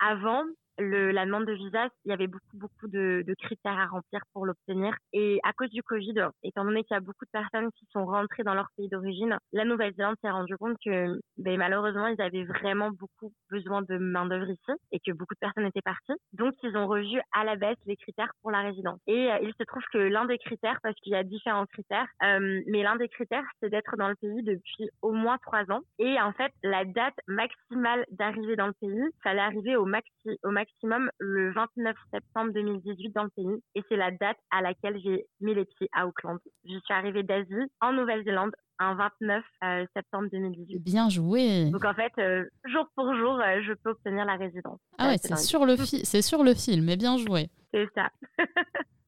avant, 0.00 0.42
le, 0.78 1.10
la 1.10 1.26
demande 1.26 1.46
de 1.46 1.52
visa, 1.52 1.88
il 2.04 2.10
y 2.10 2.12
avait 2.12 2.26
beaucoup, 2.26 2.56
beaucoup 2.56 2.88
de, 2.88 3.22
de 3.26 3.34
critères 3.34 3.78
à 3.78 3.86
remplir 3.86 4.20
pour 4.32 4.46
l'obtenir. 4.46 4.94
Et 5.12 5.40
à 5.42 5.52
cause 5.52 5.70
du 5.70 5.82
Covid, 5.82 6.28
étant 6.42 6.64
donné 6.64 6.84
qu'il 6.84 6.94
y 6.94 6.98
a 6.98 7.00
beaucoup 7.00 7.24
de 7.24 7.30
personnes 7.30 7.70
qui 7.72 7.86
sont 7.92 8.06
rentrées 8.06 8.42
dans 8.42 8.54
leur 8.54 8.68
pays 8.76 8.88
d'origine, 8.88 9.38
la 9.52 9.64
Nouvelle-Zélande 9.64 10.16
s'est 10.22 10.30
rendu 10.30 10.56
compte 10.56 10.76
que 10.84 11.20
ben, 11.38 11.58
malheureusement, 11.58 12.06
ils 12.06 12.20
avaient 12.20 12.44
vraiment 12.44 12.90
beaucoup 12.90 13.32
besoin 13.50 13.82
de 13.82 13.98
main-d'œuvre 13.98 14.50
ici 14.50 14.72
et 14.92 15.00
que 15.00 15.12
beaucoup 15.12 15.34
de 15.34 15.40
personnes 15.40 15.66
étaient 15.66 15.82
parties. 15.82 16.18
Donc, 16.32 16.54
ils 16.62 16.76
ont 16.76 16.86
revu 16.86 17.20
à 17.32 17.44
la 17.44 17.56
baisse 17.56 17.78
les 17.86 17.96
critères 17.96 18.32
pour 18.42 18.50
la 18.50 18.62
résidence. 18.62 19.00
Et 19.06 19.30
euh, 19.30 19.38
il 19.42 19.52
se 19.58 19.64
trouve 19.64 19.82
que 19.92 19.98
l'un 19.98 20.24
des 20.24 20.38
critères, 20.38 20.78
parce 20.82 20.96
qu'il 20.96 21.12
y 21.12 21.16
a 21.16 21.24
différents 21.24 21.66
critères, 21.66 22.06
euh, 22.22 22.62
mais 22.66 22.82
l'un 22.82 22.96
des 22.96 23.08
critères, 23.08 23.44
c'est 23.60 23.70
d'être 23.70 23.96
dans 23.96 24.08
le 24.08 24.16
pays 24.16 24.42
depuis 24.42 24.90
au 25.02 25.12
moins 25.12 25.38
trois 25.38 25.70
ans. 25.70 25.80
Et 25.98 26.20
en 26.20 26.32
fait, 26.32 26.52
la 26.62 26.84
date 26.84 27.16
maximale 27.26 28.04
d'arrivée 28.10 28.56
dans 28.56 28.66
le 28.68 28.74
pays, 28.74 29.02
fallait 29.22 29.40
arriver 29.40 29.76
au 29.76 29.84
maxi, 29.84 30.38
au 30.44 30.50
maxi 30.50 30.69
maximum 30.70 31.10
le 31.18 31.52
29 31.52 31.96
septembre 32.12 32.52
2018 32.52 33.12
dans 33.14 33.24
le 33.24 33.30
pays 33.30 33.62
et 33.74 33.82
c'est 33.88 33.96
la 33.96 34.10
date 34.10 34.38
à 34.50 34.60
laquelle 34.62 35.00
j'ai 35.02 35.26
mis 35.40 35.54
les 35.54 35.64
pieds 35.64 35.88
à 35.92 36.06
Auckland. 36.06 36.38
Je 36.64 36.70
suis 36.70 36.94
arrivée 36.94 37.22
d'Asie 37.22 37.70
en 37.80 37.92
Nouvelle-Zélande 37.92 38.52
un 38.78 38.94
29 38.94 39.44
euh, 39.62 39.86
septembre 39.94 40.28
2018. 40.32 40.78
Bien 40.78 41.10
joué. 41.10 41.70
Donc 41.70 41.84
en 41.84 41.94
fait, 41.94 42.12
euh, 42.18 42.44
jour 42.64 42.86
pour 42.96 43.14
jour, 43.14 43.38
euh, 43.38 43.60
je 43.66 43.74
peux 43.74 43.90
obtenir 43.90 44.24
la 44.24 44.36
résidence. 44.36 44.80
Ah 44.98 45.08
ouais, 45.08 45.16
c'est 45.18 45.36
sur 45.36 45.66
le 45.66 45.76
c'est 45.76 46.22
sur 46.22 46.42
le 46.42 46.54
film, 46.54 46.84
mais 46.84 46.96
bien 46.96 47.18
joué. 47.18 47.50
C'est 47.72 47.88
ça. 47.94 48.08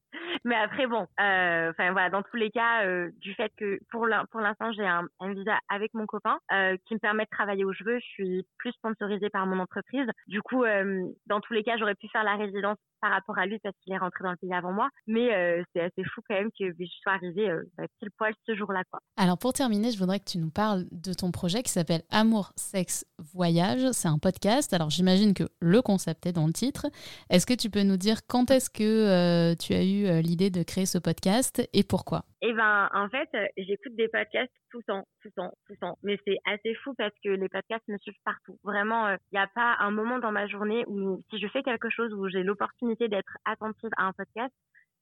Mais 0.45 0.55
après, 0.55 0.87
bon, 0.87 1.07
euh, 1.19 1.69
enfin 1.69 1.91
voilà, 1.91 2.09
dans 2.09 2.21
tous 2.21 2.35
les 2.35 2.51
cas, 2.51 2.85
euh, 2.85 3.11
du 3.19 3.33
fait 3.33 3.51
que 3.57 3.79
pour 3.89 4.05
l'instant, 4.07 4.71
j'ai 4.73 4.85
un, 4.85 5.07
visa 5.33 5.57
avec 5.69 5.93
mon 5.93 6.05
copain 6.05 6.37
euh, 6.51 6.75
qui 6.85 6.95
me 6.95 6.99
permet 6.99 7.23
de 7.23 7.29
travailler 7.29 7.63
où 7.63 7.73
je 7.73 7.83
veux. 7.83 7.99
Je 7.99 8.05
suis 8.05 8.45
plus 8.57 8.71
sponsorisée 8.73 9.29
par 9.29 9.45
mon 9.45 9.59
entreprise. 9.59 10.07
Du 10.27 10.41
coup, 10.41 10.63
dans 11.27 11.39
tous 11.41 11.53
les 11.53 11.63
cas, 11.63 11.77
j'aurais 11.77 11.95
pu 11.95 12.07
faire 12.09 12.23
la 12.23 12.35
résidence 12.35 12.77
par 13.03 13.11
rapport 13.11 13.37
à 13.37 13.45
lui 13.45 13.59
parce 13.59 13.75
qu'il 13.83 13.91
est 13.91 13.97
rentré 13.97 14.23
dans 14.23 14.31
le 14.31 14.37
pays 14.37 14.53
avant 14.53 14.71
moi. 14.71 14.87
Mais 15.07 15.33
euh, 15.33 15.61
c'est 15.73 15.81
assez 15.81 16.03
fou 16.05 16.21
quand 16.25 16.35
même 16.35 16.49
que 16.57 16.73
je 16.79 16.85
sois 17.01 17.11
arrivée 17.11 17.49
euh, 17.49 17.61
bah, 17.77 17.83
pile 17.99 18.09
poil 18.17 18.33
ce 18.47 18.55
jour-là. 18.55 18.83
Quoi. 18.89 19.01
Alors 19.17 19.37
pour 19.37 19.51
terminer, 19.51 19.91
je 19.91 19.99
voudrais 19.99 20.19
que 20.19 20.29
tu 20.29 20.37
nous 20.37 20.49
parles 20.49 20.85
de 20.89 21.13
ton 21.13 21.31
projet 21.31 21.63
qui 21.63 21.71
s'appelle 21.71 22.03
Amour, 22.11 22.53
Sexe, 22.55 23.05
Voyage. 23.19 23.91
C'est 23.91 24.07
un 24.07 24.19
podcast. 24.19 24.73
Alors 24.73 24.89
j'imagine 24.89 25.33
que 25.33 25.43
le 25.59 25.81
concept 25.81 26.25
est 26.27 26.31
dans 26.31 26.47
le 26.47 26.53
titre. 26.53 26.85
Est-ce 27.29 27.45
que 27.45 27.53
tu 27.53 27.69
peux 27.69 27.83
nous 27.83 27.97
dire 27.97 28.25
quand 28.25 28.49
est-ce 28.51 28.69
que 28.69 28.83
euh, 28.83 29.53
tu 29.55 29.73
as 29.73 29.83
eu 29.83 30.21
l'idée 30.21 30.32
de 30.35 30.63
créer 30.63 30.85
ce 30.85 30.97
podcast 30.97 31.61
et 31.73 31.83
pourquoi? 31.83 32.23
Eh 32.41 32.53
ben, 32.53 32.89
en 32.93 33.07
fait, 33.09 33.29
j'écoute 33.57 33.95
des 33.95 34.07
podcasts 34.07 34.51
tout 34.71 34.79
le 34.79 34.83
temps, 34.83 35.03
tout 35.21 35.29
le 35.29 35.41
temps, 35.41 35.51
tout 35.65 35.73
le 35.73 35.77
temps. 35.77 35.97
Mais 36.03 36.17
c'est 36.25 36.37
assez 36.45 36.73
fou 36.83 36.93
parce 36.97 37.13
que 37.23 37.29
les 37.29 37.49
podcasts 37.49 37.87
me 37.87 37.97
suivent 37.99 38.13
partout. 38.25 38.57
Vraiment, 38.63 39.09
il 39.09 39.17
n'y 39.33 39.39
a 39.39 39.47
pas 39.47 39.77
un 39.79 39.91
moment 39.91 40.19
dans 40.19 40.31
ma 40.31 40.47
journée 40.47 40.83
où 40.87 41.21
si 41.29 41.39
je 41.39 41.47
fais 41.47 41.63
quelque 41.63 41.89
chose 41.89 42.13
où 42.13 42.27
j'ai 42.29 42.43
l'opportunité 42.43 43.07
d'être 43.07 43.37
attentive 43.45 43.91
à 43.97 44.07
un 44.07 44.13
podcast, 44.13 44.53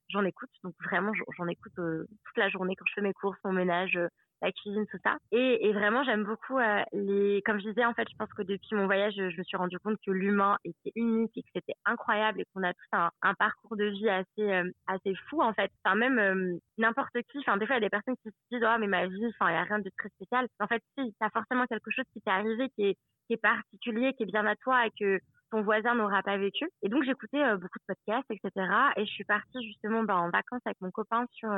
j'en 0.10 0.26
écoute. 0.26 0.52
Donc 0.64 0.74
vraiment, 0.84 1.14
j'en 1.38 1.48
écoute 1.48 1.74
toute 1.76 2.38
la 2.38 2.50
journée 2.50 2.76
quand 2.76 2.86
je 2.88 2.94
fais 2.96 3.02
mes 3.02 3.14
courses, 3.14 3.40
mon 3.44 3.54
ménage, 3.54 3.98
la 4.42 4.52
cuisine, 4.52 4.86
tout 4.88 4.98
ça. 5.04 5.18
Et, 5.32 5.72
vraiment, 5.74 6.04
j'aime 6.04 6.24
beaucoup 6.24 6.58
euh, 6.58 6.82
les. 6.94 7.42
Comme 7.46 7.60
je 7.60 7.70
disais, 7.70 7.86
en 7.86 7.94
fait, 7.94 8.08
je 8.10 8.16
pense 8.18 8.32
que 8.34 8.42
depuis 8.42 8.76
mon 8.76 8.86
voyage, 8.86 9.14
je, 9.16 9.38
me 9.38 9.44
suis 9.44 9.58
rendu 9.58 9.78
compte 9.80 9.98
que 10.06 10.12
l'humain 10.12 10.58
était 10.66 10.92
unique 10.96 11.32
et 11.38 11.44
que 11.44 11.50
c'était 11.54 11.76
incroyable 11.86 12.42
et 12.42 12.46
qu'on 12.54 12.64
a 12.64 12.74
tout 12.74 12.80
un, 12.94 13.34
parcours 13.36 13.78
de 13.78 13.86
vie 13.86 14.10
assez 14.10 14.28
euh, 14.40 14.70
assez 14.88 15.14
fou 15.30 15.42
en 15.42 15.54
fait. 15.54 15.72
Enfin 15.84 15.96
même 15.96 16.20
euh, 16.20 16.58
n'importe 16.78 17.14
qui. 17.32 17.40
Enfin 17.40 17.58
des 17.58 17.66
fois, 17.66 17.76
il 17.76 17.82
y 17.82 17.86
a 17.86 17.88
des 17.88 17.90
personnes 17.90 18.18
qui 18.18 18.30
se 18.30 18.36
disent 18.52 18.66
oh 18.68 18.78
mais 18.80 18.88
ma 18.88 19.08
vie, 19.08 19.28
enfin 19.28 19.52
il 19.52 19.54
y 19.54 19.58
a 19.58 19.64
rien 19.64 19.80
de 19.80 19.90
très 19.98 20.10
spécial. 20.10 20.48
En 20.60 20.68
fait, 20.68 20.84
si 20.98 21.14
t'as 21.20 21.30
forcément 21.30 21.66
quelque 21.66 21.92
chose 21.92 22.06
qui 22.14 22.22
t'est 22.22 22.32
arrivé 22.32 22.70
qui 22.76 22.88
est 22.88 22.98
qui 23.28 23.34
est 23.34 23.38
particulier, 23.38 24.14
qui 24.14 24.24
est 24.24 24.28
bien 24.28 24.46
à 24.46 24.56
toi 24.56 24.86
et 24.86 24.92
que 25.00 25.20
ton 25.52 25.62
voisin 25.62 25.96
n'aura 25.96 26.24
pas 26.24 26.38
vécu. 26.38 26.70
Et 26.82 26.90
donc 26.90 27.04
j'écoutais 27.04 27.44
beaucoup 27.56 27.80
de 27.80 27.94
podcasts, 27.96 28.32
etc. 28.32 28.68
Et 28.98 29.06
je 29.06 29.12
suis 29.12 29.26
partie 29.26 29.66
justement 29.66 30.04
bah, 30.04 30.18
en 30.18 30.30
vacances 30.30 30.62
avec 30.66 30.80
mon 30.82 30.92
copain 30.92 31.26
sur 31.34 31.50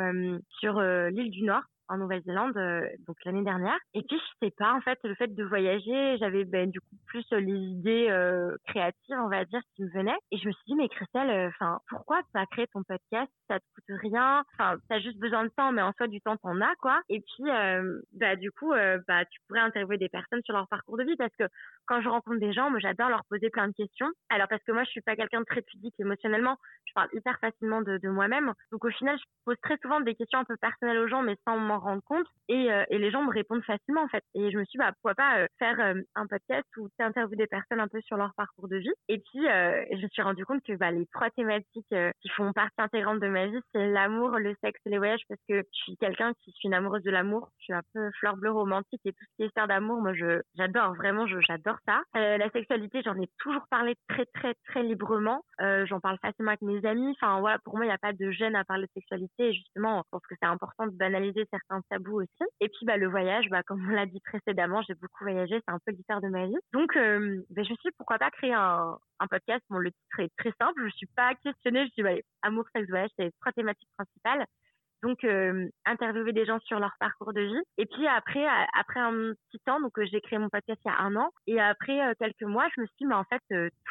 sur 0.59 0.81
l'île 0.81 1.31
du 1.31 1.43
Nord 1.43 1.63
en 1.89 1.97
Nouvelle-Zélande 1.97 2.55
euh, 2.57 2.87
donc 3.07 3.17
l'année 3.25 3.43
dernière. 3.43 3.77
Et 3.93 4.01
puis 4.03 4.17
je 4.17 4.45
sais 4.45 4.53
pas 4.57 4.73
en 4.73 4.81
fait 4.81 4.99
le 5.03 5.15
fait 5.15 5.33
de 5.33 5.43
voyager 5.43 6.17
j'avais 6.17 6.45
ben 6.45 6.69
du 6.69 6.79
coup 6.79 6.95
plus 7.07 7.25
euh, 7.33 7.39
les 7.39 7.53
idées 7.53 8.07
euh, 8.09 8.55
créatives 8.67 9.17
on 9.19 9.29
va 9.29 9.45
dire 9.45 9.61
qui 9.75 9.83
me 9.83 9.89
venaient. 9.89 10.17
Et 10.31 10.37
je 10.37 10.47
me 10.47 10.51
suis 10.51 10.63
dit 10.67 10.75
mais 10.75 10.89
Christelle 10.89 11.49
enfin 11.49 11.79
pourquoi 11.89 12.21
pas 12.33 12.45
créer 12.47 12.67
ton 12.67 12.83
podcast? 12.83 13.31
Ça 13.47 13.59
te 13.59 13.65
coûte 13.75 13.99
rien? 14.01 14.43
Enfin 14.53 14.77
t'as 14.89 14.99
juste 14.99 15.19
besoin 15.19 15.43
de 15.43 15.49
temps 15.49 15.71
mais 15.71 15.81
en 15.81 15.91
soi 15.93 16.07
du 16.07 16.21
temps 16.21 16.37
t'en 16.37 16.59
as 16.61 16.75
quoi. 16.75 17.01
Et 17.09 17.21
puis 17.21 17.49
bah 18.13 18.35
du 18.35 18.51
coup 18.51 18.71
bah 19.07 19.25
tu 19.25 19.39
pourrais 19.47 19.61
interviewer 19.61 19.97
des 19.97 20.09
personnes 20.09 20.41
sur 20.43 20.53
leur 20.53 20.67
parcours 20.67 20.97
de 20.97 21.03
vie. 21.03 21.15
Parce 21.17 21.35
que 21.37 21.45
quand 21.85 22.01
je 22.01 22.09
rencontre 22.09 22.39
des 22.39 22.53
gens 22.53 22.69
moi 22.69 22.79
j'adore 22.79 23.09
leur 23.09 23.23
poser 23.29 23.49
plein 23.49 23.67
de 23.67 23.73
questions. 23.73 24.09
Alors 24.29 24.47
parce 24.47 24.63
que 24.63 24.71
moi 24.71 24.83
je 24.83 24.89
suis 24.89 25.01
pas 25.01 25.15
quelqu'un 25.15 25.41
de 25.41 25.45
très 25.45 25.61
pudique 25.61 25.95
émotionnellement. 25.99 26.57
Je 26.85 26.93
parle 26.93 27.09
hyper 27.13 27.37
facilement 27.39 27.81
de, 27.81 27.97
de 27.97 28.09
moi-même. 28.09 28.53
Donc 28.71 28.85
au 28.85 28.89
final 28.89 29.17
je 29.17 29.23
pose 29.45 29.57
très 29.61 29.77
souvent 29.77 30.01
des 30.01 30.15
questions 30.15 30.39
un 30.39 30.45
peu 30.45 30.57
personnelles 30.57 30.99
aux 30.99 31.07
gens 31.07 31.23
mais 31.23 31.37
sans 31.45 31.57
m'en 31.73 31.79
rendre 31.79 32.03
compte 32.03 32.27
et, 32.49 32.71
euh, 32.71 32.83
et, 32.89 32.97
les 32.97 33.11
gens 33.11 33.23
me 33.23 33.31
répondent 33.31 33.63
facilement 33.63 34.03
en 34.03 34.07
fait. 34.07 34.23
Et 34.35 34.51
je 34.51 34.57
me 34.57 34.65
suis 34.65 34.77
dit, 34.77 34.77
bah, 34.77 34.91
pourquoi 34.93 35.15
pas 35.15 35.39
euh, 35.39 35.47
faire 35.59 35.79
euh, 35.79 36.01
un 36.15 36.27
podcast 36.27 36.65
où 36.77 36.87
tu 36.99 37.35
des 37.37 37.47
personnes 37.47 37.79
un 37.79 37.87
peu 37.87 38.01
sur 38.01 38.17
leur 38.17 38.33
parcours 38.35 38.67
de 38.67 38.77
vie. 38.77 38.91
Et 39.07 39.17
puis, 39.17 39.43
je 39.43 40.03
me 40.03 40.07
suis 40.09 40.21
rendu 40.21 40.45
compte 40.45 40.63
que 40.63 40.73
bah, 40.73 40.91
les 40.91 41.05
trois 41.07 41.29
thématiques 41.31 41.93
qui 42.21 42.29
font 42.29 42.51
partie 42.53 42.73
intégrante 42.77 43.19
de 43.19 43.27
ma 43.27 43.47
vie, 43.47 43.59
c'est 43.73 43.87
l'amour, 43.87 44.37
le 44.37 44.55
sexe 44.63 44.79
et 44.85 44.89
les 44.89 44.97
voyages 44.97 45.21
parce 45.27 45.39
que 45.47 45.57
je 45.57 45.77
suis 45.83 45.97
quelqu'un 45.97 46.33
qui 46.41 46.51
suis 46.51 46.67
une 46.67 46.73
amoureuse 46.73 47.03
de 47.03 47.11
l'amour. 47.11 47.49
Je 47.59 47.65
suis 47.65 47.73
un 47.73 47.81
peu 47.93 48.09
fleur 48.19 48.35
bleue 48.37 48.51
romantique 48.51 49.01
et 49.05 49.11
tout 49.11 49.25
ce 49.31 49.35
qui 49.35 49.43
est 49.43 49.53
faire 49.53 49.67
d'amour, 49.67 50.01
moi, 50.01 50.13
je, 50.13 50.41
j'adore 50.55 50.95
vraiment, 50.95 51.27
je, 51.27 51.39
j'adore 51.47 51.77
ça. 51.87 52.01
la 52.13 52.49
sexualité, 52.51 53.01
j'en 53.03 53.19
ai 53.19 53.29
toujours 53.39 53.65
parlé 53.69 53.95
très, 54.09 54.25
très, 54.33 54.53
très 54.67 54.83
librement. 54.83 55.43
j'en 55.59 55.99
parle 55.99 56.17
facilement 56.21 56.51
avec 56.51 56.61
mes 56.61 56.85
amis. 56.85 57.15
Enfin, 57.21 57.39
voilà, 57.39 57.59
pour 57.59 57.75
moi, 57.75 57.85
il 57.85 57.89
n'y 57.89 57.93
a 57.93 57.97
pas 57.97 58.13
de 58.13 58.31
gêne 58.31 58.55
à 58.55 58.63
parler 58.63 58.85
de 58.85 58.91
sexualité. 58.93 59.49
Et 59.49 59.53
justement, 59.53 60.03
je 60.05 60.09
pense 60.11 60.25
que 60.27 60.35
c'est 60.41 60.47
important 60.47 60.87
de 60.87 60.97
banaliser 60.97 61.45
certains 61.51 61.62
tabou 61.89 62.21
aussi. 62.21 62.43
Et 62.59 62.69
puis 62.69 62.85
bah, 62.85 62.97
le 62.97 63.07
voyage, 63.09 63.45
bah, 63.49 63.63
comme 63.63 63.85
on 63.87 63.91
l'a 63.91 64.05
dit 64.05 64.21
précédemment, 64.21 64.81
j'ai 64.87 64.95
beaucoup 64.95 65.23
voyagé, 65.23 65.61
c'est 65.67 65.73
un 65.73 65.79
peu 65.85 65.91
l'histoire 65.91 66.21
de 66.21 66.29
ma 66.29 66.45
vie. 66.47 66.57
Donc 66.73 66.95
euh, 66.95 67.43
bah, 67.49 67.63
je 67.63 67.71
me 67.71 67.75
suis 67.75 67.89
dit 67.89 67.95
pourquoi 67.97 68.17
pas 68.17 68.31
créer 68.31 68.53
un, 68.53 68.97
podcast? 69.29 69.63
Bon, 69.69 69.77
le 69.77 69.91
titre 69.91 70.19
est 70.19 70.31
très 70.37 70.51
simple, 70.59 70.79
je 70.79 70.85
ne 70.85 70.91
suis 70.91 71.07
pas 71.15 71.33
questionnée, 71.43 71.85
je 71.87 71.91
dit 71.95 72.03
bah, 72.03 72.21
amour, 72.41 72.65
sexe, 72.75 72.89
voyage, 72.89 73.09
c'est 73.17 73.31
trois 73.39 73.51
thématiques 73.53 73.89
principales. 73.97 74.45
Donc, 75.03 75.23
euh, 75.25 75.67
interviewer 75.85 76.31
des 76.31 76.45
gens 76.45 76.59
sur 76.61 76.79
leur 76.79 76.93
parcours 76.97 77.33
de 77.33 77.41
vie. 77.41 77.61
Et 77.77 77.85
puis 77.85 78.07
après, 78.07 78.45
après 78.79 79.01
un 79.01 79.33
petit 79.33 79.59
temps, 79.65 79.81
donc 79.81 79.97
euh, 79.99 80.05
j'ai 80.09 80.21
créé 80.21 80.39
mon 80.39 80.49
podcast 80.49 80.79
il 80.85 80.87
y 80.87 80.91
a 80.91 80.99
un 81.01 81.15
an. 81.17 81.29
Et 81.45 81.59
après 81.59 82.01
euh, 82.01 82.13
quelques 82.17 82.43
mois, 82.43 82.67
je 82.75 82.81
me 82.81 82.85
suis 82.87 82.95
dit, 83.01 83.05
mais 83.05 83.15
en 83.15 83.25
fait, 83.25 83.41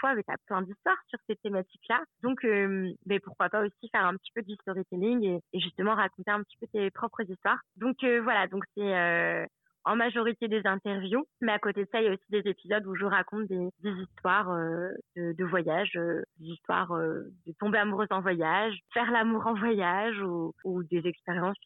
toi, 0.01 0.14
tu 0.14 0.22
as 0.27 0.37
plein 0.46 0.62
d'histoires 0.62 0.96
sur 1.09 1.18
ces 1.29 1.37
thématiques-là. 1.37 2.01
Donc, 2.22 2.42
mais 2.44 3.20
pourquoi 3.20 3.51
pas 3.51 3.61
aussi 3.61 3.90
faire 3.92 4.07
un 4.07 4.16
petit 4.16 4.33
peu 4.35 4.42
du 4.42 4.55
storytelling 4.55 5.22
et, 5.25 5.40
et 5.53 5.61
justement 5.61 5.94
raconter 5.94 6.31
un 6.31 6.42
petit 6.42 6.57
peu 6.59 6.66
tes 6.72 6.90
propres 6.90 7.22
histoires. 7.29 7.61
Donc 7.77 7.96
voilà, 8.03 8.46
donc 8.46 8.64
c'est 8.75 9.46
en 9.85 9.97
majorité 9.97 10.49
des 10.49 10.64
interviews, 10.64 11.25
mais 11.40 11.53
à 11.53 11.59
côté 11.59 11.85
de 11.85 11.88
ça, 11.90 12.01
il 12.01 12.05
y 12.05 12.09
a 12.09 12.12
aussi 12.12 12.31
des 12.31 12.49
épisodes 12.49 12.87
où 12.87 12.95
je 12.95 13.05
raconte 13.05 13.47
des, 13.49 13.71
histoires 13.83 14.51
euh, 14.51 14.90
de, 15.16 15.45
voyage, 15.45 15.92
euh, 15.97 16.23
des 16.38 16.51
histoires 16.51 16.92
euh, 16.92 17.25
de 17.47 17.53
tomber 17.59 17.79
amoureuse 17.79 18.09
en 18.11 18.21
voyage, 18.21 18.79
faire 18.95 19.11
l'amour 19.11 19.47
en 19.47 19.55
voyage 19.55 20.21
ou 20.23 20.83
des 20.85 21.07
expériences 21.07 21.57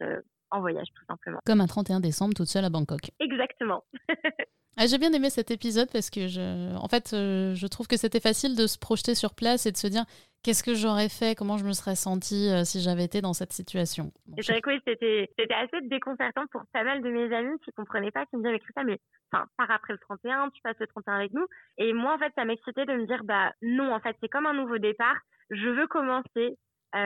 en 0.51 0.61
voyage 0.61 0.89
tout 0.95 1.05
simplement. 1.09 1.39
Comme 1.45 1.61
un 1.61 1.67
31 1.67 2.01
décembre 2.01 2.35
toute 2.35 2.49
seule 2.49 2.65
à 2.65 2.71
Bangkok. 2.71 3.11
Exactement. 3.21 3.85
Ah, 4.79 4.87
j'ai 4.87 4.99
bien 4.99 5.11
aimé 5.15 5.31
cet 5.31 5.51
épisode 5.51 5.89
parce 5.91 6.11
que 6.11 6.29
je, 6.29 6.77
en 6.77 6.87
fait, 6.87 7.13
je 7.13 7.67
trouve 7.67 7.87
que 7.87 7.97
c'était 7.97 8.21
facile 8.21 8.55
de 8.55 8.67
se 8.67 8.79
projeter 8.79 9.15
sur 9.15 9.35
place 9.35 9.65
et 9.65 9.73
de 9.73 9.77
se 9.79 9.87
dire 9.87 10.05
qu'est-ce 10.43 10.63
que 10.63 10.75
j'aurais 10.75 11.09
fait, 11.09 11.35
comment 11.35 11.57
je 11.57 11.65
me 11.65 11.73
serais 11.73 11.97
sentie 11.97 12.51
si 12.67 12.83
j'avais 12.83 13.05
été 13.05 13.23
dans 13.23 13.33
cette 13.33 13.55
situation? 13.55 14.13
c'est 14.39 14.53
vrai 14.53 14.61
que 14.61 14.69
oui, 14.69 14.81
c'était, 14.87 15.31
assez 15.55 15.81
déconcertant 15.89 16.47
pour 16.53 16.63
pas 16.75 16.85
mal 16.85 17.01
de 17.01 17.09
mes 17.09 17.35
amis 17.35 17.59
qui 17.65 17.73
comprenaient 17.73 18.11
pas, 18.11 18.27
qui 18.27 18.37
me 18.37 18.43
disaient 18.43 18.51
avec 18.51 18.63
ça, 18.75 18.85
mais 18.85 18.99
enfin, 19.33 19.47
par 19.57 19.71
après 19.71 19.95
le 19.95 19.99
31, 19.99 20.51
tu 20.51 20.61
passes 20.61 20.77
le 20.79 20.87
31 20.89 21.15
avec 21.15 21.33
nous. 21.33 21.47
Et 21.79 21.95
moi, 21.95 22.15
en 22.15 22.19
fait, 22.19 22.33
ça 22.37 22.45
m'excitait 22.45 22.85
de 22.85 22.93
me 22.93 23.07
dire, 23.07 23.25
bah 23.25 23.53
non, 23.63 23.95
en 23.95 24.01
fait, 24.01 24.15
c'est 24.21 24.29
comme 24.29 24.45
un 24.45 24.53
nouveau 24.53 24.77
départ. 24.77 25.17
Je 25.51 25.69
veux 25.69 25.87
commencer 25.87 26.27
euh, 26.37 26.51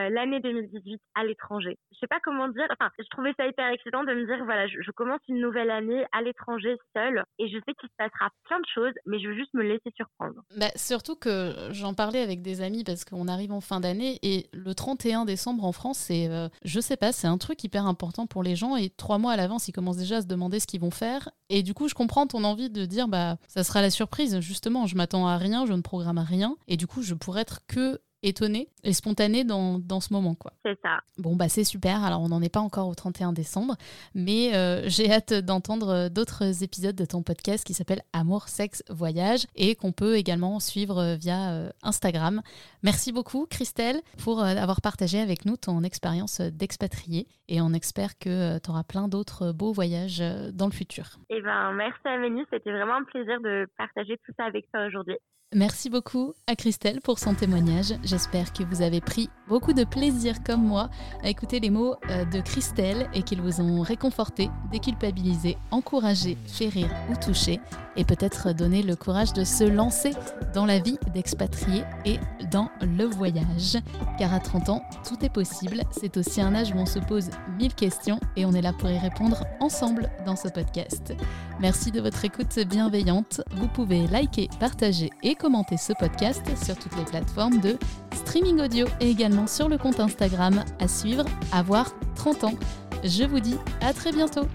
l'année 0.08 0.40
2018 0.40 1.00
à 1.14 1.24
l'étranger. 1.24 1.78
Je 1.92 1.98
sais 1.98 2.06
pas 2.06 2.20
comment 2.22 2.48
dire. 2.48 2.66
Enfin, 2.70 2.90
je 2.98 3.04
trouvais 3.10 3.32
ça 3.36 3.46
hyper 3.46 3.68
excitant 3.68 4.04
de 4.04 4.12
me 4.12 4.26
dire 4.26 4.44
voilà, 4.44 4.66
je, 4.66 4.90
commence 4.92 5.20
une 5.28 5.40
nouvelle 5.40 5.70
année 5.70 6.04
à 6.12 6.22
l'étranger 6.22 6.76
seule 6.94 7.24
et 7.38 7.48
je 7.48 7.56
sais 7.56 7.74
qu'il 7.74 7.88
se 7.88 7.94
passera 7.96 8.28
plein 8.44 8.58
de 8.58 8.66
choses, 8.74 8.94
mais 9.06 9.20
je 9.20 9.28
veux 9.28 9.34
juste 9.34 9.54
me 9.54 9.62
laisser 9.62 9.90
surprendre. 9.96 10.42
Bah, 10.56 10.70
surtout 10.76 11.16
que 11.16 11.52
j'en 11.72 11.94
parlais 11.94 12.20
avec 12.20 12.42
des 12.42 12.60
amis 12.60 12.84
parce 12.84 13.04
qu'on 13.04 13.28
arrive 13.28 13.52
en 13.52 13.60
fin 13.60 13.80
d'année 13.80 14.18
et 14.22 14.46
le 14.52 14.74
31 14.74 15.24
décembre 15.24 15.64
en 15.64 15.72
France, 15.72 15.98
c'est, 15.98 16.28
euh, 16.28 16.48
je 16.64 16.80
sais 16.80 16.96
pas, 16.96 17.12
c'est 17.12 17.28
un 17.28 17.38
truc 17.38 17.62
hyper 17.64 17.86
important 17.86 18.26
pour 18.26 18.42
les 18.42 18.56
gens 18.56 18.76
et 18.76 18.90
trois 18.90 19.18
mois 19.18 19.32
à 19.32 19.36
l'avance, 19.36 19.68
ils 19.68 19.72
commencent 19.72 19.98
déjà 19.98 20.16
à 20.16 20.22
se 20.22 20.26
demander 20.26 20.60
ce 20.60 20.66
qu'ils 20.66 20.80
vont 20.80 20.90
faire. 20.90 21.30
Et 21.48 21.62
du 21.62 21.74
coup, 21.74 21.88
je 21.88 21.94
comprends 21.94 22.26
ton 22.26 22.44
envie 22.44 22.70
de 22.70 22.84
dire 22.84 23.08
bah 23.08 23.36
ça 23.48 23.64
sera 23.64 23.82
la 23.82 23.90
surprise. 23.90 24.40
Justement, 24.40 24.86
je 24.86 24.96
m'attends 24.96 25.26
à 25.26 25.36
rien, 25.36 25.66
je 25.66 25.72
ne 25.72 25.82
programme 25.82 26.18
à 26.18 26.24
rien 26.24 26.56
et 26.68 26.76
du 26.76 26.86
coup, 26.86 27.02
je 27.02 27.14
pourrais 27.14 27.42
être 27.42 27.60
que 27.66 28.00
étonné 28.22 28.68
et 28.84 28.92
spontané 28.92 29.44
dans, 29.44 29.78
dans 29.78 30.00
ce 30.00 30.12
moment. 30.12 30.34
quoi. 30.34 30.52
C'est 30.64 30.78
ça. 30.82 31.00
Bon, 31.18 31.36
bah 31.36 31.48
c'est 31.48 31.64
super. 31.64 32.04
Alors, 32.04 32.20
on 32.20 32.28
n'en 32.28 32.42
est 32.42 32.52
pas 32.52 32.60
encore 32.60 32.88
au 32.88 32.94
31 32.94 33.32
décembre, 33.32 33.76
mais 34.14 34.54
euh, 34.54 34.82
j'ai 34.86 35.10
hâte 35.10 35.32
d'entendre 35.32 35.88
euh, 35.88 36.08
d'autres 36.08 36.62
épisodes 36.62 36.94
de 36.94 37.04
ton 37.04 37.22
podcast 37.22 37.64
qui 37.66 37.74
s'appelle 37.74 38.02
Amour, 38.12 38.48
Sexe, 38.48 38.82
Voyage 38.90 39.46
et 39.56 39.74
qu'on 39.74 39.92
peut 39.92 40.16
également 40.16 40.60
suivre 40.60 40.98
euh, 40.98 41.16
via 41.16 41.70
Instagram. 41.82 42.42
Merci 42.82 43.12
beaucoup, 43.12 43.46
Christelle, 43.46 44.00
pour 44.22 44.42
avoir 44.42 44.80
partagé 44.80 45.20
avec 45.20 45.44
nous 45.44 45.56
ton 45.56 45.82
expérience 45.82 46.40
d'expatrié 46.40 47.26
et 47.48 47.60
on 47.60 47.72
espère 47.72 48.18
que 48.18 48.58
tu 48.58 48.70
auras 48.70 48.84
plein 48.84 49.08
d'autres 49.08 49.52
beaux 49.52 49.72
voyages 49.72 50.22
dans 50.52 50.66
le 50.66 50.72
futur. 50.72 51.04
Eh 51.28 51.40
ben, 51.40 51.72
merci 51.72 52.00
Amélie. 52.04 52.44
C'était 52.50 52.72
vraiment 52.72 52.96
un 52.96 53.04
plaisir 53.04 53.40
de 53.40 53.66
partager 53.76 54.16
tout 54.24 54.32
ça 54.36 54.44
avec 54.44 54.70
toi 54.70 54.86
aujourd'hui. 54.86 55.16
Merci 55.52 55.90
beaucoup 55.90 56.32
à 56.46 56.54
Christelle 56.54 57.00
pour 57.00 57.18
son 57.18 57.34
témoignage. 57.34 57.94
J'espère 58.04 58.52
que 58.52 58.62
vous 58.62 58.82
avez 58.82 59.00
pris 59.00 59.28
beaucoup 59.48 59.72
de 59.72 59.82
plaisir 59.82 60.44
comme 60.44 60.64
moi 60.64 60.90
à 61.24 61.28
écouter 61.28 61.58
les 61.58 61.70
mots 61.70 61.96
euh, 62.08 62.24
de 62.24 62.40
Christelle 62.40 63.10
et 63.14 63.24
qu'ils 63.24 63.40
vous 63.40 63.60
ont 63.60 63.82
réconforté, 63.82 64.48
déculpabilisé, 64.70 65.58
encouragé, 65.72 66.38
fait 66.46 66.68
rire 66.68 66.90
ou 67.10 67.16
touché 67.16 67.58
et 67.96 68.04
peut-être 68.04 68.52
donné 68.52 68.84
le 68.84 68.94
courage 68.94 69.32
de 69.32 69.42
se 69.42 69.64
lancer 69.64 70.12
dans 70.54 70.66
la 70.66 70.78
vie 70.78 70.98
d'expatrié 71.12 71.82
et 72.04 72.20
dans 72.52 72.70
le 72.80 73.04
voyage. 73.04 73.76
Car 74.18 74.32
à 74.32 74.38
30 74.38 74.68
ans, 74.68 74.82
tout 75.04 75.24
est 75.24 75.32
possible. 75.32 75.82
C'est 75.90 76.16
aussi 76.16 76.40
un 76.40 76.54
âge 76.54 76.72
où 76.72 76.78
on 76.78 76.86
se 76.86 77.00
pose 77.00 77.30
mille 77.58 77.74
questions 77.74 78.20
et 78.36 78.46
on 78.46 78.52
est 78.52 78.62
là 78.62 78.72
pour 78.72 78.88
y 78.88 78.98
répondre 78.98 79.44
ensemble 79.58 80.10
dans 80.24 80.36
ce 80.36 80.46
podcast. 80.46 81.12
Merci 81.60 81.90
de 81.90 82.00
votre 82.00 82.24
écoute 82.24 82.56
bienveillante. 82.60 83.42
Vous 83.50 83.68
pouvez 83.68 84.06
liker, 84.06 84.48
partager 84.60 85.10
et 85.24 85.34
commenter 85.40 85.78
ce 85.78 85.94
podcast 85.94 86.42
sur 86.62 86.76
toutes 86.76 86.96
les 86.96 87.04
plateformes 87.04 87.60
de 87.60 87.78
streaming 88.14 88.60
audio 88.60 88.86
et 89.00 89.08
également 89.08 89.46
sur 89.46 89.68
le 89.68 89.78
compte 89.78 89.98
Instagram 89.98 90.64
à 90.78 90.86
suivre, 90.86 91.24
avoir 91.50 91.94
30 92.16 92.44
ans. 92.44 92.54
Je 93.02 93.24
vous 93.24 93.40
dis 93.40 93.56
à 93.80 93.94
très 93.94 94.12
bientôt 94.12 94.46